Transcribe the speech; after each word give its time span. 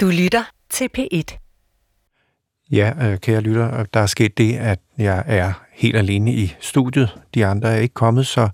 Du 0.00 0.06
lytter 0.06 0.42
til 0.70 0.88
P1. 0.98 1.38
Ja, 2.70 2.92
øh, 3.02 3.18
kære 3.18 3.40
lytter, 3.40 3.80
øh, 3.80 3.86
der 3.94 4.00
er 4.00 4.06
sket 4.06 4.38
det, 4.38 4.56
at 4.56 4.78
jeg 4.98 5.24
er 5.26 5.52
helt 5.72 5.96
alene 5.96 6.32
i 6.32 6.56
studiet. 6.60 7.18
De 7.34 7.46
andre 7.46 7.68
er 7.68 7.78
ikke 7.78 7.94
kommet, 7.94 8.26
så 8.26 8.48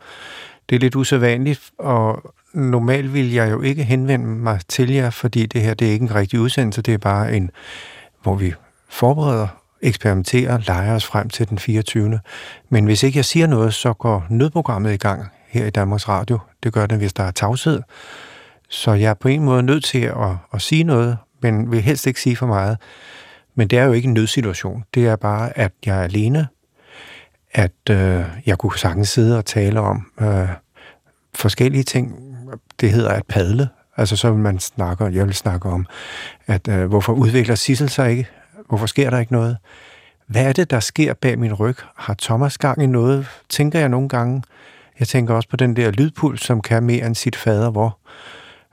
det 0.69 0.77
er 0.77 0.81
lidt 0.81 0.97
usædvanligt, 0.97 1.71
og 1.79 2.35
normalt 2.55 3.15
vil 3.15 3.33
jeg 3.33 3.51
jo 3.51 3.63
ikke 3.63 3.85
henvende 3.85 4.27
mig 4.27 4.61
til 4.69 4.91
jer, 4.91 5.11
fordi 5.11 5.47
det 5.47 5.63
her 5.63 5.75
det 5.75 5.89
er 5.89 5.93
ikke 5.93 6.03
en 6.03 6.15
rigtig 6.15 6.41
udsendelse, 6.41 6.83
det 6.83 6.95
er 6.95 6.99
bare 6.99 7.37
en, 7.37 7.51
hvor 8.23 8.35
vi 8.35 8.55
forbereder, 8.89 9.49
eksperimenterer, 9.83 10.59
leger 10.67 10.95
os 10.95 11.07
frem 11.07 11.29
til 11.29 11.49
den 11.49 11.59
24. 11.59 12.21
Men 12.69 12.85
hvis 12.85 13.03
ikke 13.03 13.17
jeg 13.17 13.25
siger 13.25 13.47
noget, 13.47 13.75
så 13.75 13.93
går 13.93 14.27
nødprogrammet 14.31 14.95
i 14.95 14.97
gang 14.97 15.29
her 15.49 15.67
i 15.67 15.71
Danmarks 15.71 16.09
Radio. 16.09 16.39
Det 16.63 16.73
gør 16.73 16.87
det, 16.87 16.99
hvis 16.99 17.13
der 17.13 17.23
er 17.23 17.31
tavshed. 17.31 17.83
Så 18.69 18.93
jeg 18.93 19.11
er 19.11 19.15
på 19.15 19.29
en 19.29 19.43
måde 19.43 19.63
nødt 19.63 19.85
til 19.85 20.01
at, 20.03 20.37
at 20.53 20.63
sige 20.63 20.85
noget, 20.85 21.17
men 21.45 21.73
vil 21.73 21.81
helst 21.83 22.07
ikke 22.07 22.21
sige 22.21 22.37
for 22.37 22.47
meget. 22.47 22.79
Men 23.55 23.69
det 23.69 23.79
er 23.79 23.85
jo 23.85 23.93
ikke 23.93 24.07
en 24.09 24.15
nødsituation. 24.15 24.85
Det 24.95 25.07
er 25.07 25.17
bare, 25.17 25.59
at 25.59 25.73
jeg 25.87 25.99
er 25.99 26.03
alene, 26.03 26.49
at 27.53 27.91
øh, 27.91 28.25
jeg 28.47 28.59
kunne 28.59 28.79
sagtens 28.79 29.09
sidde 29.09 29.39
og 29.39 29.45
tale 29.45 29.81
om 29.81 30.07
øh, 30.21 30.49
forskellige 31.35 31.83
ting. 31.83 32.15
Det 32.81 32.91
hedder 32.91 33.11
at 33.11 33.27
padle. 33.29 33.69
Altså 33.97 34.17
så 34.17 34.31
vil 34.31 34.41
man 34.41 34.59
snakke, 34.59 35.05
jeg 35.05 35.27
vil 35.27 35.35
snakke 35.35 35.69
om, 35.69 35.87
at 36.47 36.69
øh, 36.69 36.87
hvorfor 36.87 37.13
udvikler 37.13 37.55
Sissel 37.55 37.89
sig 37.89 38.11
ikke? 38.11 38.29
Hvorfor 38.69 38.87
sker 38.87 39.11
der 39.11 39.19
ikke 39.19 39.33
noget? 39.33 39.57
Hvad 40.27 40.45
er 40.45 40.53
det, 40.53 40.71
der 40.71 40.81
sker 40.81 41.15
bag 41.15 41.39
min 41.39 41.55
ryg? 41.55 41.77
Har 41.97 42.17
Thomas 42.23 42.59
gang 42.59 42.83
i 42.83 42.87
noget? 42.87 43.27
Tænker 43.49 43.79
jeg 43.79 43.89
nogle 43.89 44.09
gange. 44.09 44.43
Jeg 44.99 45.09
tænker 45.09 45.35
også 45.35 45.49
på 45.49 45.57
den 45.57 45.77
der 45.77 45.91
lydpuls, 45.91 46.45
som 46.45 46.61
kan 46.61 46.83
mere 46.83 47.07
end 47.07 47.15
sit 47.15 47.37
fader, 47.37 47.71
hvor 47.71 47.99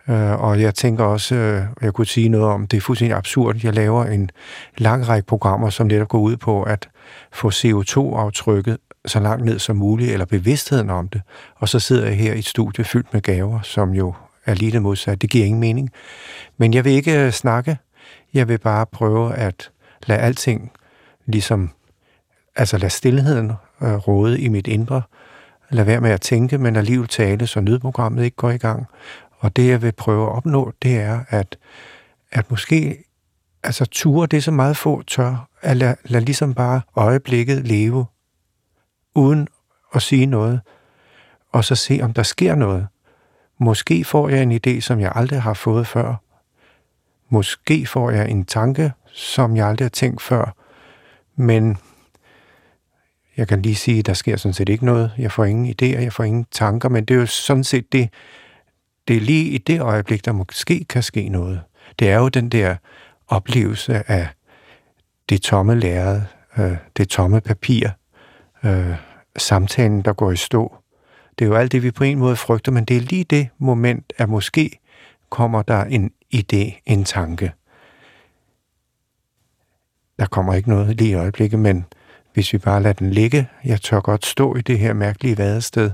Øh, 0.09 0.43
og 0.43 0.61
jeg 0.61 0.75
tænker 0.75 1.03
også, 1.03 1.35
øh, 1.35 1.63
jeg 1.81 1.93
kunne 1.93 2.07
sige 2.07 2.29
noget 2.29 2.47
om, 2.47 2.67
det 2.67 2.77
er 2.77 2.81
fuldstændig 2.81 3.17
absurd. 3.17 3.55
Jeg 3.63 3.73
laver 3.73 4.05
en 4.05 4.29
lang 4.77 5.07
række 5.07 5.27
programmer, 5.27 5.69
som 5.69 5.87
netop 5.87 6.07
går 6.07 6.19
ud 6.19 6.37
på 6.37 6.63
at 6.63 6.89
få 7.31 7.49
CO2-aftrykket 7.49 8.77
så 9.05 9.19
langt 9.19 9.45
ned 9.45 9.59
som 9.59 9.75
muligt, 9.75 10.11
eller 10.11 10.25
bevidstheden 10.25 10.89
om 10.89 11.07
det. 11.07 11.21
Og 11.55 11.69
så 11.69 11.79
sidder 11.79 12.05
jeg 12.07 12.15
her 12.15 12.33
i 12.33 12.39
et 12.39 12.45
studie 12.45 12.83
fyldt 12.83 13.13
med 13.13 13.21
gaver, 13.21 13.61
som 13.61 13.93
jo 13.93 14.13
er 14.45 14.53
lige 14.53 14.71
det 14.71 14.81
modsatte. 14.81 15.19
Det 15.19 15.29
giver 15.29 15.45
ingen 15.45 15.59
mening. 15.59 15.91
Men 16.57 16.73
jeg 16.73 16.85
vil 16.85 16.93
ikke 16.93 17.25
øh, 17.25 17.31
snakke. 17.31 17.77
Jeg 18.33 18.47
vil 18.47 18.57
bare 18.57 18.85
prøve 18.85 19.35
at 19.35 19.71
lade 20.07 20.19
alting 20.19 20.71
ligesom, 21.25 21.69
altså 22.55 22.77
lade 22.77 22.89
stillheden 22.89 23.51
øh, 23.81 23.93
råde 23.93 24.41
i 24.41 24.47
mit 24.47 24.67
indre. 24.67 25.01
Lad 25.69 25.83
være 25.83 26.01
med 26.01 26.11
at 26.11 26.21
tænke, 26.21 26.57
men 26.57 26.75
alligevel 26.75 27.07
tale, 27.07 27.47
så 27.47 27.61
nødprogrammet 27.61 28.23
ikke 28.23 28.37
går 28.37 28.51
i 28.51 28.57
gang. 28.57 28.85
Og 29.41 29.55
det, 29.55 29.67
jeg 29.67 29.81
vil 29.81 29.91
prøve 29.91 30.23
at 30.23 30.31
opnå, 30.31 30.73
det 30.81 30.99
er, 30.99 31.23
at, 31.29 31.57
at 32.31 32.51
måske 32.51 33.03
altså 33.63 33.85
ture 33.85 34.27
det, 34.27 34.43
så 34.43 34.51
meget 34.51 34.77
få 34.77 35.01
tør, 35.01 35.47
at 35.61 35.77
lade, 35.77 35.95
lad 36.03 36.21
ligesom 36.21 36.53
bare 36.53 36.81
øjeblikket 36.95 37.67
leve, 37.67 38.05
uden 39.15 39.47
at 39.95 40.01
sige 40.01 40.25
noget, 40.25 40.61
og 41.51 41.65
så 41.65 41.75
se, 41.75 41.99
om 42.03 42.13
der 42.13 42.23
sker 42.23 42.55
noget. 42.55 42.87
Måske 43.57 44.03
får 44.03 44.29
jeg 44.29 44.43
en 44.43 44.51
idé, 44.51 44.79
som 44.79 44.99
jeg 44.99 45.11
aldrig 45.15 45.41
har 45.41 45.53
fået 45.53 45.87
før. 45.87 46.15
Måske 47.29 47.85
får 47.85 48.11
jeg 48.11 48.29
en 48.29 48.45
tanke, 48.45 48.91
som 49.13 49.55
jeg 49.55 49.67
aldrig 49.67 49.85
har 49.85 49.89
tænkt 49.89 50.21
før. 50.21 50.55
Men 51.35 51.77
jeg 53.37 53.47
kan 53.47 53.61
lige 53.61 53.75
sige, 53.75 53.99
at 53.99 54.05
der 54.05 54.13
sker 54.13 54.37
sådan 54.37 54.53
set 54.53 54.69
ikke 54.69 54.85
noget. 54.85 55.11
Jeg 55.17 55.31
får 55.31 55.45
ingen 55.45 55.65
idéer, 55.65 56.01
jeg 56.01 56.13
får 56.13 56.23
ingen 56.23 56.45
tanker, 56.51 56.89
men 56.89 57.05
det 57.05 57.13
er 57.15 57.19
jo 57.19 57.25
sådan 57.25 57.63
set 57.63 57.91
det, 57.91 58.09
det 59.07 59.15
er 59.15 59.21
lige 59.21 59.45
i 59.45 59.57
det 59.57 59.81
øjeblik, 59.81 60.25
der 60.25 60.31
måske 60.31 60.85
kan 60.89 61.03
ske 61.03 61.29
noget. 61.29 61.61
Det 61.99 62.09
er 62.09 62.17
jo 62.17 62.29
den 62.29 62.49
der 62.49 62.75
oplevelse 63.27 64.11
af 64.11 64.27
det 65.29 65.41
tomme 65.41 65.79
lærred, 65.79 66.21
øh, 66.57 66.77
det 66.97 67.09
tomme 67.09 67.41
papir, 67.41 67.89
øh, 68.63 68.95
samtalen, 69.37 70.01
der 70.01 70.13
går 70.13 70.31
i 70.31 70.35
stå. 70.35 70.75
Det 71.39 71.45
er 71.45 71.49
jo 71.49 71.55
alt 71.55 71.71
det, 71.71 71.83
vi 71.83 71.91
på 71.91 72.03
en 72.03 72.19
måde 72.19 72.35
frygter, 72.35 72.71
men 72.71 72.85
det 72.85 72.97
er 72.97 73.01
lige 73.01 73.23
det 73.23 73.49
moment, 73.57 74.13
at 74.17 74.29
måske 74.29 74.79
kommer 75.29 75.61
der 75.61 75.83
en 75.83 76.11
idé, 76.35 76.81
en 76.85 77.03
tanke. 77.03 77.51
Der 80.19 80.25
kommer 80.25 80.53
ikke 80.53 80.69
noget 80.69 80.97
lige 80.97 81.09
i 81.09 81.13
øjeblikket, 81.13 81.59
men 81.59 81.85
hvis 82.33 82.53
vi 82.53 82.57
bare 82.57 82.81
lader 82.81 82.93
den 82.93 83.11
ligge, 83.11 83.47
jeg 83.63 83.81
tør 83.81 83.99
godt 83.99 84.25
stå 84.25 84.55
i 84.55 84.61
det 84.61 84.79
her 84.79 84.93
mærkelige 84.93 85.37
vadested, 85.37 85.91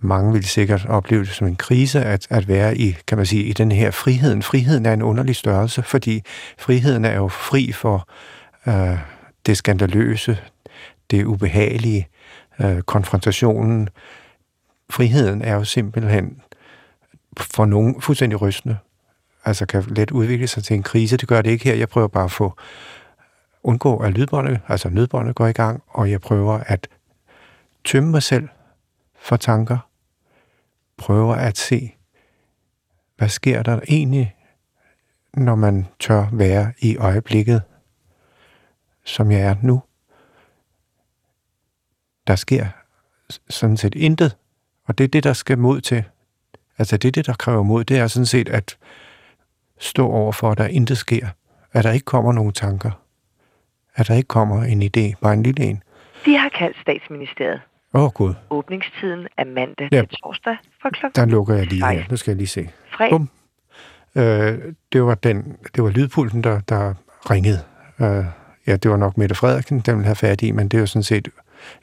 mange 0.00 0.32
vil 0.32 0.44
sikkert 0.44 0.86
opleve 0.86 1.24
det 1.24 1.30
som 1.30 1.46
en 1.46 1.56
krise 1.56 2.04
at, 2.04 2.26
at 2.30 2.48
være 2.48 2.76
i, 2.76 2.96
kan 3.06 3.18
man 3.18 3.26
sige, 3.26 3.44
i 3.44 3.52
den 3.52 3.72
her 3.72 3.90
friheden. 3.90 4.42
Friheden 4.42 4.86
er 4.86 4.92
en 4.92 5.02
underlig 5.02 5.36
størrelse, 5.36 5.82
fordi 5.82 6.22
friheden 6.58 7.04
er 7.04 7.16
jo 7.16 7.28
fri 7.28 7.72
for 7.72 8.08
øh, 8.66 8.98
det 9.46 9.56
skandaløse, 9.56 10.38
det 11.10 11.24
ubehagelige, 11.24 12.08
øh, 12.60 12.82
konfrontationen. 12.82 13.88
Friheden 14.90 15.42
er 15.42 15.54
jo 15.54 15.64
simpelthen 15.64 16.42
for 17.38 17.64
nogen 17.64 18.00
fuldstændig 18.00 18.40
rystende. 18.40 18.76
Altså 19.44 19.66
kan 19.66 19.84
let 19.88 20.10
udvikle 20.10 20.46
sig 20.46 20.64
til 20.64 20.74
en 20.74 20.82
krise. 20.82 21.16
Det 21.16 21.28
gør 21.28 21.42
det 21.42 21.50
ikke 21.50 21.64
her. 21.64 21.74
Jeg 21.74 21.88
prøver 21.88 22.08
bare 22.08 22.24
at 22.24 22.30
få 22.30 22.56
undgå, 23.62 23.96
at 23.96 24.12
lydbåndet, 24.12 24.60
altså 24.68 24.88
nødbåndet 24.88 25.34
går 25.34 25.46
i 25.46 25.52
gang, 25.52 25.82
og 25.88 26.10
jeg 26.10 26.20
prøver 26.20 26.60
at 26.66 26.88
tømme 27.84 28.10
mig 28.10 28.22
selv 28.22 28.48
for 29.20 29.36
tanker, 29.36 29.89
prøver 31.00 31.34
at 31.34 31.58
se, 31.58 31.94
hvad 33.16 33.28
sker 33.28 33.62
der 33.62 33.80
egentlig, 33.88 34.36
når 35.34 35.54
man 35.54 35.86
tør 35.98 36.26
være 36.32 36.72
i 36.78 36.96
øjeblikket, 36.96 37.62
som 39.04 39.30
jeg 39.30 39.40
er 39.40 39.54
nu. 39.62 39.82
Der 42.26 42.36
sker 42.36 42.66
sådan 43.48 43.76
set 43.76 43.94
intet, 43.94 44.36
og 44.84 44.98
det 44.98 45.04
er 45.04 45.08
det, 45.08 45.24
der 45.24 45.32
skal 45.32 45.58
mod 45.58 45.80
til. 45.80 46.04
Altså 46.78 46.96
det 46.96 47.08
er 47.08 47.12
det, 47.12 47.26
der 47.26 47.34
kræver 47.34 47.62
mod, 47.62 47.84
det 47.84 47.98
er 47.98 48.06
sådan 48.06 48.26
set 48.26 48.48
at 48.48 48.78
stå 49.78 50.08
over 50.08 50.32
for, 50.32 50.50
at 50.50 50.58
der 50.58 50.66
intet 50.66 50.98
sker. 50.98 51.28
At 51.72 51.84
der 51.84 51.92
ikke 51.92 52.04
kommer 52.04 52.32
nogen 52.32 52.52
tanker. 52.52 52.90
At 53.94 54.08
der 54.08 54.14
ikke 54.14 54.28
kommer 54.28 54.64
en 54.64 54.82
idé, 54.82 55.20
bare 55.20 55.34
en 55.34 55.42
lille 55.42 55.64
en. 55.64 55.82
De 56.24 56.36
har 56.36 56.48
kaldt 56.48 56.76
statsministeriet. 56.80 57.60
Åh, 57.94 58.02
oh, 58.02 58.10
Gud. 58.10 58.34
Åbningstiden 58.50 59.28
er 59.36 59.44
mandag 59.44 59.88
ja. 59.92 60.00
til 60.00 60.08
torsdag 60.08 60.56
fra 60.82 60.90
klokken 60.90 61.20
Der 61.22 61.26
lukker 61.26 61.54
jeg 61.54 61.66
lige 61.66 61.86
her. 61.86 62.04
Nu 62.10 62.16
skal 62.16 62.30
jeg 62.30 62.36
lige 62.36 62.46
se. 62.46 62.68
Fredag. 62.92 63.10
Bum. 63.10 63.30
Øh, 64.14 64.58
det 64.92 65.02
var 65.02 65.14
den, 65.14 65.56
det 65.74 65.84
var 65.84 65.90
lydpulten, 65.90 66.44
der, 66.44 66.60
der 66.60 66.94
ringede. 67.30 67.60
Øh, 68.00 68.24
ja, 68.66 68.76
det 68.76 68.90
var 68.90 68.96
nok 68.96 69.18
Mette 69.18 69.34
Frederiksen, 69.34 69.80
den 69.80 69.94
ville 69.94 70.06
have 70.06 70.16
fat 70.16 70.42
i, 70.42 70.52
men 70.52 70.68
det 70.68 70.76
er 70.76 70.80
jo 70.80 70.86
sådan 70.86 71.02
set 71.02 71.28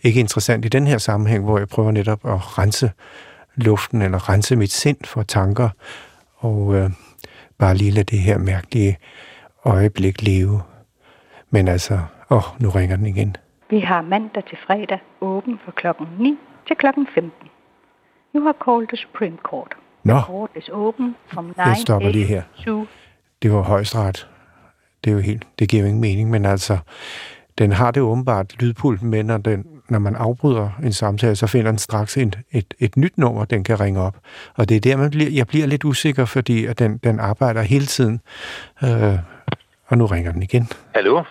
ikke 0.03 0.19
interessant 0.19 0.65
i 0.65 0.67
den 0.67 0.87
her 0.87 0.97
sammenhæng, 0.97 1.43
hvor 1.43 1.57
jeg 1.57 1.67
prøver 1.67 1.91
netop 1.91 2.25
at 2.25 2.57
rense 2.57 2.91
luften, 3.55 4.01
eller 4.01 4.29
rense 4.29 4.55
mit 4.55 4.71
sind 4.71 4.97
for 5.03 5.23
tanker, 5.23 5.69
og 6.37 6.75
øh, 6.75 6.89
bare 7.57 7.75
lige 7.75 7.91
lade 7.91 8.03
det 8.03 8.19
her 8.19 8.37
mærkelige 8.37 8.97
øjeblik 9.65 10.21
leve. 10.21 10.61
Men 11.49 11.67
altså, 11.67 11.99
åh, 12.29 12.43
nu 12.59 12.69
ringer 12.69 12.95
den 12.95 13.05
igen. 13.05 13.35
Vi 13.69 13.79
har 13.79 14.01
mandag 14.01 14.43
til 14.49 14.57
fredag 14.67 14.99
åben 15.21 15.59
fra 15.65 15.71
klokken 15.71 16.07
9 16.19 16.37
til 16.67 16.75
klokken 16.75 17.07
15. 17.15 17.31
You 18.35 18.43
har 18.43 18.55
called 18.65 18.87
the 18.87 18.97
Supreme 18.97 19.37
Court. 19.43 19.71
Nå, 20.03 20.13
The 20.13 20.21
court 20.21 20.49
is 20.55 20.69
open 20.69 21.15
from 21.33 21.45
9 21.45 21.53
jeg 21.57 21.77
stopper 21.77 22.09
lige 22.09 22.25
her. 22.25 22.43
to 22.65 22.85
Det 23.41 23.51
var 23.51 23.61
højesteret. 23.61 24.27
Det 25.03 25.09
er 25.09 25.13
jo 25.15 25.19
helt, 25.19 25.47
det 25.59 25.69
giver 25.69 25.81
jo 25.83 25.87
ingen 25.87 26.01
mening, 26.01 26.29
men 26.29 26.45
altså, 26.45 26.77
den 27.57 27.71
har 27.71 27.91
det 27.91 28.03
åbenbart 28.03 28.61
lydpulten 28.61 29.09
med, 29.09 29.23
når, 29.23 29.37
den, 29.37 29.67
når 29.89 29.99
man 29.99 30.15
afbryder 30.15 30.69
en 30.83 30.93
samtale, 30.93 31.35
så 31.35 31.47
finder 31.47 31.71
den 31.71 31.77
straks 31.77 32.17
et, 32.17 32.39
et, 32.51 32.73
et 32.79 32.97
nyt 32.97 33.17
nummer, 33.17 33.45
den 33.45 33.63
kan 33.63 33.79
ringe 33.79 34.01
op. 34.01 34.17
Og 34.55 34.69
det 34.69 34.77
er 34.77 34.81
der, 34.81 34.97
man 34.97 35.09
bliver, 35.09 35.29
jeg 35.31 35.47
bliver 35.47 35.67
lidt 35.67 35.85
usikker, 35.85 36.25
fordi 36.25 36.65
at 36.65 36.79
den, 36.79 36.97
den 36.97 37.19
arbejder 37.19 37.61
hele 37.61 37.85
tiden. 37.85 38.21
Øh, 38.83 39.19
og 39.87 39.97
nu 39.97 40.05
ringer 40.05 40.31
den 40.31 40.43
igen. 40.43 40.67
Hallo? 40.95 41.23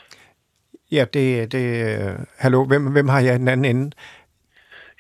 Ja, 0.92 1.04
det, 1.14 1.52
det 1.52 2.26
hallo, 2.38 2.64
hvem, 2.64 2.92
hvem 2.92 3.08
har 3.08 3.20
jeg 3.20 3.34
i 3.34 3.38
den 3.38 3.48
anden 3.48 3.64
ende? 3.64 3.90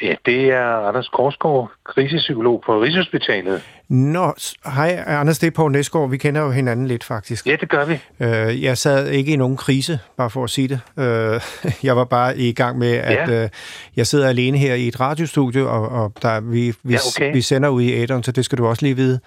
Ja, 0.02 0.14
det 0.26 0.52
er 0.52 0.88
Anders 0.88 1.08
Korsgaard, 1.08 1.70
krisepsykolog 1.84 2.62
på 2.66 2.82
Rigshospitalet. 2.82 3.62
Nå, 3.88 4.34
hej 4.66 5.04
Anders, 5.06 5.38
det 5.38 5.46
er 5.46 5.50
Poul 5.50 5.72
Næsgaard. 5.72 6.10
Vi 6.10 6.16
kender 6.16 6.40
jo 6.40 6.50
hinanden 6.50 6.86
lidt, 6.86 7.04
faktisk. 7.04 7.46
Ja, 7.46 7.56
det 7.60 7.68
gør 7.68 7.84
vi. 7.84 7.98
Øh, 8.20 8.62
jeg 8.62 8.78
sad 8.78 9.08
ikke 9.08 9.32
i 9.32 9.36
nogen 9.36 9.56
krise, 9.56 9.98
bare 10.16 10.30
for 10.30 10.44
at 10.44 10.50
sige 10.50 10.68
det. 10.68 10.80
Øh, 11.04 11.40
jeg 11.88 11.96
var 11.96 12.04
bare 12.04 12.38
i 12.38 12.52
gang 12.52 12.78
med, 12.78 12.92
at 12.92 13.30
Ja. 13.30 13.42
øh, 13.44 13.48
jeg 13.96 14.06
sidder 14.06 14.28
alene 14.28 14.58
her 14.58 14.74
i 14.74 14.88
et 14.88 15.00
radiostudio, 15.00 15.70
og, 15.70 15.88
og 15.88 16.12
der, 16.22 16.40
vi, 16.40 16.74
vi, 16.82 16.92
Ja, 16.92 16.98
okay. 17.16 17.32
vi 17.32 17.40
sender 17.40 17.68
ud 17.68 17.82
i 17.82 17.92
æderen, 17.92 18.22
så 18.22 18.32
det 18.32 18.44
skal 18.44 18.58
du 18.58 18.66
også 18.66 18.82
lige 18.82 18.96
vide. 18.96 19.20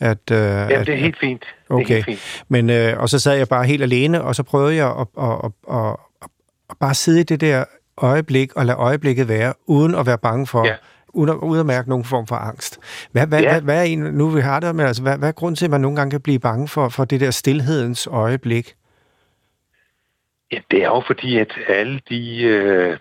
At, 0.00 0.18
øh, 0.30 0.36
Jamen, 0.38 0.70
at, 0.72 0.86
det 0.86 0.94
er 0.94 0.98
helt 0.98 1.18
fint. 1.20 1.40
Det 1.40 1.48
er 1.70 1.74
Okay, 1.74 1.94
helt 1.94 2.04
fint. 2.04 2.44
men 2.48 2.70
øh, 2.70 2.98
og 3.00 3.08
så 3.08 3.18
sad 3.18 3.36
jeg 3.36 3.48
bare 3.48 3.64
helt 3.64 3.82
alene, 3.82 4.22
og 4.22 4.34
så 4.34 4.42
prøvede 4.42 4.76
jeg 4.76 4.86
at, 4.86 5.06
at, 5.22 5.28
at, 5.44 5.50
at, 5.72 5.76
at, 6.22 6.28
at 6.70 6.76
bare 6.80 6.94
sidde 6.94 7.20
i 7.20 7.22
det 7.22 7.40
der 7.40 7.64
øjeblik 7.98 8.52
og 8.52 8.66
lade 8.66 8.78
øjeblikket 8.78 9.28
være, 9.28 9.54
uden 9.66 9.94
at 9.94 10.06
være 10.06 10.18
bange 10.18 10.46
for, 10.46 10.66
Ja. 10.66 10.74
Uden, 11.12 11.34
uden 11.36 11.60
at 11.60 11.66
mærke 11.66 11.88
nogen 11.88 12.04
form 12.04 12.26
for 12.26 12.36
angst. 12.36 12.78
Hvad, 13.12 13.26
hvad, 13.26 13.40
Ja. 13.40 13.50
hvad, 13.50 13.62
hvad 13.62 13.78
er 13.78 13.82
en, 13.82 13.98
nu 13.98 14.28
vi 14.28 14.40
har 14.40 14.60
det, 14.60 14.74
men 14.76 14.86
altså, 14.86 15.02
hvad, 15.02 15.18
hvad 15.18 15.28
er 15.28 15.32
grunden 15.32 15.56
til, 15.56 15.64
at 15.64 15.70
man 15.70 15.80
nogle 15.80 15.96
gange 15.96 16.10
kan 16.10 16.20
blive 16.20 16.38
bange 16.38 16.68
for, 16.68 16.88
for 16.88 17.04
det 17.04 17.20
der 17.20 17.30
stillhedens 17.30 18.06
øjeblik? 18.06 18.74
Ja, 20.52 20.58
det 20.70 20.82
er 20.82 20.86
jo 20.88 21.02
fordi, 21.06 21.38
at 21.38 21.52
alle 21.68 22.00
de 22.08 22.42
øh, 22.42 22.98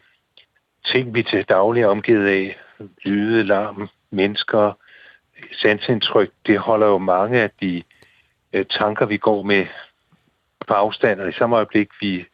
ting, 0.86 1.13
vi 1.13 1.24
til 1.24 1.46
daglig 1.50 1.84
er 1.84 1.88
omgivet 1.88 2.28
af, 2.28 2.58
lyde, 3.06 3.44
larm, 3.44 3.90
mennesker, 4.12 4.74
sansindtryk, 5.62 6.30
det 6.46 6.60
holder 6.60 6.88
jo 6.88 6.98
mange 6.98 7.40
af 7.42 7.50
de 7.62 7.84
øh, 8.54 8.66
tanker, 8.66 9.06
vi 9.06 9.18
går 9.18 9.44
med 9.44 9.66
på 10.68 10.74
afstand, 10.74 11.22
og 11.22 11.30
i 11.30 11.34
samme 11.34 11.56
øjeblik, 11.56 11.90
vi 12.02 12.25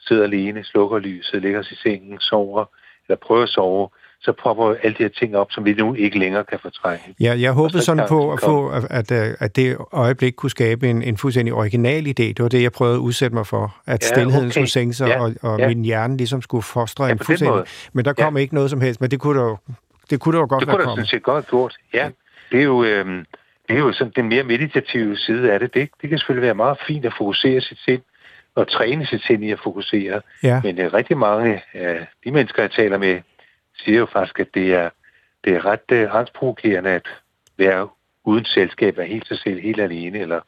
sidder 0.00 0.24
alene, 0.24 0.64
slukker 0.64 0.98
lyset, 0.98 1.42
ligger 1.42 1.60
os 1.60 1.70
i 1.72 1.74
sengen, 1.74 2.20
sover, 2.20 2.64
eller 3.08 3.16
prøver 3.16 3.42
at 3.42 3.48
sove, 3.48 3.88
så 4.26 4.32
popper 4.42 4.74
alle 4.82 4.94
de 4.98 5.02
her 5.02 5.08
ting 5.08 5.36
op, 5.36 5.46
som 5.50 5.64
vi 5.64 5.72
nu 5.74 5.94
ikke 5.94 6.18
længere 6.18 6.44
kan 6.44 6.58
fortrænge. 6.62 7.14
Ja, 7.20 7.34
jeg 7.38 7.52
håbede 7.52 7.78
så 7.80 7.84
sådan 7.84 8.06
på 8.08 8.20
det 8.26 8.32
at 8.32 8.40
få, 8.50 8.68
at, 8.68 8.84
at, 8.90 9.28
øh, 9.28 9.34
at 9.40 9.56
det 9.56 9.76
øjeblik 9.92 10.32
kunne 10.36 10.50
skabe 10.50 10.88
en, 10.90 11.02
en 11.02 11.16
fuldstændig 11.16 11.54
original 11.54 12.06
idé. 12.06 12.12
Det 12.36 12.42
var 12.42 12.48
det, 12.48 12.62
jeg 12.62 12.72
prøvede 12.72 12.94
at 12.96 13.00
udsætte 13.00 13.34
mig 13.36 13.46
for. 13.46 13.76
At 13.86 14.02
Ja, 14.02 14.06
stillheden 14.06 14.44
okay. 14.44 14.50
skulle 14.50 14.70
sænke 14.70 14.92
sig, 14.94 15.08
Ja, 15.08 15.20
og, 15.22 15.34
og 15.42 15.58
ja. 15.58 15.68
min 15.68 15.84
hjerne 15.84 16.16
ligesom 16.16 16.42
skulle 16.42 16.62
fostre 16.62 17.04
Ja, 17.04 17.12
en 17.12 17.18
fuldstændig... 17.18 17.54
måde. 17.54 17.64
Men 17.92 18.04
der 18.04 18.12
kom 18.12 18.36
ikke 18.36 18.54
noget 18.54 18.70
som 18.70 18.80
helst, 18.80 19.00
men 19.00 19.10
det 19.10 19.20
kunne 19.20 19.38
der 19.40 19.44
jo, 19.44 19.56
det 20.10 20.20
kunne 20.20 20.32
der 20.32 20.40
jo 20.40 20.46
godt 20.48 20.60
Det 20.60 20.68
være 20.68 20.76
kunne 20.76 20.82
da 20.82 20.84
kommet. 20.88 21.08
sådan 21.08 21.18
set 21.18 21.22
godt 21.22 21.46
gjort, 21.50 21.74
ja. 21.94 22.08
Det 22.52 22.60
er 22.60 22.64
jo, 22.64 22.84
øhm, 22.84 23.24
det 23.68 23.74
er 23.76 23.78
jo 23.78 23.92
sådan 23.92 24.12
den 24.16 24.28
mere 24.28 24.42
meditative 24.42 25.16
side 25.16 25.52
af 25.52 25.60
det. 25.60 25.74
det. 25.74 25.88
Det 26.02 26.08
kan 26.08 26.18
selvfølgelig 26.18 26.46
være 26.46 26.54
meget 26.54 26.78
fint 26.86 27.04
at 27.04 27.12
fokusere 27.18 27.60
sit 27.60 27.78
sind, 27.84 28.02
og 28.54 28.68
træne 28.68 29.06
sit 29.06 29.22
sind 29.26 29.44
i 29.44 29.50
at 29.50 29.58
fokusere. 29.64 30.20
Ja. 30.42 30.60
Men 30.64 30.80
øh, 30.80 30.92
rigtig 30.94 31.16
mange 31.18 31.62
af 31.74 32.06
de 32.24 32.30
mennesker, 32.30 32.62
jeg 32.62 32.70
taler 32.70 32.98
med, 32.98 33.18
siger 33.78 33.98
jo 33.98 34.06
faktisk, 34.12 34.40
at 34.40 34.46
det 34.54 34.74
er, 34.74 34.90
det 35.44 35.52
er 35.54 35.66
ret 35.66 35.80
øh, 35.92 36.08
angstprovokerende 36.12 36.90
at 36.90 37.06
være 37.58 37.88
uden 38.24 38.44
selskab, 38.44 38.96
være 38.96 39.06
helt 39.06 39.28
sig 39.28 39.38
selv, 39.38 39.60
helt 39.60 39.80
alene. 39.80 40.18
Eller, 40.18 40.40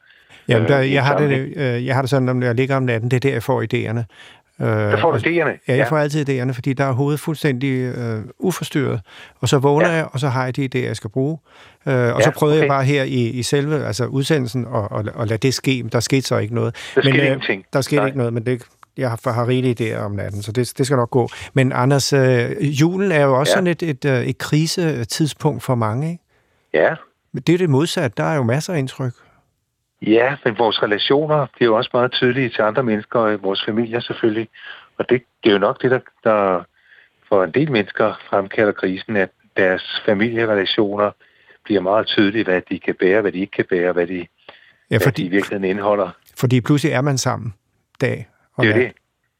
Jamen, 0.47 0.67
der, 0.67 0.81
øh, 0.81 0.93
jeg, 0.93 1.05
har 1.05 1.17
det, 1.17 1.53
øh, 1.57 1.85
jeg 1.85 1.95
har 1.95 2.01
det 2.01 2.09
sådan, 2.09 2.35
når 2.35 2.45
jeg 2.45 2.55
ligger 2.55 2.75
om 2.75 2.83
natten, 2.83 3.11
det 3.11 3.15
er 3.15 3.19
der, 3.19 3.31
jeg 3.33 3.43
får 3.43 3.61
idéerne. 3.63 4.03
Øh, 4.61 4.67
Der 4.67 4.97
får 5.01 5.11
du 5.11 5.17
og- 5.17 5.25
idéerne. 5.27 5.57
Ja, 5.67 5.75
jeg 5.75 5.87
får 5.87 5.97
altid 5.97 6.29
idéerne, 6.29 6.51
fordi 6.53 6.73
der 6.73 6.85
er 6.85 6.91
hovedet 6.91 7.19
fuldstændig 7.19 7.95
øh, 7.97 8.21
uforstyrret. 8.39 9.01
Og 9.39 9.47
så 9.49 9.57
vågner 9.57 9.87
Ja. 9.89 9.95
jeg, 9.95 10.07
og 10.11 10.19
så 10.19 10.27
har 10.27 10.45
jeg 10.45 10.55
de 10.55 10.69
idéer, 10.75 10.85
jeg 10.85 10.95
skal 10.95 11.09
bruge. 11.09 11.37
Øh, 11.87 11.93
og 11.93 11.99
ja, 12.19 12.21
så 12.21 12.31
prøvede 12.31 12.55
okay. 12.57 12.61
jeg 12.61 12.67
bare 12.69 12.83
her 12.83 13.03
i, 13.03 13.27
i 13.29 13.43
selve 13.43 13.85
altså 13.85 14.05
udsendelsen 14.05 14.67
at, 14.75 14.99
at, 14.99 15.21
at 15.21 15.27
lade 15.27 15.37
det 15.37 15.53
ske. 15.53 15.83
Men 15.83 15.89
Der 15.91 15.99
skete 15.99 16.21
så 16.21 16.37
ikke 16.37 16.55
noget. 16.55 16.75
Der 16.95 17.01
men, 17.03 17.03
skete 17.13 17.19
øh, 17.21 17.25
ingenting. 17.25 17.65
Der 17.73 17.81
skete 17.81 17.95
Nej. 17.95 18.05
ikke 18.05 18.17
noget, 18.17 18.33
men 18.33 18.45
det, 18.45 18.63
jeg 18.99 19.09
har, 19.09 19.31
har 19.31 19.47
rigelige 19.47 19.95
idéer 19.95 19.99
om 19.99 20.11
natten, 20.11 20.41
så 20.41 20.51
det, 20.51 20.73
det 20.77 20.85
skal 20.85 20.97
nok 20.97 21.09
gå. 21.09 21.29
Men 21.53 21.71
Anders, 21.71 22.13
øh, 22.13 22.51
julen 22.61 23.11
er 23.11 23.23
jo 23.25 23.39
også 23.39 23.51
ja. 23.51 23.55
Sådan 23.55 23.67
et, 23.67 23.83
et, 23.83 24.05
øh, 24.05 24.21
et 24.23 24.37
krisetidspunkt 24.37 25.63
for 25.63 25.75
mange. 25.75 26.11
Ikke? 26.11 26.23
Ja, 26.73 26.95
Men 27.31 27.43
det 27.47 27.53
er 27.53 27.57
det 27.57 27.69
modsatte. 27.69 28.13
Der 28.17 28.23
er 28.23 28.35
jo 28.35 28.43
masser 28.43 28.73
af 28.73 28.79
indtryk. 28.79 29.13
Ja, 30.01 30.35
men 30.45 30.57
vores 30.57 30.83
relationer 30.83 31.45
bliver 31.55 31.71
jo 31.71 31.77
også 31.77 31.89
meget 31.93 32.11
tydelige 32.11 32.49
til 32.49 32.61
andre 32.61 32.83
mennesker, 32.83 33.19
og 33.19 33.43
vores 33.43 33.63
familier 33.65 33.99
selvfølgelig. 33.99 34.47
Og 34.97 35.09
det, 35.09 35.21
det 35.43 35.49
er 35.49 35.53
jo 35.53 35.59
nok 35.59 35.81
det, 35.81 35.91
der, 35.91 35.99
der 36.23 36.63
for 37.29 37.43
en 37.43 37.51
del 37.51 37.71
mennesker 37.71 38.13
fremkalder 38.29 38.71
krisen, 38.71 39.15
at 39.15 39.29
deres 39.57 40.01
familierelationer 40.05 41.11
bliver 41.63 41.81
meget 41.81 42.07
tydelige, 42.07 42.43
hvad 42.43 42.61
de 42.69 42.79
kan 42.79 42.95
bære, 42.99 43.21
hvad 43.21 43.31
de 43.31 43.39
ikke 43.39 43.51
kan 43.51 43.65
bære, 43.69 43.91
hvad 43.93 44.07
de, 44.07 44.27
Ja, 44.91 44.97
hvad 44.97 44.99
de 44.99 45.03
i 45.03 45.09
fordi, 45.09 45.23
virkeligheden 45.23 45.63
indeholder. 45.69 46.09
fordi 46.37 46.61
pludselig 46.61 46.93
er 46.93 47.01
man 47.01 47.17
sammen 47.17 47.53
dag 48.01 48.27
Det 48.63 48.69
er 48.69 48.73
det. 48.73 48.91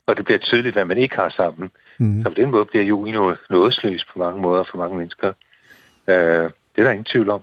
Og 0.07 0.17
det 0.17 0.25
bliver 0.25 0.37
tydeligt, 0.37 0.75
hvad 0.75 0.85
man 0.85 0.97
ikke 0.97 1.15
har 1.15 1.29
sammen. 1.29 1.71
Mm. 1.97 2.23
Så 2.23 2.29
på 2.29 2.35
den 2.35 2.51
måde 2.51 2.65
bliver 2.65 2.83
julen 2.83 3.13
jo 3.13 3.35
nådesløs 3.49 4.05
på 4.13 4.19
mange 4.19 4.41
måder 4.41 4.63
for 4.71 4.77
mange 4.77 4.97
mennesker. 4.97 5.33
Øh, 6.07 6.15
det 6.15 6.77
er 6.77 6.83
der 6.83 6.91
ingen 6.91 7.05
tvivl 7.05 7.29
om. 7.29 7.41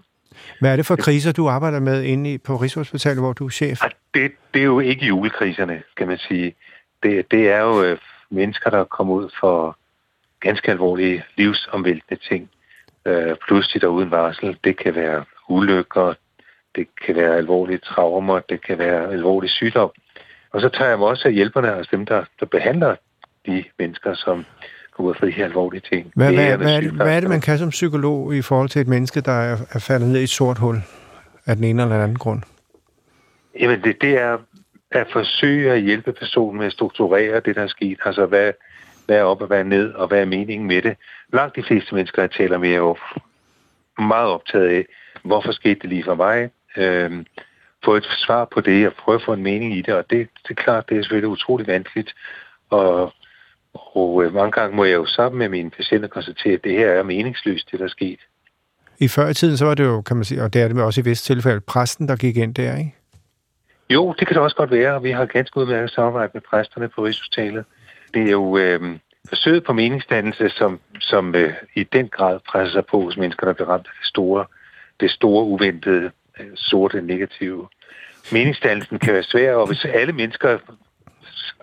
Hvad 0.61 0.73
er 0.73 0.77
det 0.77 0.87
for 0.87 0.97
kriser, 0.97 1.33
du 1.33 1.49
arbejder 1.49 1.81
med 1.81 2.03
inde 2.03 2.33
i, 2.33 2.39
på 2.39 2.57
Rigshospitalet, 2.57 3.23
hvor 3.23 3.33
du 3.33 3.47
er 3.47 3.51
chef? 3.51 3.81
Det, 4.15 4.33
det 4.55 4.61
er 4.61 4.65
jo 4.65 4.81
ikke 4.81 5.07
julekriserne, 5.07 5.83
kan 5.97 6.09
man 6.09 6.19
sige. 6.19 6.55
Det, 7.03 7.31
det 7.31 7.49
er 7.51 7.61
jo 7.61 7.83
øh, 7.83 7.99
mennesker, 8.31 8.71
der 8.71 8.85
kommer 8.85 9.15
ud 9.15 9.31
for 9.41 9.79
ganske 10.41 10.71
alvorlige 10.71 11.25
livsomvæltende 11.37 12.23
ting. 12.29 12.51
Øh, 13.07 13.37
pludselig 13.47 13.83
der 13.83 13.89
uden 13.89 14.11
varsel. 14.11 14.59
Det 14.65 14.77
kan 14.77 14.95
være 14.95 15.25
ulykker, 15.49 16.15
det 16.77 16.87
kan 17.07 17.17
være 17.17 17.37
alvorlige 17.37 17.79
traumer, 17.79 18.41
det 18.41 18.61
kan 18.67 18.79
være 18.79 19.13
alvorlig 19.13 19.51
sygdom. 19.51 19.91
Og 20.57 20.63
så 20.63 20.69
tager 20.69 20.89
jeg 20.89 20.99
mig 20.99 21.09
også 21.09 21.29
af 21.29 21.35
hjælperne, 21.35 21.75
altså 21.75 21.97
dem, 21.97 22.07
der, 22.07 22.25
der 22.41 22.47
behandler 22.47 22.97
de 23.47 23.65
mennesker, 23.79 24.15
som 24.15 24.45
kommer 24.91 25.11
ud 25.11 25.15
for 25.19 25.27
de 25.27 25.33
her 25.33 25.45
alvorlige 25.45 25.83
ting. 25.93 26.13
Hvad, 26.15 26.27
hvad, 26.27 26.37
Lægerne, 26.37 26.65
hvad, 26.65 26.77
er 26.77 26.81
det, 26.81 26.91
hvad 26.93 27.17
er 27.17 27.21
det, 27.21 27.29
man 27.29 27.41
kan 27.41 27.59
som 27.59 27.71
psykolog 27.71 28.35
i 28.35 28.43
forhold 28.43 28.69
til 28.69 28.81
et 28.81 28.89
menneske, 28.89 29.21
der 29.21 29.33
er, 29.33 29.57
er 29.71 29.79
faldet 29.79 30.09
ned 30.09 30.21
i 30.21 30.23
et 30.23 30.29
sort 30.29 30.59
hul 30.59 30.77
af 31.47 31.57
den 31.57 31.65
ene 31.65 31.83
eller 31.83 31.95
den 31.95 32.03
anden 32.03 32.19
grund? 32.19 32.43
Jamen, 33.61 33.83
det, 33.85 34.01
det 34.01 34.21
er 34.21 34.39
at 34.91 35.07
forsøge 35.13 35.73
at 35.73 35.81
hjælpe 35.81 36.13
personen 36.13 36.59
med 36.59 36.67
at 36.67 36.73
strukturere 36.73 37.41
det, 37.41 37.57
der 37.57 37.63
er 37.63 37.67
sket. 37.67 37.99
Altså, 38.05 38.27
hvad, 38.27 38.53
hvad 39.07 39.17
er 39.17 39.23
op 39.23 39.41
og 39.41 39.47
hvad 39.47 39.59
er 39.59 39.65
ned, 39.65 39.93
og 39.93 40.09
hvad 40.09 40.21
er 40.21 40.25
meningen 40.25 40.69
med 40.69 40.83
det. 40.83 40.97
Langt 41.33 41.57
de 41.57 41.63
fleste 41.63 41.95
mennesker, 41.95 42.23
jeg 42.23 42.31
taler 42.31 42.59
med, 42.59 42.71
er 42.71 42.77
jo 42.77 42.97
meget 43.99 44.29
optaget 44.29 44.69
af, 44.69 44.87
hvorfor 45.23 45.53
skete 45.53 45.81
det 45.81 45.91
lige 45.91 46.05
for 46.05 46.15
mig. 46.15 46.51
Øhm, 46.77 47.27
få 47.87 47.95
et 47.97 48.07
svar 48.27 48.45
på 48.55 48.61
det, 48.61 48.87
og 48.87 48.93
prøve 48.93 49.15
at 49.15 49.25
få 49.25 49.33
en 49.33 49.43
mening 49.43 49.77
i 49.79 49.83
det. 49.83 49.95
Og 49.95 50.05
det, 50.11 50.29
det 50.43 50.51
er 50.51 50.63
klart, 50.63 50.89
det 50.89 50.97
er 50.97 51.03
selvfølgelig 51.03 51.29
utroligt 51.29 51.69
vanskeligt. 51.69 52.15
Og, 52.71 53.13
og 53.75 54.25
øh, 54.25 54.35
mange 54.35 54.53
gange 54.53 54.77
må 54.77 54.85
jeg 54.85 54.95
jo 54.95 55.07
sammen 55.07 55.39
med 55.39 55.49
mine 55.49 55.71
patienter 55.71 56.09
konstatere, 56.09 56.55
at 56.55 56.65
det 56.65 56.73
her 56.73 56.89
er 56.89 57.03
meningsløst, 57.03 57.71
det 57.71 57.79
der 57.79 57.85
er 57.85 57.89
sket. 57.99 58.21
I 58.99 59.09
før 59.09 59.29
i 59.29 59.35
tiden, 59.35 59.57
så 59.57 59.65
var 59.65 59.75
det 59.75 59.85
jo, 59.85 60.01
kan 60.01 60.17
man 60.17 60.25
sige, 60.25 60.43
og 60.43 60.53
det 60.53 60.63
er 60.63 60.69
det 60.69 60.83
også 60.83 61.01
i 61.01 61.05
vist 61.05 61.25
tilfælde, 61.25 61.61
præsten, 61.61 62.09
der 62.09 62.17
gik 62.17 62.37
ind 62.37 62.55
der, 62.55 62.77
ikke? 62.77 62.95
Jo, 63.91 64.15
det 64.19 64.27
kan 64.27 64.35
det 64.35 64.43
også 64.43 64.57
godt 64.57 64.71
være, 64.71 64.95
og 64.95 65.05
vi 65.05 65.11
har 65.11 65.27
ganske 65.27 65.57
udmærket 65.61 65.91
samarbejde 65.91 66.31
med 66.35 66.43
præsterne 66.51 66.89
på 66.89 67.05
Rigshospitalet. 67.05 67.65
Det 68.15 68.23
er 68.23 68.31
jo 68.31 68.57
øh, 68.59 68.99
forsøget 69.29 69.65
på 69.65 69.73
meningsdannelse, 69.73 70.49
som, 70.49 70.81
som 71.01 71.35
øh, 71.35 71.55
i 71.75 71.83
den 71.83 72.09
grad 72.09 72.39
presser 72.49 72.73
sig 72.73 72.87
på 72.87 73.01
hos 73.01 73.17
mennesker, 73.17 73.47
der 73.47 73.53
bliver 73.53 73.69
ramt 73.69 73.87
af 73.87 73.93
det 74.01 74.09
store, 74.09 74.45
det 75.01 75.11
store 75.11 75.45
uventede, 75.45 76.11
øh, 76.41 76.47
sorte, 76.55 77.03
negative. 77.03 77.69
Meningsdannelsen 78.33 78.99
kan 78.99 79.15
være 79.15 79.23
svær, 79.23 79.55
og 79.55 79.67
hvis 79.67 79.85
alle 79.85 80.13
mennesker 80.13 80.49
er 80.49 80.59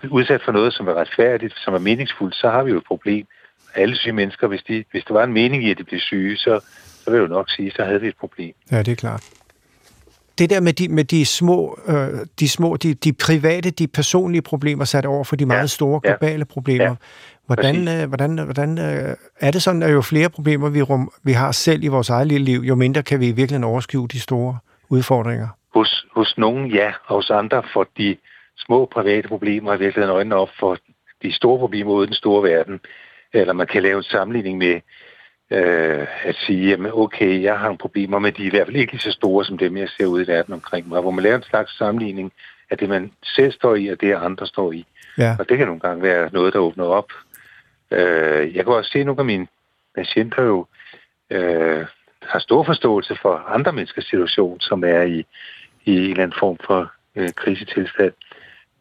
udsat 0.09 0.41
for 0.45 0.51
noget, 0.51 0.73
som 0.73 0.87
er 0.87 0.93
retfærdigt, 0.93 1.53
som 1.57 1.73
er 1.73 1.79
meningsfuldt, 1.79 2.35
så 2.35 2.49
har 2.49 2.63
vi 2.63 2.71
jo 2.71 2.77
et 2.77 2.83
problem. 2.87 3.25
Alle 3.75 3.95
syge 3.95 4.13
mennesker, 4.13 4.47
hvis, 4.47 4.63
de, 4.67 4.83
hvis 4.91 5.03
der 5.07 5.13
var 5.13 5.23
en 5.23 5.33
mening 5.33 5.63
i, 5.63 5.71
at 5.71 5.77
de 5.77 5.83
blev 5.83 5.99
syge, 5.99 6.37
så, 6.37 6.59
så 7.03 7.11
vil 7.11 7.17
jeg 7.17 7.29
jo 7.29 7.33
nok 7.33 7.49
sige, 7.49 7.71
så 7.75 7.83
havde 7.85 8.01
vi 8.01 8.07
et 8.07 8.17
problem. 8.19 8.53
Ja, 8.71 8.77
det 8.79 8.87
er 8.91 8.95
klart. 8.95 9.23
Det 10.37 10.49
der 10.49 10.59
med 10.59 10.73
de, 10.73 10.87
med 10.87 11.03
de 11.03 11.25
små, 11.25 11.79
øh, 11.87 11.95
de, 12.39 12.49
små 12.49 12.77
de, 12.77 12.93
de 12.93 13.13
private, 13.13 13.69
de 13.71 13.87
personlige 13.87 14.41
problemer 14.41 14.85
sat 14.85 15.05
over 15.05 15.23
for 15.23 15.35
de 15.35 15.45
meget 15.45 15.61
Ja, 15.61 15.67
store 15.67 16.01
ja, 16.03 16.09
globale 16.09 16.45
problemer. 16.45 16.85
ja, 16.85 16.95
hvordan, 17.45 17.87
øh, 17.87 18.07
hvordan, 18.07 18.37
hvordan 18.39 18.77
øh, 18.77 19.15
er 19.39 19.51
det 19.51 19.61
sådan, 19.63 19.83
at 19.83 19.91
jo 19.93 20.01
flere 20.01 20.29
problemer 20.29 20.69
vi, 20.69 20.81
rum, 20.81 21.11
vi 21.23 21.31
har 21.31 21.51
selv 21.51 21.83
i 21.83 21.87
vores 21.87 22.09
eget 22.09 22.27
lille 22.27 22.45
liv, 22.45 22.59
jo 22.59 22.75
mindre 22.75 23.03
kan 23.03 23.19
vi 23.19 23.27
i 23.27 23.31
virkeligheden 23.31 23.63
overskue 23.63 24.07
de 24.07 24.19
store 24.19 24.57
udfordringer? 24.89 25.47
Hos, 25.73 26.05
hos 26.11 26.37
nogen 26.37 26.67
ja, 26.67 26.93
og 27.05 27.15
hos 27.15 27.29
andre 27.29 27.63
for 27.73 27.87
de 27.97 28.17
små 28.57 28.85
private 28.85 29.27
problemer 29.27 29.73
i 29.73 29.79
virkeligheden 29.79 30.15
øjnene 30.15 30.35
op 30.35 30.49
for 30.59 30.77
de 31.23 31.33
store 31.33 31.59
problemer 31.59 31.91
ude 31.91 32.03
i 32.03 32.07
den 32.07 32.15
store 32.15 32.49
verden. 32.49 32.79
Eller 33.33 33.53
man 33.53 33.67
kan 33.67 33.83
lave 33.83 33.97
en 33.97 34.03
sammenligning 34.03 34.57
med 34.57 34.81
øh, 35.51 36.07
at 36.23 36.35
sige, 36.35 36.69
jamen 36.69 36.91
okay, 36.93 37.41
jeg 37.43 37.59
har 37.59 37.65
nogle 37.65 37.77
problemer, 37.77 38.19
men 38.19 38.33
de 38.33 38.41
er 38.41 38.47
i 38.47 38.49
hvert 38.49 38.67
fald 38.67 38.75
ikke 38.75 38.97
så 38.97 39.11
store 39.11 39.45
som 39.45 39.57
dem, 39.57 39.77
jeg 39.77 39.89
ser 39.89 40.05
ude 40.05 40.23
i 40.23 40.27
verden 40.27 40.53
omkring 40.53 40.87
mig. 40.87 41.01
Hvor 41.01 41.11
man 41.11 41.23
laver 41.23 41.35
en 41.35 41.43
slags 41.43 41.77
sammenligning 41.77 42.31
af 42.69 42.77
det, 42.77 42.89
man 42.89 43.11
selv 43.23 43.51
står 43.51 43.75
i, 43.75 43.87
og 43.87 44.01
det, 44.01 44.13
andre 44.13 44.47
står 44.47 44.71
i. 44.71 44.85
Ja. 45.17 45.35
Og 45.39 45.49
det 45.49 45.57
kan 45.57 45.67
nogle 45.67 45.81
gange 45.81 46.03
være 46.03 46.29
noget, 46.33 46.53
der 46.53 46.59
åbner 46.59 46.85
op. 46.85 47.11
Øh, 47.91 48.55
jeg 48.55 48.65
kan 48.65 48.73
også 48.73 48.91
se, 48.91 48.99
at 48.99 49.05
nogle 49.05 49.19
af 49.19 49.25
mine 49.25 49.47
patienter 49.95 50.43
jo 50.43 50.65
øh, 51.29 51.85
har 52.21 52.39
stor 52.39 52.63
forståelse 52.63 53.17
for 53.21 53.35
andre 53.35 53.73
menneskers 53.73 54.05
situation, 54.05 54.59
som 54.59 54.83
er 54.83 55.01
i, 55.01 55.25
i 55.85 55.91
en 55.91 56.01
eller 56.11 56.23
anden 56.23 56.37
form 56.39 56.57
for 56.65 56.91
øh, 57.15 57.29
krisetilstand. 57.35 58.13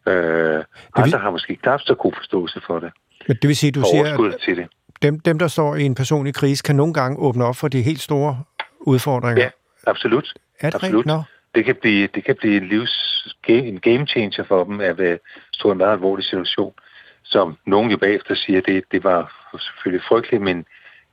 Øh, 0.07 0.63
andre 0.95 1.17
har 1.19 1.31
måske 1.31 1.55
knap 1.55 1.79
så 1.81 1.95
god 1.95 2.13
forståelse 2.17 2.61
for 2.67 2.79
det. 2.79 2.91
Men 3.27 3.37
det 3.41 3.47
vil 3.47 3.55
sige, 3.55 3.71
du 3.71 3.83
siger, 3.91 4.25
at 4.29 4.39
til 4.41 4.57
det. 4.57 4.67
dem, 5.01 5.19
dem, 5.19 5.39
der 5.39 5.47
står 5.47 5.75
i 5.75 5.83
en 5.83 5.95
personlig 5.95 6.33
krise, 6.35 6.63
kan 6.63 6.75
nogle 6.75 6.93
gange 6.93 7.19
åbne 7.19 7.45
op 7.45 7.55
for 7.55 7.67
de 7.67 7.81
helt 7.81 8.01
store 8.01 8.43
udfordringer. 8.79 9.43
Ja, 9.43 9.49
absolut. 9.87 10.33
er 10.59 10.69
det 10.69 10.75
absolut. 10.75 11.05
Nå. 11.05 11.21
Det 11.55 11.65
kan 11.65 11.75
blive, 11.75 12.07
det 12.15 12.23
kan 12.23 12.35
blive 12.35 12.57
en, 12.57 12.67
livs, 12.67 13.27
en 13.47 13.79
game 13.79 14.07
changer 14.07 14.43
for 14.43 14.63
dem 14.63 14.79
at 14.79 14.97
være- 14.97 15.19
stå 15.53 15.69
i 15.69 15.71
en 15.71 15.77
meget 15.77 15.91
alvorlig 15.91 16.25
situation, 16.25 16.73
som 17.23 17.57
nogen 17.65 17.91
jo 17.91 17.97
bagefter 17.97 18.35
siger, 18.35 18.61
det, 18.61 18.83
det 18.91 19.03
var 19.03 19.49
selvfølgelig 19.59 20.05
frygteligt, 20.07 20.43
men, 20.43 20.65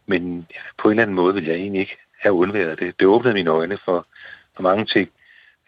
men 0.06 0.46
på 0.78 0.88
en 0.88 0.90
eller 0.92 1.02
anden 1.02 1.16
måde 1.16 1.34
vil 1.34 1.44
jeg 1.44 1.54
egentlig 1.54 1.80
ikke 1.80 1.96
have 2.20 2.32
undværet 2.32 2.78
det. 2.78 2.94
Det 3.00 3.06
åbnede 3.06 3.34
mine 3.34 3.50
øjne 3.50 3.78
for, 3.84 4.06
for 4.56 4.62
mange 4.62 4.84
ting, 4.84 5.08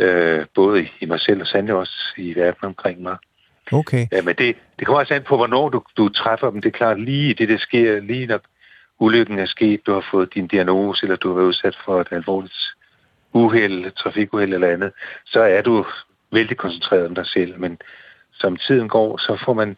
øh, 0.02 0.46
både 0.54 0.88
i, 1.00 1.06
mig 1.06 1.20
selv 1.20 1.40
og 1.40 1.46
sandelig 1.46 1.74
også 1.74 1.98
i 2.16 2.34
verden 2.34 2.64
omkring 2.64 3.02
mig. 3.02 3.16
Okay. 3.72 4.06
Ja, 4.12 4.22
men 4.22 4.34
det, 4.34 4.56
det 4.78 4.86
kommer 4.86 5.00
også 5.00 5.14
an 5.14 5.22
på, 5.22 5.36
hvornår 5.36 5.68
du, 5.68 5.82
du 5.96 6.08
træffer 6.08 6.50
dem. 6.50 6.60
Det 6.60 6.68
er 6.68 6.78
klart, 6.78 7.00
lige 7.00 7.34
det, 7.34 7.48
der 7.48 7.58
sker, 7.58 8.00
lige 8.00 8.26
når 8.26 8.40
ulykken 8.98 9.38
er 9.38 9.46
sket, 9.46 9.86
du 9.86 9.92
har 9.92 10.06
fået 10.10 10.34
din 10.34 10.46
diagnose, 10.46 11.04
eller 11.04 11.16
du 11.16 11.28
har 11.28 11.34
været 11.34 11.46
udsat 11.46 11.76
for 11.84 12.00
et 12.00 12.08
alvorligt 12.10 12.54
uheld, 13.32 13.90
trafikuheld 13.90 14.54
eller 14.54 14.68
andet, 14.68 14.92
så 15.24 15.40
er 15.40 15.62
du 15.62 15.86
vældig 16.32 16.56
koncentreret 16.56 17.06
om 17.06 17.14
dig 17.14 17.26
selv. 17.26 17.60
Men 17.60 17.78
som 18.32 18.56
tiden 18.56 18.88
går, 18.88 19.16
så 19.16 19.42
får 19.44 19.52
man, 19.52 19.76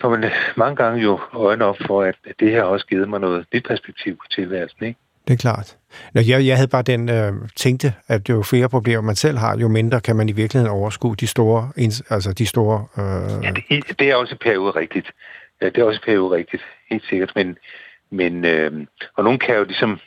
får 0.00 0.10
man 0.10 0.30
mange 0.56 0.76
gange 0.76 1.02
jo 1.02 1.20
øjne 1.32 1.64
op 1.64 1.76
for, 1.86 2.02
at 2.02 2.16
det 2.40 2.50
her 2.50 2.60
har 2.60 2.68
også 2.68 2.86
givet 2.86 3.08
mig 3.08 3.20
noget 3.20 3.46
nyt 3.54 3.66
perspektiv 3.68 4.16
på 4.16 4.24
tilværelsen. 4.30 4.86
Ikke? 4.86 5.00
Det 5.28 5.34
er 5.34 5.38
klart. 5.38 5.76
Nå, 6.14 6.20
jeg, 6.20 6.46
jeg 6.46 6.56
havde 6.56 6.68
bare 6.68 6.82
den 6.82 7.08
øh, 7.08 7.32
tænkte, 7.56 7.94
at 8.08 8.28
jo 8.28 8.42
flere 8.42 8.68
problemer 8.68 9.02
man 9.02 9.16
selv 9.16 9.38
har, 9.38 9.58
jo 9.58 9.68
mindre 9.68 10.00
kan 10.00 10.16
man 10.16 10.28
i 10.28 10.32
virkeligheden 10.32 10.76
overskue 10.76 11.16
de 11.16 11.26
store, 11.26 11.72
altså 12.10 12.32
de 12.32 12.46
store... 12.46 12.86
Øh... 12.98 13.44
Ja, 13.44 13.50
det, 13.50 13.98
det 13.98 14.10
er 14.10 14.14
også 14.14 14.36
periode 14.40 14.70
rigtigt. 14.70 15.10
Ja, 15.60 15.66
det 15.66 15.78
er 15.78 15.84
også 15.84 16.00
periode 16.04 16.36
rigtigt, 16.36 16.62
helt 16.90 17.04
sikkert. 17.08 17.32
Men, 17.34 17.58
men 18.10 18.44
øh, 18.44 18.86
og 19.16 19.24
nogen 19.24 19.38
kan 19.38 19.56
jo 19.56 19.64
ligesom 19.64 20.00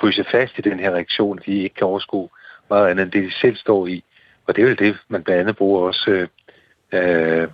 fryse 0.00 0.24
fast 0.30 0.58
i 0.58 0.62
den 0.62 0.78
her 0.80 0.90
reaktion, 0.90 1.40
de 1.46 1.62
ikke 1.62 1.74
kan 1.74 1.86
overskue 1.86 2.28
meget 2.70 2.88
andet 2.90 3.02
end 3.02 3.12
det, 3.12 3.22
de 3.22 3.32
selv 3.40 3.56
står 3.56 3.86
i. 3.86 4.04
Og 4.46 4.56
det 4.56 4.64
er 4.64 4.68
jo 4.68 4.74
det, 4.74 4.96
man 5.08 5.22
blandt 5.22 5.40
andet 5.40 5.56
bruger 5.56 5.80
også, 5.80 6.10
øh, 6.10 6.28
øh, 6.92 7.48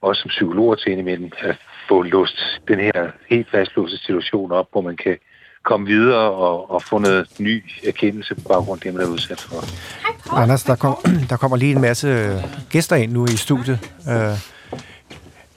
også 0.00 0.22
som 0.22 0.28
psykologer 0.28 0.74
til 0.74 0.92
indimellem, 0.92 1.32
at 1.38 1.56
få 1.88 2.02
låst 2.02 2.60
den 2.68 2.80
her 2.80 3.10
helt 3.30 3.50
fastlåste 3.50 3.98
situation 3.98 4.52
op, 4.52 4.68
hvor 4.72 4.80
man 4.80 4.96
kan 4.96 5.18
komme 5.64 5.86
videre 5.86 6.30
og, 6.30 6.70
og 6.70 6.82
få 6.82 6.98
noget 6.98 7.28
ny 7.38 7.64
erkendelse 7.86 8.34
på 8.34 8.40
baggrund 8.48 8.78
af 8.78 8.82
det, 8.82 8.94
man 8.94 9.06
er 9.06 9.10
udsat 9.10 9.40
for. 9.40 9.64
Anders, 10.36 10.62
der, 10.62 10.76
kom, 10.76 10.96
der 11.30 11.36
kommer 11.36 11.56
lige 11.56 11.72
en 11.72 11.80
masse 11.80 12.42
gæster 12.70 12.96
ind 12.96 13.12
nu 13.12 13.24
i 13.24 13.36
studiet. 13.36 13.90
Øh, 14.08 14.32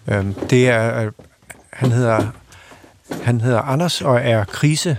øh, 0.07 0.25
det 0.49 0.69
er, 0.69 1.05
øh, 1.05 1.11
han 1.73 1.91
hedder, 1.91 2.27
han 3.23 3.41
hedder 3.41 3.61
Anders 3.61 4.01
og 4.01 4.19
er 4.19 4.43
krise 4.43 4.97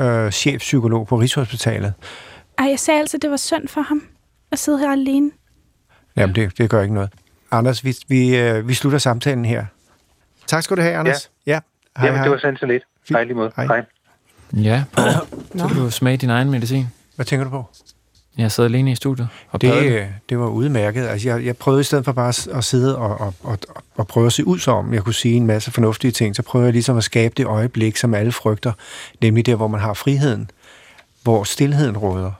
øh, 0.00 0.30
chefpsykolog 0.30 1.06
på 1.06 1.16
Rigshospitalet. 1.16 1.92
Ej, 2.58 2.66
jeg 2.66 2.78
sagde 2.78 3.00
altså, 3.00 3.18
det 3.18 3.30
var 3.30 3.36
synd 3.36 3.68
for 3.68 3.80
ham 3.80 4.02
at 4.52 4.58
sidde 4.58 4.78
her 4.78 4.92
alene. 4.92 5.30
Jamen, 6.16 6.34
det, 6.34 6.58
det 6.58 6.70
gør 6.70 6.82
ikke 6.82 6.94
noget. 6.94 7.10
Anders, 7.50 7.84
vi, 7.84 7.96
vi, 8.08 8.36
øh, 8.36 8.68
vi 8.68 8.74
slutter 8.74 8.98
samtalen 8.98 9.44
her. 9.44 9.64
Tak 10.46 10.62
skal 10.62 10.76
du 10.76 10.82
have, 10.82 10.94
Anders. 10.94 11.30
Ja, 11.46 11.52
ja. 11.52 11.60
Hej, 11.96 12.06
Jamen, 12.06 12.18
hej. 12.18 12.24
det 12.24 12.32
var 12.32 12.38
sandt 12.38 12.60
så 12.60 12.66
lidt. 12.66 12.82
Hej 13.10 13.24
lige 13.24 13.34
måde. 13.34 13.52
Hej. 13.56 13.66
hej. 13.66 13.84
Ja, 14.52 14.84
på. 14.92 15.02
så 15.58 15.68
kan 15.68 15.76
du 15.76 15.90
smage 15.90 16.16
din 16.16 16.30
egen 16.30 16.50
medicin. 16.50 16.86
Hvad 17.16 17.26
tænker 17.26 17.44
du 17.44 17.50
på? 17.50 17.64
Jeg 18.38 18.52
sad 18.52 18.64
alene 18.64 18.92
i 18.92 18.94
studiet 18.94 19.28
og 19.50 19.60
det, 19.60 20.06
det 20.28 20.38
var 20.38 20.46
udmærket. 20.46 21.06
Altså, 21.06 21.28
jeg, 21.28 21.44
jeg 21.44 21.56
prøvede 21.56 21.80
i 21.80 21.84
stedet 21.84 22.04
for 22.04 22.12
bare 22.12 22.56
at 22.58 22.64
sidde 22.64 22.98
og, 22.98 23.20
og, 23.20 23.34
og, 23.42 23.58
og 23.96 24.06
prøve 24.06 24.26
at 24.26 24.32
se 24.32 24.46
ud 24.46 24.58
som, 24.58 24.94
jeg 24.94 25.02
kunne 25.04 25.14
sige 25.14 25.34
en 25.34 25.46
masse 25.46 25.70
fornuftige 25.70 26.10
ting, 26.10 26.36
så 26.36 26.42
prøver 26.42 26.64
jeg 26.64 26.72
ligesom 26.72 26.96
at 26.96 27.04
skabe 27.04 27.34
det 27.36 27.46
øjeblik, 27.46 27.96
som 27.96 28.14
alle 28.14 28.32
frygter, 28.32 28.72
nemlig 29.20 29.46
der, 29.46 29.54
hvor 29.54 29.68
man 29.68 29.80
har 29.80 29.94
friheden, 29.94 30.50
hvor 31.22 31.44
stillheden 31.44 31.96
råder. 31.98 32.32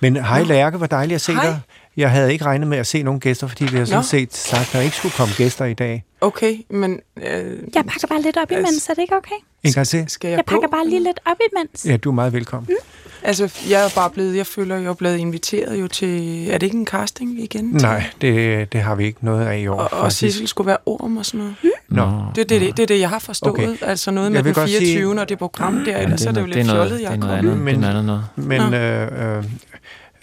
Men 0.00 0.16
hej 0.16 0.42
Lærke, 0.42 0.76
hvor 0.76 0.86
dejligt 0.86 1.14
at 1.14 1.20
se 1.20 1.32
hej. 1.32 1.46
dig. 1.46 1.60
Jeg 1.96 2.10
havde 2.10 2.32
ikke 2.32 2.44
regnet 2.44 2.68
med 2.68 2.78
at 2.78 2.86
se 2.86 3.02
nogle 3.02 3.20
gæster, 3.20 3.46
fordi 3.46 3.64
vi 3.64 3.78
har 3.78 3.84
sådan 3.84 4.04
set 4.04 4.34
sagt, 4.34 4.62
at 4.62 4.72
der 4.72 4.80
ikke 4.80 4.96
skulle 4.96 5.12
komme 5.12 5.34
gæster 5.36 5.64
i 5.64 5.74
dag. 5.74 6.04
Okay, 6.20 6.56
men... 6.70 7.00
Øh, 7.16 7.24
jeg 7.74 7.84
pakker 7.86 8.06
bare 8.08 8.22
lidt 8.22 8.36
op 8.36 8.50
imens, 8.50 8.88
er 8.88 8.94
det 8.94 9.02
ikke 9.02 9.16
okay? 9.16 9.34
En 9.62 9.72
gang 9.72 9.86
til. 9.86 10.04
Skal 10.08 10.28
jeg, 10.28 10.36
jeg 10.36 10.44
pakker 10.44 10.68
bare 10.68 10.88
lige 10.88 11.02
lidt 11.02 11.20
op 11.24 11.36
imens. 11.52 11.86
Ja, 11.86 11.96
du 11.96 12.10
er 12.10 12.14
meget 12.14 12.32
velkommen. 12.32 12.66
Mm. 12.68 12.76
Altså, 13.22 13.58
jeg 13.70 13.84
er 13.84 13.88
bare 13.94 14.10
blevet, 14.10 14.36
jeg 14.36 14.46
føler, 14.46 14.76
jeg 14.76 14.86
er 14.86 14.94
blevet 14.94 15.16
inviteret 15.16 15.80
jo 15.80 15.88
til, 15.88 16.48
er 16.50 16.58
det 16.58 16.66
ikke 16.66 16.76
en 16.76 16.86
casting 16.86 17.40
igen? 17.40 17.64
Nej, 17.64 18.04
det, 18.20 18.72
det 18.72 18.80
har 18.80 18.94
vi 18.94 19.04
ikke 19.04 19.24
noget 19.24 19.46
af 19.46 19.58
i 19.58 19.66
år. 19.66 19.80
Og, 19.80 20.00
og 20.00 20.12
Sissel 20.12 20.48
skulle 20.48 20.66
være 20.66 20.76
orm 20.86 21.16
og 21.16 21.26
sådan 21.26 21.38
noget. 21.38 21.54
Mm. 21.62 21.70
Nå. 21.88 22.02
Det, 22.34 22.40
er 22.40 22.44
det, 22.44 22.60
det, 22.60 22.76
det 22.76 22.82
er 22.82 22.86
det, 22.86 23.00
jeg 23.00 23.08
har 23.08 23.18
forstået. 23.18 23.52
Okay. 23.52 23.76
Altså 23.82 24.10
noget 24.10 24.32
med 24.32 24.42
den 24.42 24.54
24. 24.54 24.86
Sige, 24.86 25.20
og 25.20 25.28
det 25.28 25.38
program 25.38 25.84
der, 25.84 25.92
ja, 25.92 26.02
ellers 26.02 26.20
det 26.20 26.28
er, 26.28 26.32
det 26.32 26.40
jo 26.40 26.46
lidt 26.46 26.70
fjollet, 26.70 27.02
jeg 27.02 27.14
er 27.14 27.20
kommet. 27.20 27.58
Men, 27.58 27.82
det 27.82 27.88
er 27.88 28.02
noget 28.02 28.24
Men, 28.36 28.74
øh, 28.74 29.38
øh, 29.38 29.44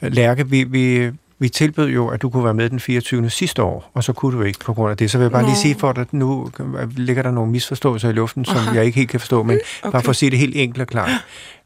Lærke, 0.01 0.49
vi, 0.49 0.63
vi, 0.63 1.11
vi 1.43 1.49
tilbød 1.49 1.89
jo, 1.89 2.07
at 2.07 2.21
du 2.21 2.29
kunne 2.29 2.43
være 2.43 2.53
med 2.53 2.69
den 2.69 2.79
24. 2.79 3.29
sidste 3.29 3.63
år, 3.63 3.91
og 3.93 4.03
så 4.03 4.13
kunne 4.13 4.37
du 4.37 4.43
ikke 4.43 4.59
på 4.59 4.73
grund 4.73 4.91
af 4.91 4.97
det. 4.97 5.11
Så 5.11 5.17
vil 5.17 5.23
jeg 5.23 5.31
bare 5.31 5.41
Nå. 5.41 5.47
lige 5.47 5.57
sige 5.57 5.75
for 5.75 5.91
dig, 5.91 6.01
at 6.01 6.13
nu 6.13 6.51
ligger 6.97 7.23
der 7.23 7.31
nogle 7.31 7.51
misforståelser 7.51 8.09
i 8.09 8.11
luften, 8.11 8.45
som 8.45 8.57
Aha. 8.57 8.75
jeg 8.75 8.85
ikke 8.85 8.95
helt 8.95 9.09
kan 9.09 9.19
forstå, 9.19 9.43
men 9.43 9.59
okay. 9.81 9.91
bare 9.91 10.03
for 10.03 10.09
at 10.09 10.15
sige 10.15 10.31
det 10.31 10.39
helt 10.39 10.55
enkelt 10.55 10.81
og 10.81 10.87
klart. 10.87 11.09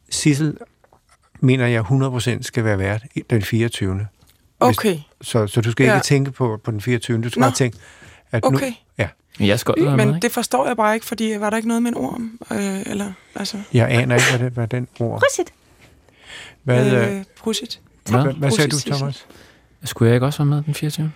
Sissel 0.10 0.57
mener 1.39 1.67
jeg 1.67 1.81
100% 1.81 2.41
skal 2.41 2.63
være 2.63 2.79
vært 2.79 3.01
den 3.29 3.41
24. 3.41 4.07
Okay. 4.60 4.89
Hvis, 4.91 5.27
så, 5.27 5.48
så 5.48 5.62
du 5.62 5.72
skal 5.72 5.86
ja. 5.86 5.96
ikke 5.96 6.05
tænke 6.05 6.31
på, 6.31 6.60
på 6.63 6.72
den 6.72 6.81
24. 6.81 7.22
Du 7.22 7.29
skal 7.29 7.39
Nå. 7.39 7.46
bare 7.46 7.55
tænke, 7.55 7.77
at 8.31 8.46
okay. 8.46 8.67
nu... 8.67 8.74
Ja. 8.98 9.07
Jeg 9.39 9.60
skal 9.60 9.74
Men 9.77 9.96
med, 9.96 10.22
det 10.22 10.31
forstår 10.31 10.67
jeg 10.67 10.77
bare 10.77 10.93
ikke, 10.93 11.05
fordi 11.05 11.36
var 11.39 11.50
der 11.50 11.57
ikke 11.57 11.67
noget 11.67 11.84
med 11.84 11.91
en 11.91 11.98
orm? 11.98 12.39
Øh, 12.51 12.81
eller, 12.86 13.12
altså. 13.36 13.57
Jeg 13.74 13.91
aner 13.91 14.15
ikke, 14.15 14.29
hvad, 14.29 14.39
det, 14.39 14.53
hvad 14.53 14.67
den 14.67 14.88
ord... 15.00 15.19
Prosit. 15.19 15.53
Hvad, 16.63 16.93
øh, 16.93 17.17
øh 17.17 17.24
prosit. 17.39 17.79
Hvad, 18.05 18.24
hvad, 18.24 18.34
hvad 18.34 18.51
sagde 18.51 18.69
du, 18.69 18.79
Thomas? 18.79 19.25
Skulle 19.84 20.10
jeg 20.10 20.15
ikke 20.15 20.25
også 20.25 20.39
være 20.39 20.46
med 20.46 20.62
den 20.63 20.74
24. 20.74 21.12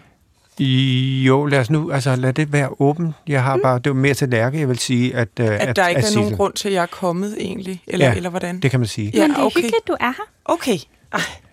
Jo, 1.25 1.45
lad 1.45 1.59
os 1.59 1.69
nu, 1.69 1.91
altså 1.91 2.15
lad 2.15 2.33
det 2.33 2.53
være 2.53 2.69
åben. 2.79 3.13
Jeg 3.27 3.43
har 3.43 3.55
mm. 3.55 3.61
bare, 3.61 3.79
det 3.79 3.89
var 3.89 3.95
mere 3.95 4.13
til 4.13 4.29
lærke, 4.29 4.59
jeg 4.59 4.69
vil 4.69 4.79
sige, 4.79 5.15
at... 5.15 5.27
At, 5.37 5.49
at 5.49 5.75
der 5.75 5.87
ikke 5.87 5.99
at 5.99 6.11
er 6.11 6.19
nogen 6.19 6.35
grund 6.35 6.53
til, 6.53 6.67
at 6.67 6.73
jeg 6.73 6.81
er 6.81 6.85
kommet 6.85 7.37
egentlig, 7.39 7.81
eller, 7.87 8.07
ja, 8.07 8.15
eller 8.15 8.29
hvordan? 8.29 8.59
det 8.59 8.71
kan 8.71 8.79
man 8.79 8.87
sige. 8.87 9.11
Ja, 9.13 9.21
Men 9.21 9.29
det 9.29 9.37
er 9.37 9.43
okay. 9.43 9.55
hyggeligt, 9.55 9.87
du 9.87 9.95
er 9.99 10.05
her. 10.05 10.23
Okay. 10.45 10.77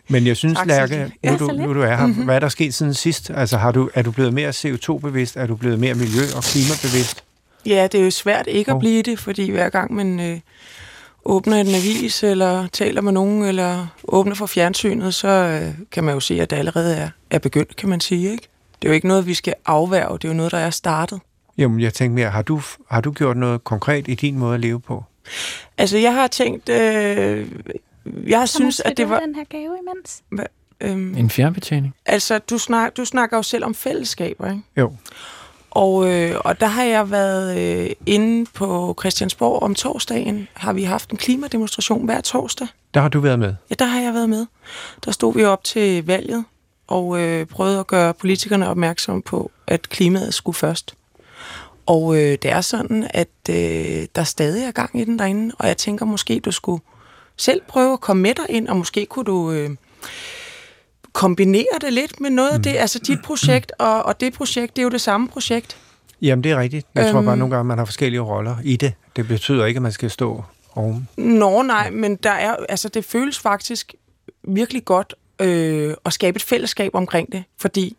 Men 0.08 0.26
jeg 0.26 0.36
synes, 0.36 0.58
tak, 0.58 0.66
Lærke, 0.66 1.12
nu, 1.24 1.36
du, 1.36 1.46
nu 1.46 1.74
du 1.74 1.80
er 1.80 1.96
her, 1.96 2.06
mm-hmm. 2.06 2.24
hvad 2.24 2.34
er 2.34 2.40
der 2.40 2.48
sket 2.48 2.74
siden 2.74 2.94
sidst? 2.94 3.30
Altså, 3.34 3.56
har 3.56 3.72
du, 3.72 3.90
er 3.94 4.02
du 4.02 4.10
blevet 4.10 4.34
mere 4.34 4.50
CO2-bevidst? 4.50 5.36
Er 5.36 5.46
du 5.46 5.56
blevet 5.56 5.78
mere 5.78 5.94
miljø- 5.94 6.36
og 6.36 6.42
klimabevidst? 6.42 7.24
Ja, 7.66 7.88
det 7.92 8.00
er 8.00 8.04
jo 8.04 8.10
svært 8.10 8.46
ikke 8.46 8.72
oh. 8.72 8.76
at 8.76 8.80
blive 8.80 9.02
det, 9.02 9.18
fordi 9.18 9.50
hver 9.50 9.68
gang 9.68 9.94
man 9.94 10.20
øh, 10.20 10.40
åbner 11.28 11.56
en 11.56 11.66
avis, 11.66 12.22
eller 12.22 12.66
taler 12.66 13.00
med 13.00 13.12
nogen, 13.12 13.42
eller 13.42 13.86
åbner 14.04 14.34
for 14.34 14.46
fjernsynet, 14.46 15.14
så 15.14 15.28
øh, 15.28 15.74
kan 15.92 16.04
man 16.04 16.14
jo 16.14 16.20
se, 16.20 16.40
at 16.40 16.50
det 16.50 16.56
allerede 16.56 16.96
er, 16.96 17.10
er 17.30 17.38
begyndt, 17.38 17.76
kan 17.76 17.88
man 17.88 18.00
sige. 18.00 18.30
Ikke? 18.30 18.48
Det 18.82 18.88
er 18.88 18.90
jo 18.90 18.94
ikke 18.94 19.08
noget, 19.08 19.26
vi 19.26 19.34
skal 19.34 19.54
afværge, 19.66 20.18
det 20.18 20.24
er 20.24 20.28
jo 20.28 20.34
noget, 20.34 20.52
der 20.52 20.58
er 20.58 20.70
startet. 20.70 21.20
Jamen, 21.58 21.80
jeg 21.80 21.94
tænker 21.94 22.14
mere, 22.14 22.30
har 22.30 22.42
du, 22.42 22.60
har 22.90 23.00
du 23.00 23.12
gjort 23.12 23.36
noget 23.36 23.64
konkret 23.64 24.08
i 24.08 24.14
din 24.14 24.38
måde 24.38 24.54
at 24.54 24.60
leve 24.60 24.80
på? 24.80 25.04
Altså, 25.78 25.98
jeg 25.98 26.14
har 26.14 26.26
tænkt, 26.26 26.68
øh, 26.68 27.48
jeg 28.26 28.48
synes, 28.48 28.80
at 28.80 28.96
det 28.96 29.08
var... 29.08 29.20
den 29.20 29.34
her 29.34 29.44
gave 29.44 29.76
imens? 29.82 30.22
Hva, 30.28 30.44
øhm, 30.80 31.16
en 31.16 31.30
fjernbetjening? 31.30 31.94
Altså, 32.06 32.38
du, 32.38 32.58
snak, 32.58 32.96
du 32.96 33.04
snakker 33.04 33.36
jo 33.36 33.42
selv 33.42 33.64
om 33.64 33.74
fællesskaber, 33.74 34.50
ikke? 34.50 34.62
Jo. 34.76 34.92
Og, 35.70 36.12
øh, 36.12 36.36
og 36.44 36.60
der 36.60 36.66
har 36.66 36.84
jeg 36.84 37.10
været 37.10 37.58
øh, 37.58 37.90
inde 38.06 38.50
på 38.54 38.96
Christiansborg 39.00 39.62
om 39.62 39.74
torsdagen. 39.74 40.48
Har 40.54 40.72
vi 40.72 40.82
haft 40.82 41.10
en 41.10 41.16
klimademonstration 41.16 42.04
hver 42.04 42.20
torsdag. 42.20 42.68
Der 42.94 43.00
har 43.00 43.08
du 43.08 43.20
været 43.20 43.38
med? 43.38 43.54
Ja, 43.70 43.74
der 43.78 43.84
har 43.84 44.00
jeg 44.00 44.14
været 44.14 44.28
med. 44.28 44.46
Der 45.04 45.10
stod 45.10 45.34
vi 45.34 45.44
op 45.44 45.64
til 45.64 46.06
valget 46.06 46.44
og 46.86 47.20
øh, 47.20 47.46
prøvede 47.46 47.80
at 47.80 47.86
gøre 47.86 48.14
politikerne 48.14 48.68
opmærksom 48.68 49.22
på, 49.22 49.50
at 49.66 49.88
klimaet 49.88 50.34
skulle 50.34 50.56
først. 50.56 50.94
Og 51.86 52.16
øh, 52.16 52.38
det 52.42 52.44
er 52.44 52.60
sådan, 52.60 53.10
at 53.10 53.28
øh, 53.50 54.06
der 54.14 54.24
stadig 54.24 54.64
er 54.64 54.70
gang 54.70 55.00
i 55.00 55.04
den 55.04 55.18
derinde, 55.18 55.54
og 55.58 55.68
jeg 55.68 55.76
tænker 55.76 56.04
måske, 56.04 56.40
du 56.40 56.52
skulle 56.52 56.82
selv 57.36 57.60
prøve 57.68 57.92
at 57.92 58.00
komme 58.00 58.22
med 58.22 58.34
dig 58.34 58.46
ind, 58.48 58.68
og 58.68 58.76
måske 58.76 59.06
kunne 59.06 59.24
du 59.24 59.50
øh, 59.50 59.70
kombinere 61.12 61.78
det 61.80 61.92
lidt 61.92 62.20
med 62.20 62.30
noget 62.30 62.50
af 62.50 62.62
det, 62.62 62.72
mm. 62.72 62.78
altså 62.78 62.98
dit 62.98 63.22
projekt, 63.22 63.72
og, 63.78 64.02
og 64.02 64.20
det 64.20 64.32
projekt, 64.32 64.76
det 64.76 64.82
er 64.82 64.84
jo 64.84 64.90
det 64.90 65.00
samme 65.00 65.28
projekt. 65.28 65.76
Jamen, 66.22 66.44
det 66.44 66.52
er 66.52 66.60
rigtigt. 66.60 66.86
Jeg 66.94 67.04
øhm, 67.04 67.12
tror 67.12 67.22
bare, 67.22 67.32
at 67.32 67.38
nogle 67.38 67.54
gange, 67.54 67.68
man 67.68 67.78
har 67.78 67.84
forskellige 67.84 68.20
roller 68.20 68.56
i 68.64 68.76
det. 68.76 68.94
Det 69.16 69.28
betyder 69.28 69.66
ikke, 69.66 69.78
at 69.78 69.82
man 69.82 69.92
skal 69.92 70.10
stå 70.10 70.44
oven. 70.74 71.08
Nå, 71.16 71.62
nej, 71.62 71.90
men 71.90 72.16
der 72.16 72.30
er, 72.30 72.56
altså, 72.68 72.88
det 72.88 73.04
føles 73.04 73.38
faktisk 73.38 73.94
virkelig 74.48 74.84
godt 74.84 75.14
øh, 75.40 75.94
at 76.04 76.12
skabe 76.12 76.36
et 76.36 76.42
fællesskab 76.42 76.94
omkring 76.94 77.32
det, 77.32 77.44
fordi 77.60 77.96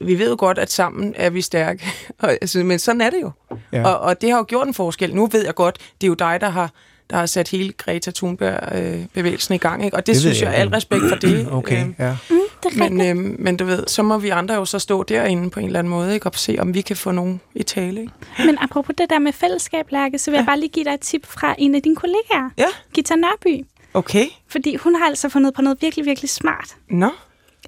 vi 0.00 0.18
ved 0.18 0.30
jo 0.30 0.36
godt, 0.38 0.58
at 0.58 0.72
sammen 0.72 1.14
er 1.16 1.30
vi 1.30 1.40
stærke, 1.40 1.86
altså, 2.22 2.58
men 2.58 2.78
sådan 2.78 3.00
er 3.00 3.10
det 3.10 3.20
jo. 3.22 3.30
Ja. 3.72 3.86
Og, 3.86 4.00
og 4.00 4.20
det 4.20 4.30
har 4.30 4.38
jo 4.38 4.44
gjort 4.48 4.66
en 4.66 4.74
forskel. 4.74 5.14
Nu 5.14 5.26
ved 5.26 5.44
jeg 5.44 5.54
godt, 5.54 5.78
det 6.00 6.06
er 6.06 6.08
jo 6.08 6.14
dig, 6.14 6.40
der 6.40 6.48
har 6.48 6.72
der 7.10 7.16
har 7.16 7.26
sat 7.26 7.48
hele 7.48 7.72
Greta 7.72 8.10
Thunberg-bevægelsen 8.10 9.52
øh, 9.52 9.56
i 9.56 9.58
gang. 9.58 9.84
Ikke? 9.84 9.96
Og 9.96 10.06
det, 10.06 10.14
det 10.14 10.20
synes 10.20 10.42
jeg, 10.42 10.50
jeg, 10.52 10.60
al 10.60 10.68
respekt 10.68 11.02
for 11.08 11.16
det. 11.16 11.48
Okay, 11.52 11.86
øh, 11.86 11.94
ja. 11.98 12.16
Mm, 12.30 12.38
det 12.62 12.76
men, 12.76 13.00
øh, 13.00 13.40
men 13.40 13.56
du 13.56 13.64
ved, 13.64 13.86
så 13.86 14.02
må 14.02 14.18
vi 14.18 14.28
andre 14.28 14.54
jo 14.54 14.64
så 14.64 14.78
stå 14.78 15.02
derinde 15.02 15.50
på 15.50 15.60
en 15.60 15.66
eller 15.66 15.78
anden 15.78 15.90
måde, 15.90 16.14
ikke? 16.14 16.26
og 16.26 16.34
se, 16.34 16.56
om 16.58 16.74
vi 16.74 16.80
kan 16.80 16.96
få 16.96 17.10
nogen 17.10 17.40
i 17.54 17.62
tale. 17.62 18.00
Ikke? 18.00 18.12
Men 18.38 18.58
apropos 18.60 18.96
det 18.98 19.10
der 19.10 19.18
med 19.18 19.32
fællesskab, 19.32 19.86
Lærke, 19.90 20.18
så 20.18 20.30
vil 20.30 20.36
ja. 20.36 20.40
jeg 20.40 20.46
bare 20.46 20.60
lige 20.60 20.68
give 20.68 20.84
dig 20.84 20.94
et 20.94 21.00
tip 21.00 21.26
fra 21.26 21.54
en 21.58 21.74
af 21.74 21.82
dine 21.82 21.96
kollegaer, 21.96 22.50
ja. 22.58 22.66
Gita 22.94 23.14
Nørby. 23.14 23.66
Okay. 23.94 24.26
Fordi 24.48 24.76
hun 24.76 24.94
har 24.94 25.06
altså 25.06 25.28
fundet 25.28 25.54
på 25.54 25.62
noget 25.62 25.78
virkelig, 25.82 26.06
virkelig 26.06 26.30
smart. 26.30 26.76
Nå. 26.90 27.10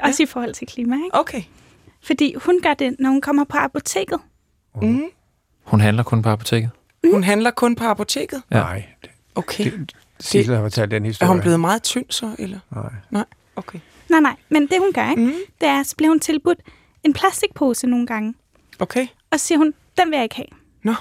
Også 0.02 0.22
ja. 0.22 0.24
i 0.24 0.26
forhold 0.26 0.54
til 0.54 0.66
klima, 0.66 0.96
ikke? 0.96 1.08
Okay. 1.12 1.42
Fordi 2.02 2.34
hun 2.34 2.60
gør 2.62 2.74
det, 2.74 2.96
når 2.98 3.10
hun 3.10 3.20
kommer 3.20 3.44
på 3.44 3.56
apoteket. 3.56 4.20
Mm. 4.82 5.04
Hun 5.64 5.80
handler 5.80 6.02
kun 6.02 6.22
på 6.22 6.28
apoteket? 6.28 6.70
Mm. 7.04 7.10
Hun 7.12 7.24
handler 7.24 7.50
kun 7.50 7.74
på 7.76 7.84
apoteket? 7.84 8.42
Ja. 8.50 8.56
Nej. 8.56 8.84
Okay. 9.36 9.64
Det, 9.64 9.92
Sissel 10.20 10.54
har 10.54 10.62
fortalt 10.62 10.90
den 10.90 11.04
historie. 11.04 11.28
Er 11.28 11.32
hun 11.32 11.40
blevet 11.40 11.60
meget 11.60 11.82
tynd 11.82 12.06
så, 12.10 12.36
eller? 12.38 12.58
Nej. 12.74 12.92
Nej, 13.10 13.24
okay. 13.56 13.78
Nej, 14.10 14.20
nej. 14.20 14.36
Men 14.48 14.62
det 14.62 14.78
hun 14.78 14.92
gør, 14.92 15.10
ikke? 15.10 15.22
Mm. 15.22 15.32
det 15.60 15.68
er, 15.68 15.82
så 15.82 15.96
bliver 15.96 16.10
hun 16.10 16.20
tilbudt 16.20 16.58
en 17.04 17.12
plastikpose 17.12 17.86
nogle 17.86 18.06
gange. 18.06 18.34
Okay. 18.78 19.06
Og 19.30 19.40
så 19.40 19.46
siger 19.46 19.58
hun, 19.58 19.74
den 19.98 20.10
vil 20.10 20.16
jeg 20.16 20.22
ikke 20.22 20.36
have. 20.36 20.46
Nå. 20.82 20.94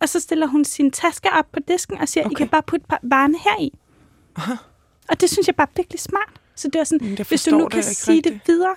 Og 0.00 0.08
så 0.08 0.20
stiller 0.20 0.46
hun 0.46 0.64
sin 0.64 0.90
taske 0.90 1.28
op 1.38 1.44
på 1.52 1.60
disken 1.68 1.98
og 1.98 2.08
siger, 2.08 2.24
okay. 2.24 2.32
I 2.32 2.34
kan 2.34 2.48
bare 2.48 2.62
putte 2.62 2.86
varerne 3.02 3.38
her 3.38 3.60
i. 3.62 3.72
Aha. 4.36 4.52
Og 5.08 5.20
det 5.20 5.30
synes 5.30 5.46
jeg 5.46 5.56
bare 5.56 5.66
er 5.70 5.72
virkelig 5.76 6.00
smart. 6.00 6.28
Så 6.54 6.68
det 6.72 6.80
er 6.80 6.84
sådan, 6.84 7.06
Men 7.08 7.18
jeg 7.18 7.26
hvis 7.28 7.44
du 7.44 7.50
nu 7.50 7.64
det 7.64 7.72
kan 7.72 7.82
sige 7.82 8.16
det 8.22 8.26
rigtigt. 8.26 8.48
videre. 8.48 8.74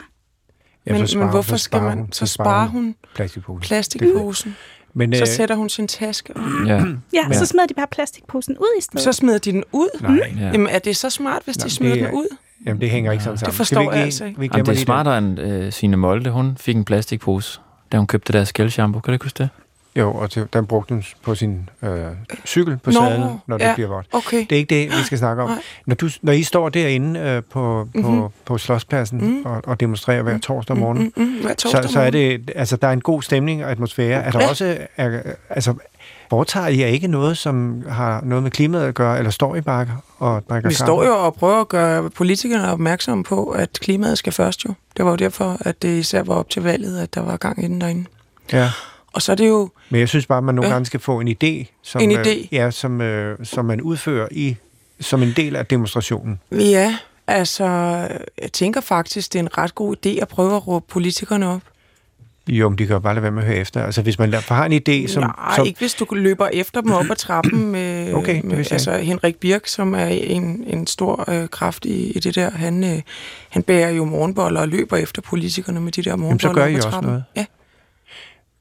Ja, 0.85 0.93
men, 0.93 1.07
så 1.07 1.11
sparer 1.11 1.25
men 1.25 1.31
hvorfor 1.31 1.57
så 1.57 1.63
skal 1.63 1.77
sparer 1.77 1.83
man... 1.89 1.97
hun- 1.97 2.11
Så 2.11 2.25
sparer 2.25 2.67
hun 2.67 2.95
Plastikposen. 3.15 3.61
plastikposen. 3.67 4.55
Men, 4.93 5.13
Så 5.15 5.21
øh, 5.21 5.27
sætter 5.27 5.55
hun 5.55 5.69
sin 5.69 5.87
taske 5.87 6.37
op. 6.37 6.43
Ja. 6.67 6.83
Ja, 7.13 7.33
så 7.33 7.45
smider 7.45 7.67
de 7.67 7.73
bare 7.73 7.87
plastikposen 7.91 8.57
ud 8.57 8.77
i 8.79 8.81
stedet. 8.81 9.01
Så 9.03 9.13
smider 9.13 9.37
de 9.37 9.51
den 9.51 9.63
ud. 9.71 9.99
nej, 10.01 10.33
ja. 10.39 10.45
Jamen, 10.45 10.67
er 10.67 10.79
det 10.79 10.97
så 10.97 11.09
smart, 11.09 11.41
hvis 11.45 11.59
Nå, 11.59 11.63
de 11.63 11.69
smider 11.69 11.95
det 11.95 12.03
den 12.03 12.13
ud? 12.13 12.27
jamen, 12.65 12.81
det 12.81 12.89
hænger 12.89 13.11
ikke 13.11 13.23
sådan 13.23 13.37
sammen. 13.37 13.53
forstår 13.53 13.75
Skal 13.75 13.79
vi 13.79 13.85
ikke 13.85 13.95
jeg 13.95 14.03
altså 14.03 14.25
ikke. 14.25 14.39
Vi 14.39 14.49
Jamen, 14.53 14.65
det 14.65 14.71
er 14.71 14.77
smartere 14.77 15.17
end 15.17 15.39
øh, 15.39 15.71
Signe 15.73 15.97
Molde. 15.97 16.29
Hun 16.29 16.57
fik 16.59 16.75
en 16.75 16.85
plastikpose, 16.85 17.59
da 17.91 17.97
hun 17.97 18.07
købte 18.07 18.33
deres 18.33 18.49
skældshampoo. 18.49 19.01
Kan 19.01 19.11
du 19.11 19.13
ikke 19.13 19.25
huske 19.25 19.37
det? 19.37 19.49
Jo, 19.95 20.13
og 20.13 20.31
til, 20.31 20.47
den 20.53 20.65
brugte 20.65 20.93
hun 20.93 21.03
på 21.23 21.35
sin 21.35 21.69
øh, 21.81 22.05
cykel 22.45 22.77
på 22.77 22.91
Nå, 22.91 22.99
sadlen, 23.01 23.29
når 23.47 23.57
det 23.57 23.65
ja. 23.65 23.73
bliver 23.73 23.89
vådt. 23.89 24.07
Okay. 24.11 24.39
Det 24.39 24.51
er 24.51 24.57
ikke 24.57 24.75
det, 24.75 24.89
vi 24.99 25.03
skal 25.03 25.17
snakke 25.17 25.43
om. 25.43 25.49
Nej. 25.49 25.61
Når, 25.85 25.95
du, 25.95 26.09
når 26.21 26.33
I 26.33 26.43
står 26.43 26.69
derinde 26.69 27.19
øh, 27.19 27.43
på, 27.51 27.87
på, 28.01 28.11
Mhm. 28.11 28.23
på 28.45 28.57
Slotspladsen 28.57 29.17
Mhm. 29.21 29.45
og, 29.45 29.61
og 29.65 29.79
demonstrerer 29.79 30.21
hver 30.21 30.37
torsdag 30.37 30.77
morgen, 30.77 30.97
Mm, 31.17 31.23
mm, 31.23 31.41
hver 31.41 31.53
torsdag 31.53 31.83
så, 31.83 31.89
så 31.93 31.99
er 31.99 32.09
det, 32.09 32.51
altså, 32.55 32.75
der 32.75 32.87
er 32.87 32.91
en 32.91 33.01
god 33.01 33.21
stemning 33.21 33.65
og 33.65 33.71
atmosfære. 33.71 34.23
Er 34.23 34.31
der 34.31 34.39
Ja. 34.41 34.49
også, 34.49 34.77
er, 34.97 35.19
altså, 35.49 35.73
foretager 36.29 36.67
I 36.67 36.79
jer 36.79 36.87
ikke 36.87 37.07
noget, 37.07 37.37
som 37.37 37.83
har 37.89 38.21
noget 38.23 38.43
med 38.43 38.51
klimaet 38.51 38.83
at 38.87 38.95
gøre, 38.95 39.17
eller 39.17 39.31
står 39.31 39.55
I 39.55 39.61
bare 39.61 39.87
og 40.17 40.43
drikker 40.49 40.69
Vi 40.69 40.73
kaffe? 40.73 40.85
står 40.85 41.03
jo 41.05 41.25
og 41.25 41.33
prøver 41.35 41.61
at 41.61 41.67
gøre 41.67 42.09
politikerne 42.09 42.71
opmærksomme 42.71 43.23
på, 43.23 43.43
at 43.49 43.69
klimaet 43.81 44.17
skal 44.17 44.33
først 44.33 44.65
jo. 44.65 44.73
Det 44.97 45.05
var 45.05 45.11
jo 45.11 45.17
derfor, 45.17 45.57
at 45.59 45.81
det 45.81 45.97
især 45.97 46.23
var 46.23 46.33
op 46.35 46.49
til 46.49 46.63
valget, 46.63 46.99
at 46.99 47.15
der 47.15 47.21
var 47.21 47.37
gang 47.37 47.63
inden 47.63 47.81
derinde. 47.81 48.05
Ja, 48.53 48.69
Og 49.13 49.21
så 49.21 49.31
er 49.31 49.35
det 49.35 49.47
jo... 49.47 49.69
men 49.89 49.99
jeg 49.99 50.09
synes 50.09 50.25
bare, 50.25 50.37
at 50.37 50.43
man 50.43 50.55
nogle 50.55 50.67
Ja. 50.69 50.73
gange 50.73 50.85
skal 50.85 50.99
få 50.99 51.19
en 51.19 51.27
idé, 51.27 51.79
som, 51.83 52.01
En 52.01 52.11
øh, 52.11 52.25
idé. 52.25 52.47
ja, 52.51 52.71
som, 52.71 53.01
øh, 53.01 53.37
som 53.43 53.65
man 53.65 53.81
udfører 53.81 54.27
i 54.31 54.55
som 55.01 55.23
en 55.23 55.33
del 55.35 55.55
af 55.55 55.65
demonstrationen. 55.65 56.39
Ja, 56.51 56.97
altså, 57.27 57.65
jeg 58.41 58.51
tænker 58.53 58.81
faktisk, 58.81 59.33
det 59.33 59.39
er 59.39 59.43
en 59.43 59.57
ret 59.57 59.75
god 59.75 59.95
idé 60.05 60.09
at 60.21 60.27
prøve 60.27 60.55
at 60.55 60.67
råbe 60.67 60.85
politikerne 60.89 61.47
op. 61.47 61.61
Jo, 62.47 62.69
men 62.69 62.77
de 62.77 62.87
kan 62.87 62.93
jo 62.93 62.99
bare 62.99 63.13
lade 63.13 63.23
være 63.23 63.31
med 63.31 63.41
at 63.43 63.47
høre 63.47 63.57
efter. 63.57 63.83
Altså, 63.83 64.01
hvis 64.01 64.19
man 64.19 64.33
har 64.33 64.65
en 64.65 64.73
idé, 64.89 65.07
som... 65.07 65.23
Nej, 65.23 65.55
som 65.55 65.65
ikke 65.65 65.79
hvis 65.79 65.93
du 65.93 66.05
løber 66.11 66.47
efter 66.53 66.81
dem 66.81 66.91
op 66.91 67.05
ad 67.11 67.15
trappen 67.15 67.67
med, 67.71 68.13
Okay, 68.13 68.41
med 68.43 68.57
altså 68.57 68.97
Henrik 68.97 69.35
Birk, 69.35 69.67
som 69.67 69.93
er 69.93 70.05
en, 70.05 70.63
en 70.67 70.87
stor 70.87 71.29
øh, 71.29 71.47
kraft 71.49 71.85
i, 71.85 72.11
i 72.11 72.19
det 72.19 72.35
der. 72.35 72.51
Han, 72.51 72.83
øh, 72.83 73.01
han 73.49 73.63
bærer 73.63 73.89
jo 73.89 74.05
morgenboller 74.05 74.61
og 74.61 74.67
løber 74.67 74.97
efter 74.97 75.21
politikerne 75.21 75.81
med 75.81 75.91
de 75.91 76.01
der 76.03 76.15
morgenboller 76.15 76.53
gør 76.53 76.63
op 76.63 76.69
I 76.69 76.73
ad 76.73 76.77
også 76.77 76.89
trappen. 76.89 77.09
noget. 77.09 77.23
Ja. 77.35 77.45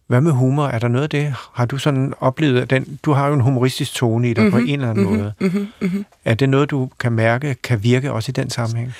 Hvad 0.08 0.20
med 0.20 0.32
humor? 0.32 0.66
Er 0.66 0.78
der 0.78 0.88
noget 0.88 1.02
af 1.02 1.10
det? 1.10 1.34
Har 1.52 1.66
du 1.66 1.78
sådan 1.78 2.14
oplevet, 2.20 2.60
at 2.60 2.70
den, 2.70 2.98
du 3.02 3.12
har 3.12 3.28
jo 3.28 3.34
en 3.34 3.40
humoristisk 3.40 3.94
tone 3.94 4.30
i 4.30 4.34
dig 4.34 4.44
mm-hmm, 4.44 4.60
på 4.60 4.66
en 4.66 4.74
eller 4.74 4.90
anden 4.90 5.04
mm-hmm, 5.04 5.18
måde. 5.18 5.32
Mm-hmm, 5.38 5.68
mm-hmm. 5.80 6.04
Er 6.24 6.34
det 6.34 6.48
noget, 6.48 6.70
du 6.70 6.90
kan 7.00 7.12
mærke, 7.12 7.54
kan 7.54 7.82
virke 7.82 8.12
også 8.12 8.30
i 8.30 8.32
den 8.32 8.50
sammenhæng? 8.50 8.94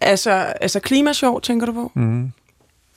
Altså, 0.00 0.30
altså 0.60 0.80
klimasjov, 0.80 1.40
tænker 1.40 1.66
du 1.66 1.72
på? 1.72 1.92
Mm. 1.94 2.32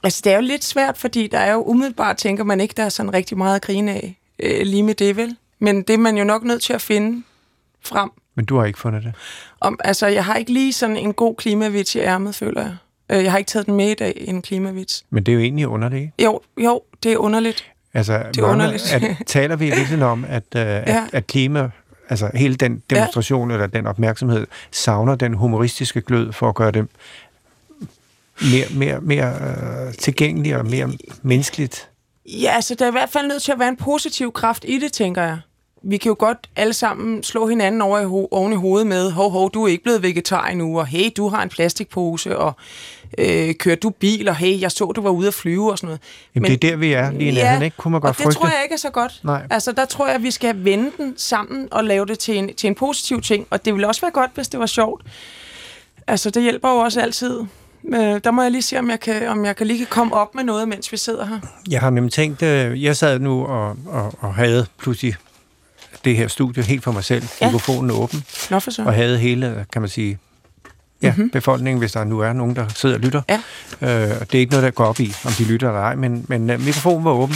Altså, 0.04 0.22
det 0.24 0.32
er 0.32 0.36
jo 0.36 0.42
lidt 0.42 0.64
svært, 0.64 0.98
fordi 0.98 1.28
der 1.28 1.40
er 1.40 1.54
jo 1.54 1.64
umiddelbart, 1.64 2.18
tænker 2.18 2.44
man 2.44 2.60
ikke, 2.60 2.74
der 2.78 2.84
er 2.84 2.90
sådan 2.90 3.14
rigtig 3.14 3.38
meget 3.38 3.56
at 3.56 3.62
grine 3.62 3.92
af 3.92 4.18
øh, 4.40 4.66
lige 4.66 4.84
med 4.84 4.96
det, 4.96 5.18
vel? 5.18 5.36
Men 5.60 5.82
det 5.82 5.94
er 5.94 5.98
man 5.98 6.18
jo 6.18 6.24
nok 6.24 6.44
nødt 6.44 6.62
til 6.62 6.74
at 6.74 6.82
finde 6.82 7.24
frem. 7.82 8.12
Men 8.36 8.46
du 8.46 8.58
har 8.58 8.66
ikke 8.66 8.80
fundet 8.80 9.04
det? 9.04 9.14
Om, 9.60 9.80
altså, 9.84 10.08
jeg 10.08 10.26
har 10.26 10.36
ikke 10.36 10.54
lige 10.54 10.74
sådan 10.74 10.98
en 10.98 11.14
god 11.14 11.36
klimavits 11.36 11.96
i 11.96 12.00
ærmet, 12.00 12.36
føler 12.36 12.62
jeg. 12.62 12.76
Øh, 13.10 13.24
Jeg 13.24 13.32
har 13.32 13.38
ikke 13.38 13.50
taget 13.50 13.66
den 13.66 13.76
med 13.76 13.90
i 13.90 13.94
dag, 13.94 14.24
en 14.28 14.42
klimavits. 14.42 15.04
Men 15.10 15.24
det 15.24 15.32
er 15.32 15.34
jo 15.36 15.42
egentlig 15.42 15.68
underligt, 15.68 16.02
ikke? 16.02 16.14
Jo, 16.24 16.42
jo, 16.58 16.82
det 17.04 17.14
er 17.14 17.18
underligt. 17.18 17.72
Altså, 17.94 18.14
er 18.14 18.24
mange- 18.24 18.44
underligt. 18.44 18.94
At, 18.94 19.18
taler 19.26 19.56
vi 19.56 19.66
virkelig 19.66 20.04
om, 20.06 20.26
at, 20.30 20.44
uh, 20.56 20.60
ja. 20.62 20.80
at, 20.82 21.04
at 21.14 21.28
klima, 21.28 21.70
altså 22.10 22.30
hele 22.36 22.56
den 22.56 22.84
demonstration 22.90 23.50
ja. 23.50 23.56
eller 23.56 23.68
den 23.68 23.88
opmærksomhed, 23.88 24.48
savner 24.72 25.16
den 25.16 25.34
humoristiske 25.34 26.02
glød 26.02 26.32
for 26.32 26.50
at 26.50 26.56
gøre 26.56 26.72
det 26.72 26.88
mere, 28.42 28.66
mere, 28.72 29.02
mere 29.02 29.34
uh, 29.88 29.94
tilgængeligt 29.94 30.56
og 30.56 30.66
mere 30.66 30.90
menneskeligt? 31.22 31.90
Ja, 32.26 32.52
altså, 32.56 32.76
der 32.76 32.86
er 32.86 32.90
i 32.90 32.92
hvert 32.92 33.10
fald 33.10 33.28
nødt 33.28 33.44
til 33.44 33.52
at 33.52 33.60
være 33.60 33.70
en 33.70 33.78
positiv 33.78 34.32
kraft 34.32 34.66
i 34.68 34.80
det, 34.80 34.94
tænker 34.94 35.22
jeg. 35.24 35.40
Vi 35.86 35.98
kan 35.98 36.10
jo 36.10 36.16
godt 36.20 36.38
alle 36.56 36.74
sammen 36.74 37.24
slå 37.24 37.48
hinanden 37.48 37.82
over 37.82 38.00
i 38.00 38.04
ho- 38.04 38.28
oven 38.32 38.54
i 38.54 38.56
hovedet 38.56 38.88
med, 38.88 39.12
hov, 39.12 39.32
hov, 39.32 39.52
du 39.52 39.64
er 39.64 39.68
ikke 39.68 39.84
blevet 39.84 40.02
vegetar 40.04 40.48
endnu, 40.48 40.80
og 40.80 40.86
hey, 40.88 41.10
du 41.18 41.28
har 41.28 41.44
en 41.44 41.50
plastikpose, 41.50 42.38
og 42.38 42.54
øh, 43.18 43.56
kører 43.56 43.76
du 43.76 43.90
bil, 43.90 44.28
og 44.30 44.36
hey, 44.36 44.62
jeg 44.62 44.72
så, 44.72 44.86
du 44.86 45.02
var 45.02 45.10
ude 45.10 45.28
at 45.28 45.34
flyve, 45.34 45.72
og 45.72 45.78
sådan 45.78 45.88
noget. 45.88 46.02
Jamen, 46.36 46.52
det 46.52 46.64
er 46.64 46.70
der, 46.70 46.76
vi 46.76 46.94
er 46.94 47.12
lige 47.12 47.32
i 47.32 47.34
nærheden, 47.34 47.64
ikke? 47.64 47.78
Kunne 47.78 47.92
man 47.92 48.02
godt 48.02 48.10
og 48.10 48.18
det 48.18 48.24
frygte? 48.24 48.40
tror 48.40 48.48
jeg 48.48 48.60
ikke 48.64 48.74
er 48.74 48.78
så 48.78 48.90
godt. 48.90 49.20
Nej. 49.24 49.48
Altså, 49.50 49.72
der 49.72 49.86
tror 49.86 50.06
jeg, 50.08 50.16
at 50.16 50.24
vi 50.24 50.32
skal 50.32 50.66
vende 50.66 50.92
den 50.98 51.14
sammen 51.18 51.68
og 51.72 51.84
lave 51.84 52.06
det 52.06 52.20
til 52.20 52.38
en, 52.38 52.56
til 52.56 52.68
en 52.68 52.76
positiv 52.76 53.22
ting, 53.22 53.48
og 53.50 53.66
det 53.66 53.74
ville 53.74 53.88
også 53.88 54.02
være 54.02 54.12
godt, 54.12 54.32
hvis 54.36 54.48
det 54.48 54.60
var 54.60 54.66
sjovt. 54.66 55.06
Altså, 56.08 56.30
det 56.30 56.44
hjælper 56.44 56.70
jo 56.70 56.76
også 56.78 57.02
altid. 57.02 57.40
Øh, 57.94 58.00
der 58.24 58.32
må 58.32 58.42
jeg 58.42 58.52
lige 58.52 58.62
se, 58.62 58.80
om 58.80 58.90
jeg, 58.90 59.00
kan, 59.00 59.28
om 59.28 59.46
jeg 59.46 59.56
kan 59.56 59.68
lige 59.68 59.86
komme 59.86 60.14
op 60.14 60.36
med 60.36 60.44
noget, 60.44 60.68
mens 60.68 60.92
vi 60.92 60.98
sidder 60.98 61.26
her. 61.26 61.40
Jeg 61.70 61.80
har 61.82 61.90
nemlig 61.90 62.14
tænkt, 62.14 62.42
øh, 62.42 62.84
jeg 62.84 62.96
sad 62.98 63.20
nu 63.20 63.46
og, 63.46 63.76
og, 63.86 64.14
og 64.20 64.34
havde 64.36 64.66
pludselig 64.80 65.16
det 66.06 66.16
her 66.18 66.28
studie 66.28 66.64
helt 66.64 66.84
for 66.84 66.92
mig 66.92 67.04
selv, 67.04 67.24
Ja. 67.42 67.46
mikrofonen 67.48 67.92
åben, 67.92 68.24
Nå 68.50 68.60
for 68.60 68.72
så. 68.72 68.84
og 68.84 68.94
havde 68.94 69.18
hele, 69.20 69.66
kan 69.74 69.82
man 69.82 69.90
sige, 69.90 70.18
ja, 71.02 71.08
Mhm. 71.12 71.18
mm-hmm. 71.18 71.30
befolkningen, 71.32 71.80
hvis 71.80 71.92
der 71.92 72.04
nu 72.04 72.20
er 72.20 72.34
nogen, 72.34 72.56
der 72.56 72.68
sidder 72.76 72.96
og 72.96 73.02
lytter. 73.02 73.22
Ja. 73.30 73.36
Øh, 73.82 74.18
og 74.22 74.32
det 74.32 74.38
er 74.38 74.40
ikke 74.40 74.52
noget, 74.52 74.64
der 74.64 74.72
går 74.72 74.86
op 74.86 75.00
i, 75.00 75.14
om 75.26 75.32
de 75.32 75.44
lytter 75.44 75.68
eller 75.68 75.82
ej, 75.82 75.96
men, 75.96 76.26
men 76.28 76.50
øh, 76.50 76.62
mikrofonen 76.62 77.06
var 77.06 77.12
åben, 77.12 77.36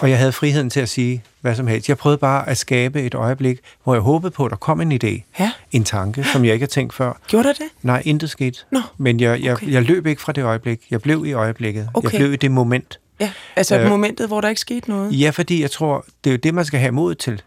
og 0.00 0.10
jeg 0.10 0.18
havde 0.18 0.32
friheden 0.32 0.70
til 0.70 0.80
at 0.80 0.88
sige 0.88 1.22
hvad 1.40 1.54
som 1.54 1.66
helst. 1.66 1.88
Jeg 1.88 1.98
prøvede 1.98 2.18
bare 2.18 2.48
at 2.48 2.58
skabe 2.58 3.02
et 3.02 3.14
øjeblik, 3.14 3.58
hvor 3.84 3.94
jeg 3.94 4.00
håbede 4.02 4.30
på, 4.30 4.44
at 4.44 4.50
der 4.50 4.56
kom 4.56 4.80
en 4.80 4.92
idé, 4.92 5.22
Ja, 5.40 5.50
en 5.72 5.84
tanke, 5.84 6.24
som 6.32 6.44
jeg 6.44 6.52
ikke 6.52 6.62
havde 6.62 6.72
tænkt 6.72 6.94
før. 6.94 7.12
gjorde 7.28 7.48
der 7.48 7.54
det? 7.54 7.66
Nej, 7.82 8.02
intet 8.04 8.30
skete. 8.30 8.58
Nå, 8.72 8.80
Men 8.98 9.20
jeg, 9.20 9.40
jeg, 9.42 9.52
okay. 9.52 9.72
jeg 9.72 9.82
løb 9.82 10.06
ikke 10.06 10.22
fra 10.22 10.32
det 10.32 10.44
øjeblik. 10.44 10.80
Jeg 10.90 11.00
blev 11.02 11.26
i 11.26 11.32
øjeblikket. 11.32 11.88
Okay. 11.94 12.12
Jeg 12.12 12.18
blev 12.18 12.32
i 12.32 12.36
det 12.36 12.50
moment. 12.50 12.98
Ja, 13.20 13.32
altså 13.56 13.78
Øh, 13.78 13.88
momentet, 13.88 14.26
hvor 14.26 14.40
der 14.40 14.48
ikke 14.48 14.60
skete 14.60 14.90
noget. 14.90 15.20
Ja, 15.20 15.30
fordi 15.30 15.62
jeg 15.62 15.70
tror, 15.70 16.04
det 16.24 16.30
er 16.30 16.34
jo 16.34 16.38
det, 16.42 16.54
man 16.54 16.64
skal 16.64 16.80
have 16.80 16.92
mod 16.92 17.14
til. 17.14 17.42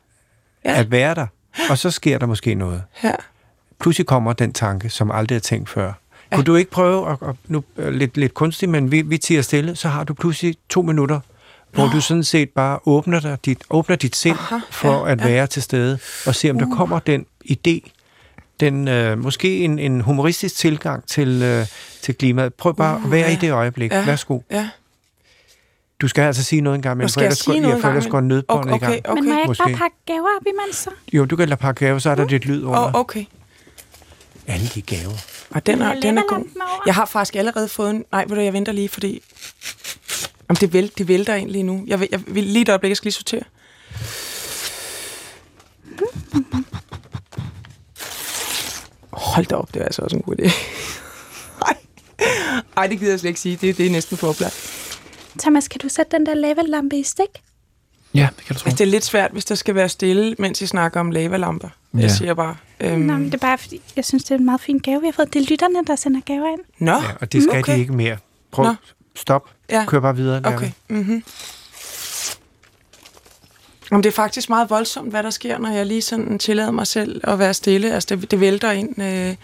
Ja. 0.66 0.80
At 0.80 0.92
være 0.92 1.16
der. 1.16 1.28
Og 1.70 1.78
så 1.78 1.92
sker 1.92 2.18
der 2.18 2.26
måske 2.26 2.56
noget. 2.56 2.84
Ja. 3.04 3.12
Pludselig 3.80 4.08
kommer 4.08 4.34
den 4.34 4.54
tanke, 4.54 4.90
som 4.90 5.12
aldrig 5.12 5.36
er 5.36 5.40
tænkt 5.40 5.70
før. 5.70 5.94
Ja. 6.32 6.36
Kunne 6.36 6.46
du 6.46 6.56
ikke 6.56 6.72
prøve, 6.72 7.12
at, 7.12 7.18
at 7.30 7.36
nu 7.48 7.64
øh, 7.78 7.94
lidt, 7.94 8.18
lidt 8.18 8.34
kunstigt, 8.34 8.72
men 8.72 8.92
vi, 8.92 9.02
vi 9.02 9.18
tiger 9.18 9.42
stille, 9.42 9.76
så 9.76 9.90
har 9.90 10.04
du 10.04 10.14
pludselig 10.14 10.56
to 10.70 10.82
minutter, 10.82 11.20
hvor 11.72 11.88
du 11.88 12.02
sådan 12.02 12.24
set 12.24 12.50
bare 12.50 12.80
åbner, 12.86 13.20
dig, 13.20 13.38
dit, 13.46 13.64
åbner 13.70 13.96
dit 13.96 14.16
sind 14.16 14.38
Aha, 14.40 14.56
for 14.72 15.06
ja, 15.06 15.12
at 15.12 15.22
ja. 15.22 15.28
være 15.28 15.48
til 15.48 15.62
stede, 15.62 16.00
og 16.26 16.36
se 16.36 16.50
om 16.50 16.60
der 16.60 16.76
kommer 16.76 17.00
den 17.00 17.26
idé, 17.52 17.90
den, 18.60 18.88
øh, 18.88 19.20
måske 19.20 19.58
en, 19.58 19.80
en 19.80 20.02
humoristisk 20.02 20.56
tilgang 20.56 21.06
til, 21.08 21.42
øh, 21.44 21.66
til 22.02 22.16
klimaet. 22.16 22.54
Prøv 22.54 22.76
bare 22.76 22.98
Uh, 22.98 23.06
at 23.06 23.12
være 23.12 23.28
ja. 23.28 23.34
i 23.34 23.36
det 23.36 23.52
øjeblik. 23.52 23.92
Ja. 23.92 24.06
Værsgo. 24.06 24.40
Ja. 24.52 24.70
Du 26.02 26.08
skal 26.08 26.22
altså 26.22 26.44
sige 26.44 26.62
noget 26.62 26.76
engang, 26.76 26.98
men 26.98 27.10
for 27.10 27.20
jeg 27.22 27.26
ellers 27.26 27.38
sige 27.40 27.54
går, 27.54 27.62
noget 27.62 27.68
ja, 27.68 27.74
for 27.74 27.76
engang, 27.78 27.96
ellers 27.98 28.12
går 28.12 28.22
nødbåndet 28.22 28.74
Okay, 28.74 28.88
i 28.88 28.92
gang. 28.92 29.10
okay, 29.10 29.22
Men 29.22 29.30
må 29.30 29.34
jeg 29.36 29.42
ikke 29.42 29.48
Måske. 29.50 29.64
bare 29.64 29.74
pakke 29.74 29.96
gaver 30.06 30.28
op 30.42 30.46
imens 30.48 30.76
så? 30.76 30.90
Jo, 31.14 31.26
du 31.26 31.36
kan 31.36 31.50
lade 31.50 31.60
pakke 31.60 31.86
gave, 31.86 32.00
så 32.00 32.10
er 32.10 32.16
der 32.16 32.28
lidt 32.28 32.46
lyd 32.46 32.64
under. 32.64 32.80
Oh, 32.80 32.94
okay. 32.94 33.26
Alle 34.48 34.68
de 34.76 34.82
gaver. 34.82 35.14
Og 35.50 35.66
den 35.66 35.82
er, 35.82 35.94
jeg 35.94 36.02
den 36.02 36.18
er 36.18 36.22
god. 36.28 36.38
over? 36.38 36.84
Jeg 36.86 36.96
har 36.96 37.06
faktisk 37.06 37.36
allerede 37.36 37.68
fået 37.68 37.90
en... 37.90 38.06
Nej, 38.12 38.26
ved 38.28 38.36
du, 38.36 38.42
jeg 38.42 38.54
venter 38.54 38.72
lige, 38.72 38.90
fordi... 38.90 39.22
Jamen, 40.50 40.58
det, 40.62 40.74
væl, 40.74 40.92
det 40.98 41.08
vælter 41.08 41.36
ind 41.36 41.50
lige 41.50 41.64
nu. 41.64 41.84
Jeg, 41.88 42.00
vil, 42.00 42.08
jeg 42.12 42.20
vil 42.28 42.44
lige 42.44 42.62
et 42.62 42.70
øjeblik, 42.70 42.90
jeg 42.90 42.98
skal 42.98 43.06
lige 43.06 43.14
sortere. 43.14 43.42
Hold 49.12 49.46
da 49.46 49.56
op, 49.56 49.74
det 49.74 49.82
er 49.82 49.86
altså 49.86 50.02
også 50.02 50.16
en 50.16 50.22
god 50.22 50.36
idé. 50.40 50.52
Ej. 51.68 51.76
Ej, 52.78 52.88
det 52.88 53.00
gider 53.00 53.12
jeg 53.12 53.20
slet 53.20 53.30
ikke 53.30 53.40
sige. 53.40 53.56
Det, 53.62 53.78
det 53.78 53.86
er 53.86 53.90
næsten 53.92 54.18
for 54.18 54.28
oplagt. 54.30 54.76
Thomas, 55.40 55.68
kan 55.68 55.80
du 55.80 55.90
sætte 55.90 56.18
den 56.18 56.26
der 56.26 56.34
lavalampe 56.34 56.98
i 56.98 57.04
stik? 57.04 57.26
Ja, 58.14 58.28
det 58.38 58.46
kan 58.46 58.54
du 58.56 58.60
tro. 58.60 58.68
Altså, 58.68 58.78
det 58.84 58.88
er 58.88 58.92
lidt 58.92 59.06
svært, 59.06 59.32
hvis 59.32 59.46
der 59.46 59.56
skal 59.56 59.76
være 59.76 59.90
stille, 59.90 60.36
mens 60.40 60.62
I 60.62 60.68
snakker 60.68 61.00
om 61.00 61.12
lavalamper. 61.12 61.70
Jeg 61.94 62.02
Ja. 62.02 62.08
siger 62.08 62.34
bare... 62.34 62.56
Øhm, 62.80 63.00
Nå, 63.02 63.14
men 63.14 63.26
det 63.26 63.34
er 63.34 63.38
bare 63.38 63.58
fordi, 63.58 63.82
jeg 63.96 64.06
synes, 64.06 64.24
det 64.24 64.32
er 64.32 64.38
en 64.38 64.46
meget 64.46 64.62
fin 64.62 64.78
gave, 64.80 65.02
vi 65.02 65.08
har 65.08 65.12
fået. 65.12 65.34
Det 65.34 65.42
er 65.42 65.46
lytterne, 65.50 65.86
der 65.88 65.96
sender 65.96 66.22
gaver 66.26 66.48
ind. 66.52 66.60
Nå, 66.80 66.92
Ja, 66.92 67.02
og 67.22 67.32
det 67.34 67.42
skal 67.44 67.50
okay. 67.52 67.60
okay. 67.60 67.76
de 67.76 67.80
ikke 67.80 67.94
mere. 67.94 68.18
Prøv, 68.52 68.66
Nå. 68.66 68.74
stop, 69.16 69.50
Ja. 69.70 69.86
kør 69.88 70.00
bare 70.00 70.16
videre. 70.16 70.42
Lærke. 70.42 70.56
Okay. 70.56 70.72
Mm-hmm. 70.90 71.24
Jamen, 73.92 74.04
det 74.04 74.10
er 74.10 74.14
faktisk 74.14 74.50
meget 74.50 74.70
voldsomt, 74.70 75.10
hvad 75.10 75.24
der 75.24 75.30
sker, 75.30 75.58
når 75.58 75.70
jeg 75.70 75.86
lige 75.86 76.02
sådan 76.02 76.40
tillader 76.40 76.72
mig 76.72 76.88
selv 76.88 77.22
at 77.24 77.40
være 77.40 77.54
stille. 77.54 77.94
Altså, 77.94 78.16
det, 78.16 78.32
det 78.32 78.40
vælter 78.40 78.72
ind 78.72 79.02
øh, 79.02 79.36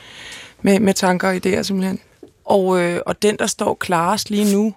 med, 0.62 0.80
med 0.80 0.94
tanker 0.94 1.28
og 1.30 1.36
idéer, 1.36 1.62
simpelthen. 1.62 2.00
Og, 2.46 2.82
øh, 2.82 3.02
og 3.06 3.22
den, 3.22 3.38
der 3.40 3.48
står 3.48 3.74
klarest 3.74 4.30
lige 4.30 4.54
nu, 4.56 4.74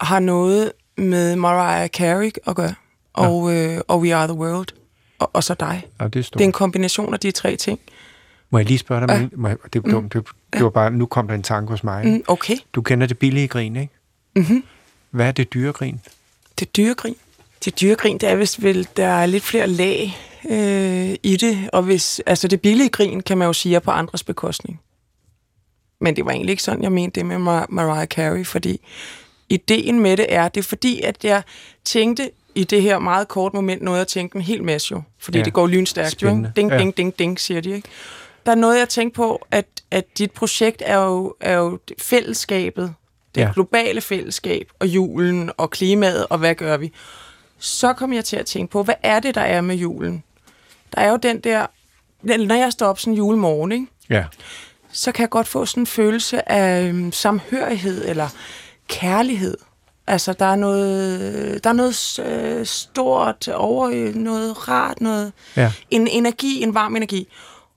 har 0.00 0.18
noget 0.20 0.72
med 0.96 1.36
Mariah 1.36 1.88
Carey 1.88 2.30
at 2.46 2.56
gøre. 2.56 2.74
Og, 3.12 3.54
øh, 3.56 3.80
og 3.88 4.00
We 4.00 4.14
Are 4.14 4.26
The 4.26 4.36
World. 4.36 4.68
Og, 5.18 5.30
og 5.32 5.44
så 5.44 5.54
dig. 5.54 5.86
Ja, 6.00 6.08
det 6.08 6.16
er 6.18 6.22
stort. 6.22 6.38
Det 6.38 6.44
er 6.44 6.48
en 6.48 6.52
kombination 6.52 7.14
af 7.14 7.20
de 7.20 7.30
tre 7.30 7.56
ting. 7.56 7.80
Må 8.50 8.58
jeg 8.58 8.66
lige 8.66 8.78
spørge 8.78 9.06
dig? 9.06 9.14
Ja. 9.14 9.20
Ja. 9.20 9.28
Må 9.32 9.48
jeg, 9.48 9.56
det 9.72 9.84
er 9.84 9.90
dumt. 9.90 10.12
Det, 10.12 10.26
det 10.52 10.64
var 10.64 10.70
bare, 10.70 10.90
nu 10.90 11.06
kom 11.06 11.28
der 11.28 11.34
en 11.34 11.42
tanke 11.42 11.70
hos 11.70 11.84
mig. 11.84 12.06
Mm. 12.06 12.12
Mm, 12.12 12.24
okay. 12.26 12.56
Du 12.72 12.82
kender 12.82 13.06
det 13.06 13.18
billige 13.18 13.48
grin, 13.48 13.76
ikke? 13.76 13.92
Mm-hmm. 14.36 14.64
Hvad 15.10 15.26
er 15.26 15.32
det 15.32 15.54
dyre 15.54 15.72
grin? 15.72 16.00
Det 16.58 16.66
er 16.66 16.70
dyregrin. 16.76 17.16
Det 17.64 17.80
dyregrin, 17.80 18.18
det 18.18 18.28
er 18.28 18.36
vist 18.36 18.62
vel, 18.62 18.88
der 18.96 19.06
er 19.06 19.26
lidt 19.26 19.44
flere 19.44 19.66
lag 19.66 20.16
øh, 20.50 21.16
i 21.22 21.36
det, 21.36 21.70
og 21.72 21.82
hvis, 21.82 22.20
altså 22.26 22.48
det 22.48 22.60
billige 22.60 22.88
grin, 22.88 23.20
kan 23.20 23.38
man 23.38 23.46
jo 23.46 23.52
sige, 23.52 23.76
er 23.76 23.80
på 23.80 23.90
andres 23.90 24.22
bekostning. 24.22 24.80
Men 26.00 26.16
det 26.16 26.24
var 26.24 26.30
egentlig 26.30 26.50
ikke 26.50 26.62
sådan, 26.62 26.82
jeg 26.82 26.92
mente 26.92 27.20
det 27.20 27.26
med 27.26 27.36
Mar- 27.36 27.66
Mariah 27.68 28.06
Carey, 28.06 28.46
fordi 28.46 28.80
ideen 29.48 30.00
med 30.00 30.16
det 30.16 30.26
er, 30.28 30.48
det 30.48 30.60
er 30.60 30.64
fordi, 30.64 31.00
at 31.00 31.24
jeg 31.24 31.42
tænkte 31.84 32.30
i 32.54 32.64
det 32.64 32.82
her 32.82 32.98
meget 32.98 33.28
kort 33.28 33.54
moment, 33.54 33.82
noget 33.82 33.98
jeg 33.98 34.08
tænkte 34.08 34.36
en 34.36 34.42
hel 34.42 34.64
masse 34.64 34.92
jo, 34.94 35.02
fordi 35.18 35.38
Ja. 35.38 35.44
det 35.44 35.52
går 35.52 35.66
lynstærkt 35.66 36.22
jo, 36.22 36.28
Spændende. 36.28 36.48
ikke? 36.48 36.56
Ding, 36.60 36.70
Ja. 36.72 36.78
ding, 36.78 36.96
ding, 36.96 37.18
ding, 37.18 37.40
siger 37.40 37.60
de, 37.60 37.70
ikke? 37.70 37.88
Der 38.46 38.52
er 38.52 38.56
noget, 38.56 38.78
jeg 38.78 38.88
tænkte 38.88 39.16
på, 39.16 39.46
at, 39.50 39.66
at 39.90 40.18
dit 40.18 40.30
projekt 40.30 40.82
er 40.86 40.98
jo, 41.04 41.34
er 41.40 41.52
jo 41.56 41.78
fællesskabet, 41.98 42.94
det 43.34 43.40
Ja. 43.40 43.46
ja. 43.46 43.52
globale 43.54 44.00
fællesskab, 44.00 44.68
og 44.78 44.86
julen, 44.86 45.50
og 45.56 45.70
klimaet, 45.70 46.26
og 46.30 46.38
hvad 46.38 46.54
gør 46.54 46.76
vi? 46.76 46.92
Så 47.58 47.92
kom 47.92 48.12
jeg 48.12 48.24
til 48.24 48.36
at 48.36 48.46
tænke 48.46 48.70
på, 48.72 48.82
hvad 48.82 48.94
er 49.02 49.20
det, 49.20 49.34
der 49.34 49.40
er 49.40 49.60
med 49.60 49.76
julen? 49.76 50.22
Der 50.94 51.00
er 51.00 51.10
jo 51.10 51.16
den 51.16 51.40
der, 51.40 51.66
når 52.22 52.54
jeg 52.54 52.72
står 52.72 52.86
op 52.86 52.98
sådan 52.98 53.12
en 53.12 53.16
julemorgen, 53.16 53.72
ikke? 53.72 53.86
Ja. 54.10 54.24
så 54.92 55.12
kan 55.12 55.22
jeg 55.22 55.30
godt 55.30 55.48
få 55.48 55.66
sådan 55.66 55.82
en 55.82 55.86
følelse 55.86 56.48
af 56.52 56.82
øhm, 56.88 57.12
samhørighed 57.12 58.08
eller 58.08 58.28
kærlighed. 58.88 59.56
Altså, 60.06 60.32
der 60.32 60.44
er 60.44 60.56
noget, 60.56 61.64
der 61.64 61.70
er 61.70 61.74
noget 61.74 62.18
øh, 62.18 62.66
stort 62.66 63.48
over 63.48 64.12
noget 64.14 64.68
rart, 64.68 65.00
noget, 65.00 65.32
Ja. 65.56 65.72
en 65.90 66.06
energi, 66.08 66.62
en 66.62 66.74
varm 66.74 66.96
energi. 66.96 67.28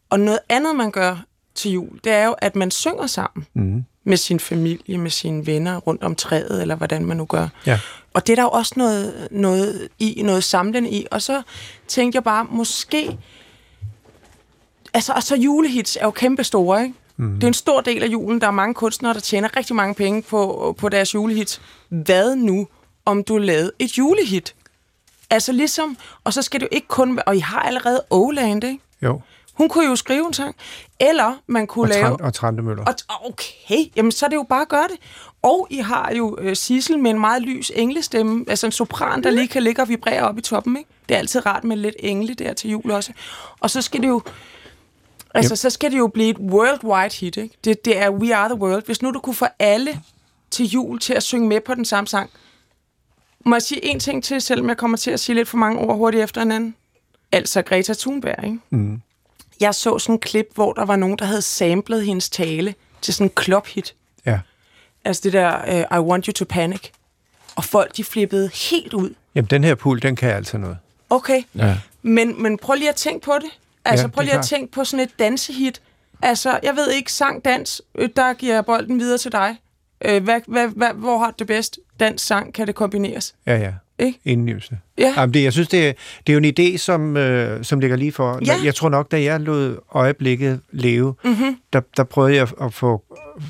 Og 0.10 0.20
noget 0.20 0.40
andet, 0.50 0.76
man 0.76 0.92
gør 0.92 1.18
til 1.56 1.72
jul, 1.72 2.00
det 2.04 2.12
er 2.12 2.26
jo, 2.26 2.36
at 2.38 2.56
man 2.56 2.72
synger 2.72 3.08
sammen 3.08 3.46
Mm. 3.54 3.84
med 4.04 4.18
sin 4.18 4.40
familie, 4.40 4.98
med 4.98 5.12
sine 5.12 5.46
venner 5.46 5.78
rundt 5.78 6.04
om 6.04 6.16
træet, 6.16 6.62
eller 6.62 6.76
hvordan 6.76 7.06
man 7.06 7.18
nu 7.18 7.26
gør. 7.26 7.48
Ja. 7.66 7.80
Og 8.14 8.28
det 8.28 8.34
er 8.34 8.36
der 8.36 8.44
jo 8.44 8.50
også 8.50 8.74
noget, 8.78 9.28
noget 9.32 9.88
i, 10.00 10.22
noget 10.26 10.44
samlende 10.44 10.90
i. 10.90 11.06
Og 11.12 11.22
så 11.22 11.42
tænkte 11.88 12.16
jeg 12.16 12.24
bare, 12.24 12.48
måske... 12.50 13.18
Altså, 14.94 15.14
og 15.14 15.24
så 15.24 15.36
julehits 15.36 15.98
er 16.02 16.06
jo 16.06 16.12
kæmpe 16.12 16.44
store, 16.44 16.84
ikke? 16.84 16.96
Mm. 17.18 17.34
Det 17.34 17.44
er 17.44 17.48
en 17.48 17.54
stor 17.54 17.82
del 17.82 18.04
af 18.04 18.08
julen. 18.08 18.42
Der 18.42 18.48
er 18.48 18.52
mange 18.52 18.74
kunstnere, 18.74 19.14
der 19.14 19.20
tjener 19.20 19.58
rigtig 19.58 19.76
mange 19.76 19.96
penge 19.96 20.22
på, 20.22 20.76
på 20.80 20.90
deres 20.90 21.14
julehits. 21.14 21.62
Hvad 21.90 22.36
nu, 22.36 22.68
om 23.06 23.24
du 23.24 23.38
lavede 23.38 23.72
et 23.80 23.98
julehit? 23.98 24.56
Altså 25.30 25.52
ligesom, 25.52 25.98
og 26.24 26.34
så 26.34 26.42
skal 26.42 26.62
jo 26.62 26.68
ikke 26.72 26.88
kun 26.88 27.20
og 27.26 27.36
I 27.36 27.40
har 27.40 27.60
allerede 27.60 28.04
Oland, 28.10 28.64
ikke? 28.64 28.80
Jo. 29.02 29.22
Hun 29.54 29.70
kunne 29.70 29.86
jo 29.86 29.96
skrive 29.96 30.28
en 30.28 30.34
sang, 30.34 30.56
eller 31.00 31.34
man 31.48 31.68
kunne 31.68 31.84
Og, 31.84 31.90
lave... 31.90 32.08
Trant, 32.08 32.22
og 32.22 32.34
Trantemøller. 32.34 32.84
Og, 32.86 32.94
okay, 33.26 33.92
jamen 33.96 34.12
så 34.12 34.26
er 34.26 34.30
det 34.30 34.36
jo 34.36 34.46
bare 34.50 34.62
at 34.62 34.68
gøre 34.68 34.88
det. 34.88 34.98
Og 35.42 35.68
I 35.70 35.78
har 35.78 36.12
jo 36.18 36.38
øh, 36.40 36.56
Sissel 36.56 37.00
med 37.00 37.12
en 37.12 37.20
meget 37.20 37.42
lys 37.42 37.72
englestemme, 37.76 38.46
altså 38.48 38.66
en 38.66 38.72
sopran, 38.72 39.24
der 39.24 39.30
lige 39.30 39.48
kan 39.48 39.64
ligge 39.64 39.82
og 39.82 39.90
vibrere 39.90 40.22
op 40.22 40.38
i 40.38 40.42
toppen, 40.42 40.78
ikke? 40.78 40.90
Det 41.10 41.16
er 41.16 41.20
altid 41.20 41.46
rart 41.46 41.64
med 41.64 41.78
lidt 41.78 41.96
engle 42.00 42.34
der 42.34 42.54
til 42.54 42.70
jul 42.70 42.92
også. 42.92 43.12
Og 43.60 43.70
så 43.70 43.82
skal 43.82 44.02
det 44.02 44.08
jo... 44.08 44.22
Altså, 45.38 45.56
så 45.56 45.70
skal 45.70 45.92
det 45.92 45.98
jo 45.98 46.08
blive 46.08 46.30
et 46.30 46.38
worldwide 46.38 47.16
hit, 47.16 47.38
ikke? 47.38 47.56
Det, 47.64 47.86
det 47.86 47.98
er 47.98 48.10
We 48.10 48.36
Are 48.36 48.50
The 48.50 48.58
World. 48.62 48.84
Hvis 48.86 49.02
nu 49.02 49.12
du 49.12 49.20
kunne 49.20 49.36
få 49.36 49.46
alle 49.60 50.02
til 50.52 50.66
jul 50.66 51.00
til 51.00 51.14
at 51.14 51.24
synge 51.24 51.48
med 51.48 51.62
på 51.62 51.74
den 51.76 51.86
samme 51.86 52.08
sang. 52.08 52.30
Må 53.46 53.56
jeg 53.56 53.62
sige 53.62 53.86
en 53.86 54.00
ting 54.00 54.24
til, 54.24 54.42
selvom 54.42 54.70
jeg 54.70 54.78
kommer 54.78 54.98
til 54.98 55.12
at 55.12 55.20
sige 55.20 55.36
lidt 55.36 55.48
for 55.48 55.58
mange 55.58 55.80
ord 55.80 55.96
hurtigt 55.98 56.24
efter 56.24 56.42
hinanden? 56.42 56.76
Altså 57.32 57.62
Greta 57.62 57.94
Thunberg, 57.94 58.44
ikke? 58.44 58.60
Mm. 58.70 59.02
Jeg 59.60 59.76
så 59.76 60.00
sådan 60.00 60.16
en 60.16 60.20
klip, 60.20 60.48
hvor 60.54 60.74
der 60.74 60.86
var 60.86 60.96
nogen, 60.96 61.18
der 61.20 61.26
havde 61.26 61.42
samlet 61.42 62.06
hendes 62.06 62.30
tale 62.30 62.76
til 63.02 63.14
sådan 63.14 63.26
en 63.28 63.32
klubhit. 63.36 63.96
Ja. 64.26 64.40
Altså 65.06 65.22
det 65.24 65.34
der, 65.34 65.86
uh, 65.92 65.98
I 65.98 66.00
want 66.00 66.26
you 66.26 66.34
to 66.34 66.46
panic. 66.50 66.82
Og 67.56 67.64
folk, 67.64 67.98
de 67.98 68.04
flippede 68.04 68.50
helt 68.72 68.94
ud. 68.94 69.14
Jamen, 69.36 69.48
den 69.50 69.64
her 69.64 69.76
pul, 69.76 70.02
den 70.02 70.16
kan 70.16 70.30
altså 70.30 70.58
noget. 70.58 70.78
Okay, 71.10 71.42
Ja. 71.56 71.78
men, 72.02 72.44
men 72.44 72.58
prøv 72.58 72.76
lige 72.76 72.90
at 72.90 72.96
tænke 72.96 73.26
på 73.26 73.34
det. 73.42 73.50
Altså 73.88 74.06
Ja, 74.06 74.12
prøv 74.12 74.22
lige 74.24 74.38
at 74.38 74.46
tænke 74.46 74.72
på 74.72 74.84
sådan 74.84 75.04
et 75.06 75.20
dansehit. 75.20 75.82
Altså, 76.22 76.60
jeg 76.64 76.76
ved 76.76 76.92
ikke, 76.92 77.12
sang, 77.14 77.46
dans, 77.46 77.82
øh, 77.98 78.10
der 78.16 78.34
giver 78.34 78.54
jeg 78.54 78.66
bolden 78.66 79.00
videre 79.00 79.18
til 79.18 79.32
dig. 79.32 79.56
Øh, 80.06 80.24
hvad, 80.24 80.42
hvad, 80.48 80.68
hvad, 80.68 80.90
hvor 80.96 81.18
har 81.18 81.26
du 81.28 81.36
det 81.40 81.48
bedst? 81.48 81.80
Dans, 82.00 82.22
sang, 82.22 82.54
kan 82.54 82.68
det 82.68 82.76
kombineres? 82.76 83.36
Ja, 83.46 83.56
ja. 83.58 83.72
Ikke? 84.00 84.20
Indlysende. 84.26 84.80
Ja. 84.98 85.14
Jamen, 85.18 85.34
det, 85.34 85.44
jeg 85.44 85.54
synes, 85.54 85.68
det, 85.68 85.88
er- 85.90 85.94
det 86.28 86.34
er 86.34 86.40
jo 86.40 86.44
en 86.44 86.54
idé, 86.60 86.78
som, 86.78 87.18
øh, 87.18 87.64
som 87.64 87.80
ligger 87.80 87.98
lige 87.98 88.12
for. 88.12 88.40
Ja. 88.46 88.56
Jeg 88.64 88.76
tror 88.76 88.90
nok, 88.90 89.12
da 89.12 89.22
jeg 89.22 89.40
lod 89.40 89.78
øjeblikket 89.92 90.60
leve, 90.72 91.14
Mm-hmm. 91.24 91.58
der, 91.74 91.82
der 91.98 92.04
prøvede 92.04 92.36
jeg 92.36 92.48
at 92.62 92.74
få, 92.74 93.04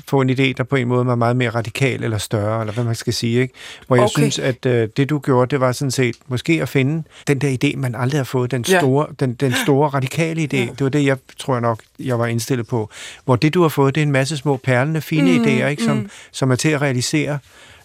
få 0.08 0.20
en 0.20 0.30
idé, 0.30 0.52
der 0.56 0.62
på 0.64 0.76
en 0.76 0.88
måde 0.88 1.06
var 1.06 1.14
meget 1.14 1.36
mere 1.36 1.50
radikal 1.50 2.04
eller 2.04 2.18
større, 2.18 2.60
eller 2.60 2.72
hvad 2.72 2.84
man 2.84 2.94
skal 2.94 3.12
sige. 3.12 3.40
Ikke? 3.40 3.54
Hvor 3.86 3.96
jeg 3.96 4.04
Okay. 4.04 4.12
synes, 4.22 4.38
at 4.38 4.66
øh, 4.66 4.88
det 4.96 5.10
du 5.10 5.18
gjorde, 5.18 5.50
det 5.50 5.60
var 5.60 5.72
sådan 5.72 5.90
set 5.90 6.16
måske 6.28 6.52
at 6.62 6.68
finde 6.68 7.02
den 7.26 7.38
der 7.38 7.56
idé, 7.64 7.76
man 7.76 7.94
aldrig 7.94 8.18
har 8.18 8.24
fået, 8.24 8.50
den 8.50 8.64
Ja. 8.68 8.78
store, 8.78 9.06
den, 9.20 9.34
den 9.34 9.52
store 9.64 9.88
radikale 9.88 10.42
idé. 10.42 10.56
Det 10.56 10.80
var 10.80 10.88
det, 10.88 11.04
jeg 11.04 11.16
tror 11.38 11.54
jeg 11.54 11.60
nok, 11.60 11.80
jeg 11.98 12.18
var 12.18 12.26
indstillet 12.26 12.66
på. 12.66 12.90
Hvor 13.24 13.36
det, 13.36 13.54
du 13.54 13.62
har 13.62 13.68
fået, 13.68 13.94
det 13.94 14.00
er 14.00 14.06
en 14.06 14.12
masse 14.12 14.36
små 14.36 14.56
perlende, 14.56 15.00
fine 15.00 15.38
Mm, 15.38 15.44
idéer, 15.44 15.66
ikke? 15.66 15.82
Som, 15.84 15.96
mm. 15.96 16.10
som 16.32 16.50
er 16.50 16.56
til 16.56 16.68
at 16.68 16.82
realisere. 16.82 17.38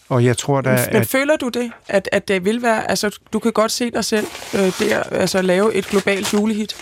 Og 0.09 0.25
jeg 0.25 0.37
tror 0.37 0.61
da, 0.61 0.69
Men, 0.69 0.79
men 0.91 1.01
at... 1.01 1.07
føler 1.07 1.35
du 1.37 1.49
det, 1.49 1.71
at, 1.87 2.09
at 2.11 2.27
det 2.27 2.45
vil 2.45 2.61
være, 2.61 2.89
altså 2.89 3.19
du 3.33 3.39
kan 3.39 3.51
godt 3.51 3.71
se 3.71 3.91
dig 3.91 4.05
selv 4.05 4.27
øh, 4.55 4.59
der, 4.79 5.03
altså 5.03 5.41
lave 5.41 5.73
et 5.75 5.85
globalt 5.85 6.33
julehit? 6.33 6.75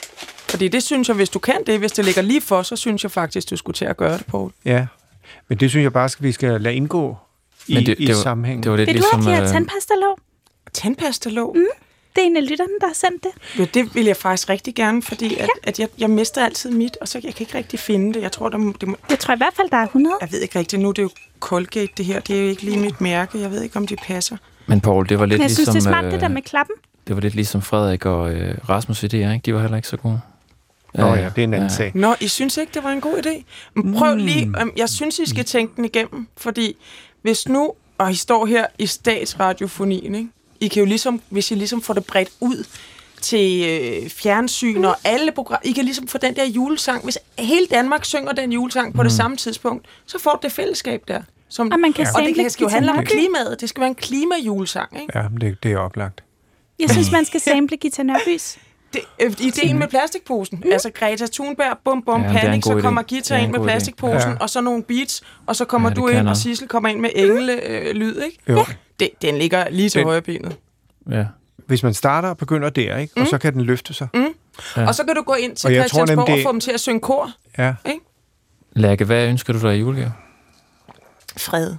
Fordi 0.49 0.67
det 0.67 0.84
synes 0.84 1.07
jeg, 1.07 1.15
hvis 1.15 1.29
du 1.29 1.39
kan 1.39 1.55
det, 1.67 1.79
hvis 1.79 1.91
det 1.91 2.05
ligger 2.05 2.21
lige 2.21 2.41
for, 2.41 2.62
så 2.62 2.75
synes 2.75 3.03
jeg 3.03 3.12
faktisk, 3.12 3.49
du 3.49 3.55
skulle 3.57 3.75
til 3.75 3.86
at 3.86 3.97
gøre 3.97 4.13
det, 4.17 4.25
Poul. 4.27 4.51
Ja, 4.65 4.86
men 5.48 5.58
det 5.58 5.70
synes 5.70 5.84
jeg 5.84 5.94
bare, 5.94 6.06
at 6.06 6.15
vi 6.20 6.32
skal 6.32 6.62
lade 6.62 6.76
indgå 6.76 7.17
i, 7.67 7.74
Men 7.74 7.86
det, 7.86 7.96
i 8.00 8.06
det, 8.06 8.15
var, 8.15 8.22
sammenhængen. 8.22 8.63
det 8.63 8.72
var 8.72 8.78
lidt 8.78 8.88
Vil 8.88 8.96
du 8.96 8.98
ligesom... 8.98 9.22
have 9.22 9.32
de 9.32 9.36
her 9.36 9.44
øh, 9.44 9.50
tandpastalåg? 9.54 10.17
Tandpastalåg? 10.74 11.56
Mm. 11.58 11.65
Det 12.15 12.22
er 12.22 12.26
en 12.26 12.38
af 12.38 12.50
lytterne, 12.50 12.72
der 12.82 12.88
har 12.88 12.94
sendt 12.94 13.24
det. 13.24 13.32
Ja, 13.60 13.65
det 13.74 13.96
vil 13.96 14.06
jeg 14.06 14.17
faktisk 14.17 14.50
rigtig 14.50 14.76
gerne, 14.76 15.02
fordi 15.02 15.36
at, 15.36 15.50
at 15.63 15.80
jeg, 15.80 15.88
jeg 16.00 16.10
mister 16.10 16.46
altid 16.46 16.72
mit, 16.72 16.98
og 17.02 17.08
så 17.08 17.20
jeg 17.24 17.36
kan 17.36 17.44
ikke 17.44 17.58
rigtig 17.58 17.80
finde 17.80 18.13
det. 18.13 18.22
Jeg 18.22 18.32
tror, 18.32 18.50
der, 18.50 18.58
må- 18.58 18.74
det 18.82 18.88
må, 18.88 18.96
Jeg 19.10 19.20
tror 19.20 19.34
i 19.34 19.38
hvert 19.38 19.54
fald, 19.56 19.70
der 19.70 19.78
er 19.78 19.84
100. 19.86 20.15
jeg 20.22 20.32
ved 20.32 20.39
ikke 20.39 20.60
rigtigt, 20.60 20.82
nu 20.82 20.89
er 20.89 20.94
det 20.94 21.02
jo 21.02 21.10
Colgate, 21.39 21.88
det 21.98 22.06
her. 22.06 22.20
Det 22.20 22.38
er 22.38 22.41
jo 22.44 22.48
ikke 22.50 22.63
lige 22.63 22.80
mit 22.80 23.02
mærke. 23.02 23.39
Jeg 23.39 23.52
ved 23.52 23.62
ikke, 23.62 23.78
om 23.78 23.88
de 23.88 23.96
passer. 23.96 24.38
Men 24.67 24.82
Paul, 24.82 25.10
det 25.10 25.20
var 25.20 25.26
lidt 25.26 25.38
Men 25.38 25.41
jeg 25.41 25.52
synes, 25.52 25.58
ligesom... 25.74 25.74
det 25.74 25.88
er 25.88 25.91
smart, 26.02 26.06
øh, 26.06 26.12
det 26.12 26.22
der 26.22 26.28
med 26.28 26.41
klappen. 26.41 26.76
det 27.08 27.15
var 27.15 27.22
lidt 27.22 27.36
ligesom 27.36 27.62
Frederik 27.62 28.06
og 28.06 28.32
øh, 28.34 28.56
Rasmus' 28.70 29.04
idéer, 29.04 29.15
ikke? 29.15 29.41
De 29.46 29.54
var 29.54 29.62
heller 29.62 29.78
ikke 29.78 29.88
så 29.88 29.98
gode. 29.98 30.22
Nå 30.93 31.15
ja, 31.15 31.30
det 31.30 31.38
er 31.38 31.43
en 31.43 31.54
anden 31.54 31.69
ja. 31.69 31.75
sag. 31.75 31.91
Nå, 31.95 32.15
I 32.19 32.27
synes 32.27 32.58
ikke, 32.58 32.71
det 32.73 32.84
var 32.84 32.89
en 32.91 33.01
god 33.01 33.17
idé? 33.25 33.43
Men 33.75 33.93
prøv 33.93 34.15
lige, 34.15 34.54
øhm, 34.60 34.71
jeg 34.77 34.89
synes, 34.89 35.19
I 35.19 35.30
skal 35.30 35.45
tænke 35.45 35.73
den 35.75 35.86
igennem, 35.86 36.27
fordi 36.38 36.75
hvis 37.21 37.47
nu, 37.47 37.73
og 37.97 38.12
I 38.12 38.15
står 38.15 38.45
her 38.45 38.65
i 38.77 38.86
statsradiofonien, 38.86 40.15
ikke? 40.15 40.30
I 40.60 40.67
kan 40.67 40.80
jo 40.80 40.86
ligesom, 40.86 41.21
hvis 41.30 41.51
I 41.51 41.56
ligesom 41.56 41.82
får 41.82 41.93
det 41.93 42.06
bredt 42.06 42.30
ud 42.39 42.65
til 43.21 43.65
øh, 43.69 44.10
fjernsyn 44.10 44.86
og 44.86 44.95
alle 45.04 45.32
programmer, 45.32 45.69
I 45.69 45.71
kan 45.71 45.86
ligesom 45.86 46.08
få 46.08 46.17
den 46.17 46.36
der 46.36 46.45
julesang, 46.45 47.04
hvis 47.04 47.17
hele 47.39 47.65
Danmark 47.71 48.06
synger 48.06 48.32
den 48.32 48.51
julesang 48.51 48.93
på 48.93 49.04
det 49.04 49.12
samme 49.12 49.38
tidspunkt, 49.38 49.86
så 50.06 50.19
får 50.19 50.32
du 50.32 50.39
det 50.43 50.51
fællesskab 50.51 51.04
der. 51.08 51.21
Som, 51.49 51.71
Og 51.71 51.80
man 51.80 51.93
kan 51.93 52.01
og 52.01 52.12
sample 52.12 52.27
det 52.27 52.36
kan, 52.36 52.49
skal 52.49 52.63
jo 52.63 52.69
handle 52.69 52.91
om 52.91 53.06
klimaet. 53.06 53.62
Det 53.62 53.69
skal 53.69 53.82
være 53.82 53.89
en 53.89 53.95
klimajulesang, 53.95 55.01
ikke? 55.01 55.19
Ja, 55.19 55.30
men 55.30 55.41
det, 55.41 55.63
det 55.63 55.71
er 55.71 55.77
oplagt. 55.77 56.23
Jeg 56.80 56.89
synes, 56.89 57.12
man 57.17 57.25
skal 57.25 57.41
sample 57.41 57.77
Gita 57.77 58.04
Nørbys. 58.04 58.58
Det, 58.93 59.01
øh, 59.21 59.32
ideen 59.39 59.80
med 59.80 59.88
plastikposen. 59.88 60.62
Mm. 60.65 60.71
Altså 60.71 60.89
Greta 60.93 61.25
Thunberg, 61.34 61.77
bum 61.86 62.04
bum, 62.06 62.21
Ja, 62.21 62.32
ja, 62.32 62.39
panik, 62.39 62.63
så 62.63 62.80
kommer 62.82 63.01
er 63.01 63.06
Gita 63.06 63.38
ind 63.38 63.51
med 63.51 63.60
idé. 63.60 63.63
plastikposen, 63.63 64.30
Ja. 64.32 64.38
og 64.39 64.49
så 64.49 64.62
nogle 64.62 64.84
beats, 64.84 65.21
og 65.45 65.56
så 65.56 65.65
kommer 65.65 65.89
Ja, 65.89 65.93
ja, 65.95 66.01
du 66.01 66.08
ind, 66.19 66.30
og. 66.30 66.38
Sissel 66.38 66.67
kommer 66.67 66.89
ind 66.89 66.99
med 66.99 67.10
engle 67.15 67.67
øh, 67.67 67.95
lyd, 67.95 68.21
ikke? 68.21 68.38
Jo. 68.49 68.65
Det, 68.99 69.10
den 69.21 69.38
ligger 69.38 69.69
lige 69.69 69.89
til 69.89 69.99
Den- 69.99 70.08
højre 70.08 70.21
benet. 70.21 70.56
Ja. 71.12 71.25
Hvis 71.67 71.84
man 71.84 71.93
starter 71.93 72.30
og 72.30 72.38
begynder 72.38 72.69
der, 72.69 72.97
ikke? 72.97 73.13
og 73.21 73.27
så 73.27 73.38
kan 73.38 73.54
den 73.54 73.62
løfte 73.62 73.93
sig. 73.93 74.08
Mm. 74.13 74.19
Ja. 74.21 74.27
Ja. 74.82 74.88
Og 74.88 74.95
så 74.95 75.04
kan 75.04 75.15
du 75.15 75.21
gå 75.21 75.34
ind 75.34 75.56
til 75.56 75.67
Og 75.67 75.73
tror 75.73 75.82
Christiansborg 75.82 76.08
nemlig, 76.17 76.27
det- 76.38 76.45
og 76.45 76.49
få 76.49 76.51
dem 76.51 76.60
til 76.60 76.71
at 76.71 76.80
synge 76.80 76.99
kor. 76.99 77.32
Ja. 77.58 77.73
Lærke, 78.75 79.06
hvad 79.06 79.27
ønsker 79.27 79.54
du 79.54 79.60
dig 79.62 79.75
i 79.75 79.80
julegave? 79.80 80.13
Fred. 81.38 81.75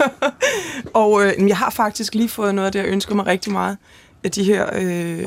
og 0.94 1.22
øh, 1.26 1.48
jeg 1.48 1.56
har 1.58 1.70
faktisk 1.70 2.14
lige 2.14 2.28
fået 2.28 2.54
noget 2.54 2.66
af 2.66 2.72
det, 2.72 2.78
jeg 2.78 2.88
ønsker 2.88 3.14
mig 3.14 3.26
rigtig 3.26 3.52
meget. 3.52 3.78
De 4.28 4.44
her 4.44 4.70
øh, 4.72 5.22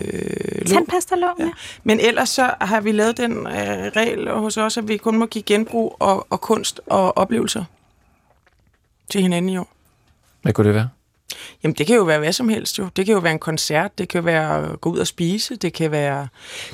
lån. 0.55 0.65
Tandpastalåg, 0.65 1.35
ja. 1.39 1.49
Men 1.83 1.99
ellers 1.99 2.29
så 2.29 2.53
har 2.61 2.81
vi 2.81 2.91
lavet 2.91 3.17
den 3.17 3.31
øh, 3.31 3.53
regel 3.95 4.29
hos 4.31 4.57
os, 4.57 4.77
at 4.77 4.87
vi 4.87 4.97
kun 4.97 5.17
må 5.17 5.25
give 5.25 5.43
genbrug 5.43 5.95
og, 5.99 6.27
og 6.29 6.41
kunst 6.41 6.81
og 6.85 7.17
oplevelser 7.17 7.63
til 9.09 9.21
hinanden 9.21 9.49
i 9.49 9.57
år. 9.57 9.67
Hvad 10.41 10.53
kunne 10.53 10.67
det 10.67 10.75
være? 10.75 10.89
Jamen, 11.63 11.75
det 11.75 11.87
kan 11.87 11.95
jo 11.95 12.03
være 12.03 12.19
hvad 12.19 12.33
som 12.33 12.49
helst 12.49 12.79
jo. 12.79 12.89
Det 12.95 13.05
kan 13.05 13.13
jo 13.13 13.19
være 13.19 13.31
en 13.33 13.39
koncert, 13.39 13.97
det 13.97 14.09
kan 14.09 14.25
være 14.25 14.71
at 14.71 14.81
gå 14.81 14.89
ud 14.89 14.99
og 14.99 15.07
spise, 15.07 15.55
det 15.55 15.73
kan 15.73 15.91
være... 15.91 16.27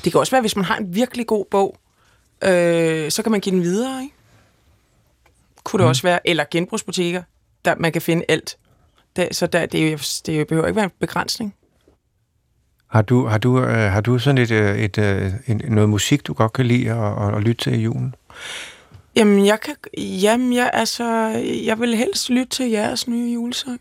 Det 0.03 0.12
kan 0.12 0.19
også 0.19 0.32
være, 0.32 0.41
hvis 0.41 0.55
man 0.55 0.65
har 0.65 0.77
en 0.77 0.95
virkelig 0.95 1.27
god 1.27 1.45
bog, 1.51 1.77
øh, 2.43 3.12
så 3.12 3.23
kan 3.23 3.32
man 3.32 3.41
give 3.41 3.55
den 3.55 3.63
videre, 3.63 4.01
ikke? 4.03 4.15
Kunne 5.63 5.77
det 5.77 5.86
Mm. 5.86 5.89
også 5.89 6.01
være, 6.03 6.27
eller 6.27 6.45
genbrugsbutikker, 6.51 7.23
der 7.65 7.75
man 7.77 7.91
kan 7.91 8.01
finde 8.01 8.25
alt. 8.29 8.58
Der, 9.15 9.27
så 9.32 9.47
der, 9.47 9.65
det, 9.65 9.88
er 9.88 9.91
jo, 9.91 9.97
det 10.25 10.47
behøver 10.47 10.67
ikke 10.67 10.75
være 10.75 10.86
en 10.86 10.91
begrænsning. 10.99 11.55
Har 12.89 13.02
du, 13.02 13.25
har 13.25 13.38
du, 13.38 13.60
øh, 13.60 13.91
har 13.91 14.02
du 14.02 14.19
sådan 14.19 14.38
et, 14.38 14.52
øh, 14.52 14.78
et, 14.78 14.97
øh, 14.97 15.32
en, 15.47 15.62
noget 15.67 15.89
musik, 15.89 16.28
du 16.28 16.34
godt 16.34 16.54
kan 16.54 16.65
lide 16.65 16.91
at, 16.91 17.36
at, 17.36 17.43
lytte 17.43 17.63
til 17.63 17.73
i 17.73 17.82
julen? 17.82 18.15
Jamen, 19.15 19.45
jeg 19.45 19.60
kan... 19.60 19.75
Jamen, 19.97 20.54
jeg, 20.54 20.69
altså, 20.73 21.06
jeg 21.65 21.80
vil 21.80 21.95
helst 21.95 22.30
lytte 22.30 22.49
til 22.49 22.69
jeres 22.69 23.08
nye 23.08 23.34
julesang. 23.34 23.80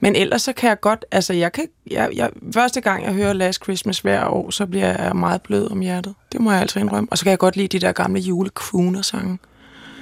Men 0.00 0.16
ellers 0.16 0.42
så 0.42 0.52
kan 0.52 0.68
jeg 0.68 0.80
godt, 0.80 1.04
altså 1.12 1.32
jeg 1.32 1.52
kan, 1.52 1.64
jeg, 1.90 2.10
jeg, 2.14 2.30
første 2.54 2.80
gang 2.80 3.04
jeg 3.04 3.12
hører 3.12 3.32
Last 3.32 3.62
Christmas 3.62 3.98
hver 3.98 4.26
år, 4.26 4.50
så 4.50 4.66
bliver 4.66 5.02
jeg 5.02 5.16
meget 5.16 5.42
blød 5.42 5.70
om 5.70 5.80
hjertet. 5.80 6.14
Det 6.32 6.40
må 6.40 6.52
jeg 6.52 6.60
altså 6.60 6.78
indrømme. 6.78 7.08
Og 7.10 7.18
så 7.18 7.24
kan 7.24 7.30
jeg 7.30 7.38
godt 7.38 7.56
lide 7.56 7.78
de 7.78 7.86
der 7.86 7.92
gamle 7.92 8.20
julecrooner-sange. 8.20 9.38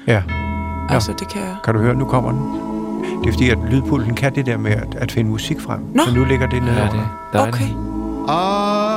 Ja. 0.07 0.23
Altså 0.89 1.15
det 1.19 1.29
kan 1.29 1.43
jeg. 1.43 1.57
Kan 1.65 1.75
du 1.75 1.81
høre, 1.81 1.95
nu 1.95 2.05
kommer 2.05 2.33
den. 2.33 2.74
Det 3.23 3.29
er 3.29 3.33
fordi, 3.33 3.51
at 3.51 3.59
lydpulten 3.71 4.15
kan 4.15 4.35
det 4.35 4.47
der 4.47 4.57
med 4.57 4.71
at, 4.73 4.95
at 4.97 5.13
finde 5.13 5.31
musik 5.31 5.61
frem. 5.61 5.81
Nå. 5.95 6.03
Så 6.07 6.15
nu 6.15 6.25
ligger 6.25 6.47
det 6.47 6.63
nede 6.63 6.75
Ja, 6.77 6.83
det 6.83 7.01
er. 7.33 7.49
Okay. 7.49 7.69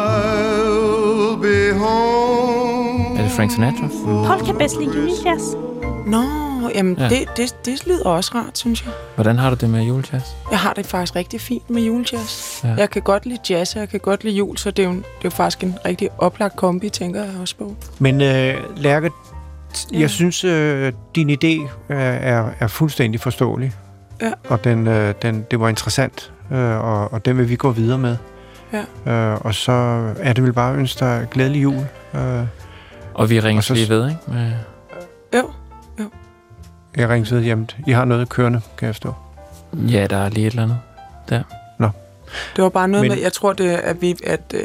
I'll 0.07 1.41
be 1.41 1.73
home. 1.79 3.17
Er 3.19 3.21
det 3.23 3.31
Frank 3.31 3.51
Sinatra? 3.51 3.87
Paul 4.25 4.45
kan 4.45 4.55
bedst 4.57 4.79
lide 4.79 4.91
julejazz. 4.95 5.43
Nå, 6.07 6.21
jamen 6.75 6.97
Ja. 6.99 7.09
det, 7.09 7.25
det, 7.37 7.55
det 7.65 7.87
lyder 7.87 8.05
også 8.09 8.31
rart, 8.35 8.57
synes 8.57 8.85
jeg. 8.85 8.93
Hvordan 9.15 9.37
har 9.37 9.49
du 9.49 9.55
det 9.55 9.69
med 9.69 9.83
julejazz? 9.83 10.25
Jeg 10.51 10.59
har 10.59 10.73
det 10.73 10.85
faktisk 10.85 11.15
rigtig 11.15 11.41
fint 11.41 11.69
med 11.69 11.81
julejazz. 11.81 12.63
Ja. 12.63 12.73
Jeg 12.77 12.89
kan 12.89 13.01
godt 13.01 13.25
lide 13.25 13.39
jazz, 13.49 13.75
og 13.75 13.79
jeg 13.79 13.89
kan 13.89 13.99
godt 13.99 14.23
lide 14.23 14.35
jul, 14.35 14.57
så 14.57 14.71
det 14.71 14.85
er 14.85 14.89
jo, 14.89 14.93
det 14.95 15.03
er 15.03 15.25
jo 15.25 15.29
faktisk 15.29 15.63
en 15.63 15.75
rigtig 15.85 16.09
oplagt 16.17 16.55
kombi, 16.55 16.89
tænker 16.89 17.23
jeg 17.23 17.31
også 17.41 17.55
på. 17.55 17.75
Men 17.99 18.21
øh, 18.21 18.53
Lærke, 18.75 19.11
t- 19.73 19.87
Ja. 19.93 19.99
jeg 19.99 20.09
synes, 20.09 20.43
øh, 20.43 20.93
din 21.15 21.29
idé 21.29 21.47
øh, 21.89 21.97
er, 21.99 22.45
er 22.59 22.67
fuldstændig 22.67 23.19
forståelig. 23.21 23.71
Ja. 24.21 24.31
Og 24.49 24.63
den, 24.63 24.87
øh, 24.87 25.13
den, 25.21 25.45
det 25.51 25.59
var 25.59 25.69
interessant, 25.69 26.31
øh, 26.51 26.59
og, 26.85 27.13
og 27.13 27.25
den 27.25 27.37
vil 27.37 27.49
vi 27.49 27.55
gå 27.55 27.71
videre 27.71 27.97
med. 27.97 28.17
Ja. 29.05 29.11
Øh, 29.13 29.41
og 29.45 29.53
så 29.55 29.71
er 30.19 30.33
det 30.33 30.43
vel 30.43 30.53
bare 30.53 30.73
at 30.73 30.79
ønske 30.79 30.99
dig 31.05 31.27
glædelig 31.31 31.63
jul. 31.63 31.85
Øh, 32.15 32.43
Og 33.13 33.29
vi 33.29 33.39
ringer 33.39 33.61
så- 33.61 33.73
lige 33.73 33.89
ved, 33.89 34.09
ikke? 34.09 34.21
Med, 34.27 34.51
Jo, 35.33 35.49
jeg 36.97 37.09
ringer 37.09 37.35
ved 37.35 37.43
hjem. 37.43 37.67
I 37.87 37.91
har 37.91 38.05
noget 38.05 38.29
kørende, 38.29 38.61
kan 38.77 38.85
jeg 38.87 38.95
stå. 38.95 39.13
ja, 39.73 40.07
der 40.09 40.17
er 40.17 40.29
lige 40.29 40.47
et 40.47 40.51
eller 40.51 40.63
andet. 40.63 40.77
det 42.55 42.63
var 42.63 42.69
bare 42.69 42.87
noget 42.87 43.03
Men- 43.07 43.11
med, 43.15 43.21
jeg 43.23 43.33
tror, 43.33 43.53
det 43.53 43.73
er, 43.73 43.77
at 43.77 44.01
vi, 44.01 44.15
at, 44.23 44.41
øh, 44.53 44.61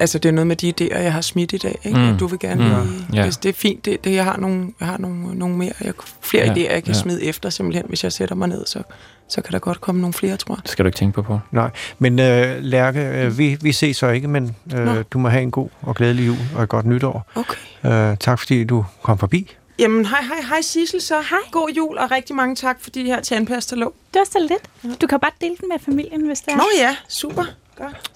altså 0.00 0.18
det 0.18 0.28
er 0.28 0.32
noget 0.32 0.46
med 0.46 0.56
de 0.56 0.72
idéer, 0.80 0.98
jeg 0.98 1.12
har 1.12 1.20
smidt 1.20 1.52
i 1.52 1.56
dag, 1.56 1.78
ikke? 1.84 1.98
Mm. 1.98 2.04
Mm. 2.06 2.18
Du 2.18 2.26
vil 2.26 2.38
gerne 2.38 2.64
Mm. 2.64 2.70
mm. 2.86 2.92
lige, 2.92 3.06
Ja. 3.12 3.22
hvis 3.22 3.36
det 3.36 3.48
er 3.48 3.52
fint, 3.52 3.84
det, 3.84 4.04
det, 4.04 4.14
jeg 4.14 4.24
har 4.24 4.36
nogle, 4.36 4.72
jeg 4.80 4.88
har 4.88 4.98
nogle, 4.98 5.34
nogle 5.38 5.56
mere, 5.56 5.72
jeg, 5.80 5.92
flere 6.20 6.44
Ja, 6.46 6.52
ja. 6.52 6.54
idéer, 6.54 6.72
jeg 6.72 6.82
kan 6.84 6.92
ja. 6.92 6.98
ja. 6.98 7.02
smide 7.02 7.24
efter, 7.24 7.50
simpelthen, 7.50 7.84
hvis 7.88 8.04
jeg 8.04 8.12
sætter 8.12 8.34
mig 8.34 8.48
ned, 8.48 8.66
så, 8.66 8.82
så 9.28 9.42
kan 9.42 9.52
der 9.52 9.58
godt 9.58 9.80
komme 9.80 10.00
nogle 10.00 10.14
flere, 10.14 10.36
tror 10.36 10.54
jeg. 10.54 10.62
Det 10.62 10.70
skal 10.70 10.84
du 10.84 10.86
ikke 10.88 10.98
tænke 10.98 11.14
på, 11.14 11.22
Paul. 11.22 11.70
Men 11.98 12.18
øh, 12.18 12.56
Lærke, 12.60 13.00
øh, 13.00 13.38
vi, 13.38 13.58
vi 13.62 13.72
ses 13.72 13.96
så 13.96 14.08
ikke, 14.08 14.28
men 14.28 14.56
øh, 14.74 14.84
Nå. 14.84 15.02
du 15.02 15.18
må 15.18 15.28
have 15.28 15.42
en 15.42 15.50
god 15.50 15.68
og 15.82 15.94
glædelig 15.96 16.26
jul 16.26 16.36
og 16.56 16.62
et 16.62 16.68
godt 16.68 16.86
nytår. 16.86 17.30
Okay. 17.34 18.10
Øh, 18.10 18.16
tak 18.16 18.38
fordi 18.38 18.64
du 18.64 18.84
kom 19.02 19.18
forbi. 19.18 19.50
Jamen, 19.78 20.06
hej, 20.06 20.20
hej, 20.22 20.40
hej 20.48 20.60
Sissel 20.60 21.00
så. 21.00 21.14
Hej. 21.30 21.38
God 21.50 21.68
jul, 21.76 21.98
og 21.98 22.10
rigtig 22.10 22.36
mange 22.36 22.54
tak 22.56 22.76
for 22.80 22.90
de 22.90 23.02
her 23.04 23.20
tandpastalåg. 23.20 23.94
Det 24.14 24.18
var 24.20 24.26
så 24.32 24.38
lidt. 24.50 25.00
Du 25.00 25.06
kan 25.06 25.20
bare 25.20 25.30
dele 25.40 25.54
den 25.60 25.68
med 25.68 25.78
familien, 25.84 26.26
hvis 26.26 26.40
det 26.40 26.52
er. 26.52 26.56
Nå 26.56 26.62
ja, 26.78 26.96
super. 27.08 27.44
Godt. 27.80 28.10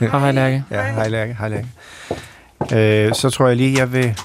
Hej, 0.00 0.18
hej, 0.18 0.32
Lærke. 0.32 0.64
Ja, 0.70 0.92
hej 0.92 1.08
Lærke. 1.08 1.34
Hej 1.34 1.48
Lærke. 1.48 1.68
Øh, 3.08 3.14
så 3.14 3.30
tror 3.30 3.46
jeg 3.48 3.56
lige, 3.56 3.78
jeg 3.78 3.92
vil... 3.92 4.20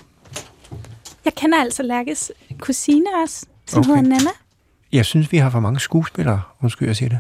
Jeg 1.26 1.34
kender 1.36 1.62
altså 1.62 1.84
Lærkes 1.84 2.32
kusine 2.60 3.06
også, 3.24 3.46
som 3.68 3.80
Okay. 3.80 3.88
hedder 3.90 4.02
Nana. 4.02 4.30
Jeg 4.92 5.06
synes, 5.06 5.32
vi 5.32 5.38
har 5.38 5.50
for 5.50 5.60
mange 5.60 5.80
skuespillere. 5.80 6.42
Undskyld, 6.62 6.88
jeg 6.88 6.96
siger 6.96 7.10
det. 7.10 7.20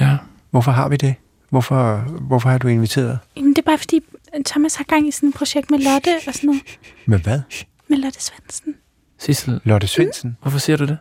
Ja. 0.00 0.16
Hvorfor 0.50 0.70
har 0.70 0.88
vi 0.88 0.96
det? 0.96 1.14
Hvorfor, 1.50 1.96
hvorfor 2.20 2.48
har 2.48 2.58
du 2.58 2.68
inviteret? 2.68 3.18
Jamen, 3.36 3.50
det 3.50 3.58
er 3.58 3.62
bare 3.62 3.78
fordi, 3.78 4.00
Thomas 4.46 4.74
har 4.74 4.84
gang 4.84 5.08
i 5.08 5.10
sådan 5.10 5.28
et 5.28 5.34
projekt 5.34 5.70
med 5.70 5.78
Lotte 5.78 6.10
og 6.26 6.34
sådan 6.34 6.46
noget. 6.46 6.62
Med 7.06 7.18
hvad? 7.18 7.40
Med 7.88 7.98
Lotte 7.98 8.20
Svendsen. 8.22 8.74
Sissel, 9.18 9.60
Lotte 9.64 9.86
Svendsen? 9.86 10.36
hvorfor 10.42 10.58
siger 10.58 10.76
du 10.76 10.86
det? 10.86 10.98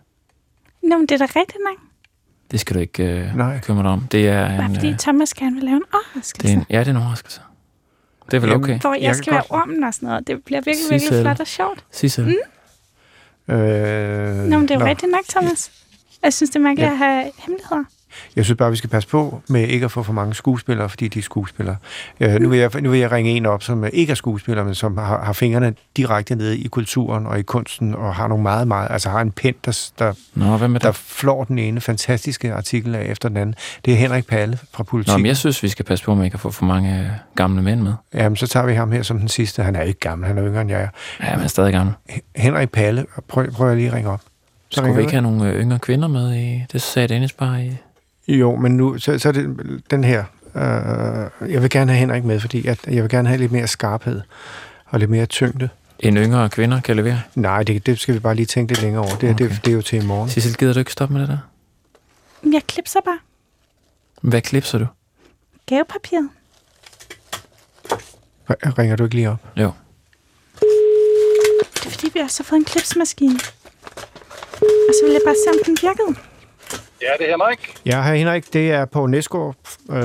Nå, 0.83 0.97
men 0.97 1.05
det 1.07 1.21
er 1.21 1.25
da 1.27 1.39
rigtigt 1.39 1.57
nok. 1.69 1.79
Det 2.51 2.59
skal 2.59 2.75
du 2.75 2.79
ikke 2.79 3.03
øh, 3.03 3.35
Nej. 3.35 3.53
bekymre 3.55 3.83
dig 3.83 3.91
om. 3.91 4.07
Det 4.11 4.27
er 4.29 4.57
Bare 4.57 4.65
en, 4.65 4.75
fordi 4.75 4.89
øh, 4.89 4.97
Thomas 4.97 5.33
gerne 5.33 5.55
vil 5.55 5.63
lave 5.63 5.75
en 5.75 5.81
det 5.81 5.87
er 5.93 5.97
overraskelse. 6.13 6.53
en, 6.53 6.65
ja, 6.69 6.79
det 6.79 6.87
er 6.87 6.91
en 6.91 6.97
overraskelse. 6.97 7.41
Det 8.25 8.33
er 8.33 8.39
vel 8.41 8.49
Jamen, 8.49 8.63
okay. 8.63 8.79
Hvor 8.79 8.93
jeg, 8.93 9.01
Jeg 9.01 9.15
skal 9.15 9.33
være 9.33 9.43
godt- 9.49 9.61
ormen 9.61 9.83
og 9.83 9.93
sådan 9.93 10.07
noget. 10.09 10.27
Det 10.27 10.43
bliver 10.45 10.61
virkelig, 10.61 10.83
virkelig 10.89 11.01
Sissel. 11.01 11.21
flot 11.23 11.39
og 11.39 11.47
sjovt. 11.47 11.83
Sissel, 11.91 12.25
mm. 13.47 13.53
Øh, 13.53 14.35
Nå, 14.49 14.57
men 14.57 14.67
det 14.67 14.71
er 14.75 14.79
jo 14.79 14.85
rigtigt 14.85 15.11
nok, 15.11 15.25
Thomas. 15.29 15.71
Jeg 16.23 16.33
synes, 16.33 16.49
det 16.49 16.55
er 16.55 16.59
mærkeligt 16.63 16.87
Ja. 16.87 16.91
at 16.91 16.97
have 16.97 17.31
hemmeligheder. 17.37 17.83
Jeg 18.35 18.45
synes 18.45 18.57
bare, 18.57 18.69
vi 18.69 18.75
skal 18.75 18.89
passe 18.89 19.09
på 19.09 19.41
med 19.49 19.67
ikke 19.67 19.85
at 19.85 19.91
få 19.91 20.03
for 20.03 20.13
mange 20.13 20.33
skuespillere, 20.33 20.89
fordi 20.89 21.07
de 21.07 21.19
er 21.19 21.23
skuespillere. 21.23 21.75
Øh, 22.19 22.33
nu, 22.33 22.49
vil 22.49 22.59
jeg, 22.59 22.81
nu 22.81 22.89
vil 22.89 22.99
jeg 22.99 23.11
ringe 23.11 23.31
en 23.31 23.45
op, 23.45 23.63
som 23.63 23.85
ikke 23.93 24.11
er 24.11 24.15
skuespiller, 24.15 24.63
men 24.63 24.75
som 24.75 24.97
har, 24.97 25.23
har 25.23 25.33
fingrene 25.33 25.73
direkte 25.97 26.35
nede 26.35 26.57
i 26.57 26.67
kulturen 26.67 27.27
og 27.27 27.39
i 27.39 27.41
kunsten, 27.41 27.95
og 27.95 28.15
har 28.15 28.27
nogle 28.27 28.43
meget, 28.43 28.67
meget, 28.67 28.87
altså 28.91 29.09
har 29.09 29.21
en 29.21 29.31
pen, 29.31 29.53
der, 29.65 29.89
der, 29.99 30.13
Nå, 30.35 30.57
hvad 30.57 30.67
med 30.67 30.79
der 30.79 30.91
flår 30.91 31.43
den 31.43 31.59
ene 31.59 31.81
fantastiske 31.81 32.53
artikel 32.53 32.95
af 32.95 33.05
efter 33.05 33.29
den 33.29 33.37
anden. 33.37 33.55
Det 33.85 33.93
er 33.93 33.97
Henrik 33.97 34.27
Palle 34.27 34.57
fra 34.57 34.83
Nå, 34.83 34.83
Politik. 34.83 35.17
men 35.17 35.25
jeg 35.25 35.37
synes, 35.37 35.63
vi 35.63 35.67
skal 35.67 35.85
passe 35.85 36.05
på, 36.05 36.11
at 36.11 36.17
man 36.17 36.25
ikke 36.25 36.33
kan 36.33 36.39
få 36.39 36.51
for 36.51 36.65
mange 36.65 36.99
øh, 36.99 37.05
gamle 37.35 37.61
mænd 37.61 37.81
med. 37.81 37.93
Jamen, 38.13 38.35
så 38.35 38.47
tager 38.47 38.65
vi 38.65 38.73
ham 38.73 38.91
her 38.91 39.03
som 39.03 39.19
den 39.19 39.27
sidste. 39.27 39.63
Han 39.63 39.75
er 39.75 39.81
ikke 39.81 39.99
gammel, 39.99 40.27
han 40.27 40.37
er 40.37 40.45
yngre 40.45 40.61
end 40.61 40.71
jeg 40.71 40.81
er. 40.81 40.87
Ja, 41.23 41.35
men 41.35 41.43
er 41.43 41.47
stadig 41.47 41.73
gammel. 41.73 41.95
Henrik 42.35 42.69
Palle, 42.69 43.05
prøv, 43.27 43.51
prøv 43.51 43.67
jeg 43.67 43.75
lige 43.75 43.87
at 43.87 43.93
ringe 43.93 44.09
op. 44.09 44.21
Så 44.69 44.77
Skulle 44.77 44.95
vi 44.95 45.01
ikke 45.01 45.11
have 45.11 45.21
nogle 45.21 45.49
øh, 45.49 45.61
yngre 45.61 45.79
kvinder 45.79 46.07
med 46.07 46.35
i... 46.35 46.65
Det 46.71 46.81
sagde 46.81 47.07
Dennis 47.07 47.33
bare 47.33 47.65
i... 47.65 47.71
Jo, 48.39 48.55
men 48.55 48.77
nu, 48.77 48.97
så, 48.97 49.19
så 49.19 49.27
er 49.27 49.31
det 49.33 49.57
den 49.91 50.03
her. 50.03 50.23
Øh, 50.55 51.51
jeg 51.51 51.61
vil 51.61 51.69
gerne 51.69 51.91
have 51.91 51.99
Henrik 51.99 52.23
med, 52.23 52.39
fordi 52.39 52.67
at 52.67 52.79
jeg 52.87 53.03
vil 53.03 53.09
gerne 53.09 53.27
have 53.27 53.37
lidt 53.37 53.51
mere 53.51 53.67
skarphed 53.67 54.21
og 54.85 54.99
lidt 54.99 55.09
mere 55.11 55.25
tyngde. 55.25 55.69
En 55.99 56.17
yngre 56.17 56.49
kvinder 56.49 56.81
kan 56.81 56.95
levere. 56.95 57.21
Nej, 57.35 57.63
det, 57.63 57.85
det 57.85 57.99
skal 57.99 58.13
vi 58.13 58.19
bare 58.19 58.35
lige 58.35 58.45
tænke 58.45 58.71
lidt 58.73 58.81
længere 58.81 59.03
over. 59.03 59.15
Det, 59.15 59.29
okay. 59.33 59.49
Det, 59.49 59.65
det 59.65 59.71
er 59.71 59.75
jo 59.75 59.81
til 59.81 60.03
i 60.03 60.05
morgen. 60.05 60.29
Sissel, 60.29 60.57
gider 60.57 60.73
du 60.73 60.79
ikke 60.79 60.91
stoppe 60.91 61.13
med 61.13 61.21
det 61.21 61.29
der? 61.29 61.37
Jeg 62.53 62.61
klipser 62.67 62.99
bare 63.05 63.19
Hvad 64.21 64.41
klipser 64.41 64.77
du? 64.77 64.87
gavepapiret. 65.65 66.29
Ringer 68.49 68.95
du 68.95 69.03
ikke 69.03 69.15
lige 69.15 69.29
op? 69.29 69.37
Jo. 69.57 69.71
Det 70.59 71.85
er 71.85 71.89
fordi, 71.89 72.09
vi 72.13 72.19
også 72.19 72.43
har 72.43 72.47
fået 72.47 72.59
en 72.59 72.65
klipsmaskine. 72.65 73.39
Og 74.61 74.93
så 74.99 75.05
vil 75.05 75.11
jeg 75.11 75.21
bare 75.25 75.35
se, 75.45 75.49
om 75.49 75.55
den 75.65 75.77
virkede. 75.81 76.30
Ja, 77.01 77.07
det 77.19 77.25
er 77.27 77.31
Henrik. 77.31 77.73
Ja, 77.85 78.01
hej 78.01 78.15
Henrik, 78.17 78.53
det 78.53 78.71
er 78.71 78.85
Poul 78.85 79.09
Næsgaard. 79.09 79.55
Øh, 79.91 79.97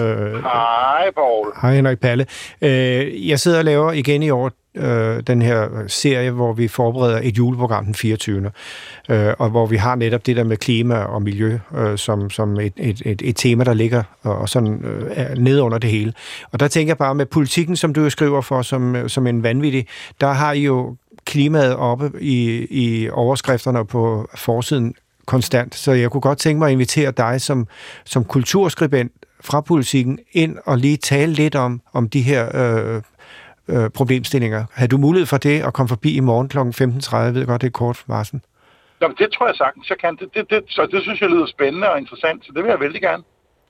Hej, 0.43 1.11
Poul. 1.15 1.53
hej 1.63 1.75
Henrik 1.75 1.99
Palle. 2.01 2.27
Øh, 2.63 3.29
jeg 3.29 3.41
sidder 3.41 3.59
og 3.59 3.65
laver 3.65 3.93
igen 3.93 4.23
i 4.23 4.31
år 4.31 4.51
øh, 4.77 5.23
den 5.27 5.43
her 5.43 5.69
serie, 5.87 6.31
hvor 6.31 6.53
vi 6.53 6.69
forbereder 6.69 7.21
et 7.23 7.39
juleprogram 7.39 7.85
den 7.85 7.95
24. 7.95 8.51
Øh, 9.09 9.35
og 9.39 9.51
hvor 9.51 9.67
vi 9.67 9.77
har 9.77 9.95
netop 9.95 10.27
det 10.27 10.37
der 10.37 10.45
med 10.45 10.57
klima 10.57 10.95
og 10.99 11.23
miljø 11.23 11.59
øh, 11.77 11.99
som, 11.99 12.31
som 12.31 12.61
et, 12.61 12.73
et, 12.77 13.03
et, 13.05 13.23
et 13.25 13.37
tema, 13.37 13.65
der 13.65 13.75
ligger 13.75 14.03
og, 14.23 14.39
og 14.39 14.49
sådan 14.49 14.85
øh, 14.85 15.11
er 15.17 15.35
nede 15.35 15.63
under 15.63 15.79
det 15.79 15.91
hele. 15.91 16.13
Og 16.53 16.61
der 16.61 16.69
tænker 16.69 16.91
jeg 16.91 16.99
bare 16.99 17.15
med 17.15 17.27
politikken, 17.27 17.77
som 17.77 17.95
du 17.95 18.03
jo 18.03 18.11
skriver 18.11 18.41
for 18.41 18.63
som, 18.63 19.09
som 19.09 19.27
en 19.27 19.43
vanvittig, 19.43 19.87
der 20.21 20.33
har 20.33 20.53
I 20.53 20.61
jo 20.65 20.97
klimaet 21.25 21.77
oppe 21.77 22.11
i, 22.21 22.67
i 22.71 23.11
overskrifterne 23.11 23.87
på 23.87 24.29
forsiden 24.35 24.95
konstant. 25.27 25.75
Så 25.75 25.93
jeg 25.93 26.11
kunne 26.11 26.21
godt 26.21 26.39
tænke 26.39 26.59
mig 26.59 26.67
at 26.67 26.73
invitere 26.73 27.11
dig 27.11 27.41
som, 27.41 27.67
som 28.05 28.25
kulturskribent 28.25 29.13
fra 29.41 29.61
politikken 29.61 30.19
ind 30.33 30.57
og 30.65 30.79
lige 30.79 30.97
tale 30.97 31.33
lidt 31.33 31.55
om, 31.55 31.81
om 31.93 32.09
de 32.09 32.23
her 32.23 32.43
øh, 32.55 33.03
øh, 33.69 33.91
problemstillinger. 33.91 34.65
Har 34.73 34.87
du 34.87 34.99
mulighed 34.99 35.27
for 35.27 35.37
det 35.37 35.63
at 35.63 35.73
komme 35.73 35.89
forbi 35.89 36.17
i 36.17 36.21
morgen 36.21 36.49
kl. 36.49 36.59
15.30? 36.59 37.17
Jeg 37.17 37.35
ved 37.35 37.47
godt, 37.47 37.61
det 37.61 37.67
er 37.67 37.71
kort 37.71 38.05
varsel. 38.07 38.41
Jamen, 39.01 39.17
det 39.19 39.29
tror 39.33 39.47
jeg 39.47 39.57
sagtens, 39.57 39.91
jeg 39.91 39.99
kan. 39.99 40.17
Det, 40.17 40.29
det, 40.35 40.51
det, 40.51 40.63
så 40.69 40.89
det 40.93 41.03
synes 41.03 41.21
jeg 41.21 41.29
lyder 41.29 41.47
spændende 41.47 41.91
og 41.91 41.99
interessant, 41.99 42.45
så 42.45 42.53
det 42.55 42.63
vil 42.63 42.71
jeg 42.71 42.81
vældig 42.81 43.01
gerne. 43.01 43.23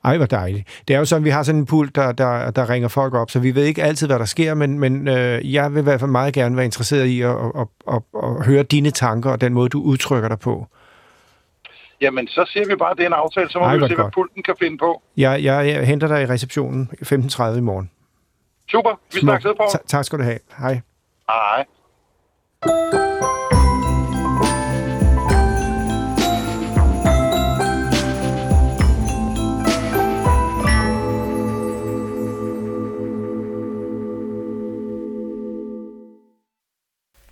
Ej, 0.05 0.17
hvor 0.17 0.27
dejligt. 0.27 0.83
Det 0.89 0.95
er 0.95 0.99
jo 0.99 1.05
sådan, 1.05 1.25
vi 1.25 1.31
har 1.31 1.43
sådan 1.43 1.61
en 1.61 1.67
pult, 1.67 1.95
der, 1.95 2.13
der, 2.13 2.51
der 2.51 2.71
ringer 2.71 2.89
folk 2.89 3.15
op, 3.15 3.31
så 3.31 3.39
vi 3.41 3.55
ved 3.55 3.65
ikke 3.65 3.83
altid, 3.83 4.07
hvad 4.07 4.19
der 4.19 4.25
sker, 4.25 4.55
men, 4.55 4.79
men 4.79 5.09
øh, 5.09 5.53
jeg 5.53 5.75
vil 5.75 5.81
i 5.81 5.83
hvert 5.83 6.01
fald 6.01 6.11
meget 6.11 6.35
gerne 6.35 6.57
være 6.57 6.65
interesseret 6.65 7.07
i 7.07 7.21
at, 7.21 7.31
at, 7.31 7.47
at, 7.59 7.67
at, 7.95 8.03
at 8.23 8.47
høre 8.47 8.63
dine 8.63 8.91
tanker 8.91 9.31
og 9.31 9.41
den 9.41 9.55
måde, 9.55 9.69
du 9.69 9.83
udtrykker 9.83 10.29
dig 10.29 10.39
på. 10.39 10.67
Jamen, 12.01 12.29
så 12.29 12.45
siger 12.53 12.67
vi 12.67 12.77
bare, 12.77 12.91
at 12.91 12.97
det 12.97 13.03
er 13.03 13.07
en 13.07 13.13
aftale, 13.13 13.51
så 13.51 13.59
må 13.59 13.65
Ej, 13.65 13.75
vi 13.77 13.81
se, 13.81 13.87
hvad 13.87 13.97
godt. 13.97 14.15
pulten 14.15 14.43
kan 14.43 14.55
finde 14.59 14.79
på. 14.79 15.03
Jeg, 15.17 15.45
jeg, 15.45 15.67
jeg 15.69 15.87
henter 15.87 16.09
dig 16.09 16.23
i 16.23 16.27
receptionen 16.27 16.91
15.30 17.03 17.57
i 17.57 17.61
morgen. 17.61 17.91
Super, 18.71 19.01
vi 19.15 19.21
snakkes 19.21 19.45
ved, 19.49 19.55
Poul. 19.55 19.71
Ta- 19.71 19.79
tak 19.87 20.05
skal 20.05 20.19
du 20.19 20.25
have. 20.25 20.39
Hej. 20.59 20.81
Hej. 21.29 21.65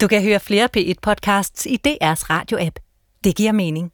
Du 0.00 0.08
kan 0.08 0.22
høre 0.22 0.40
flere 0.40 0.68
P1-podcasts 0.76 1.66
i 1.66 1.76
DR's 1.88 2.24
radio-app. 2.30 2.78
Det 3.24 3.36
giver 3.36 3.52
mening. 3.52 3.92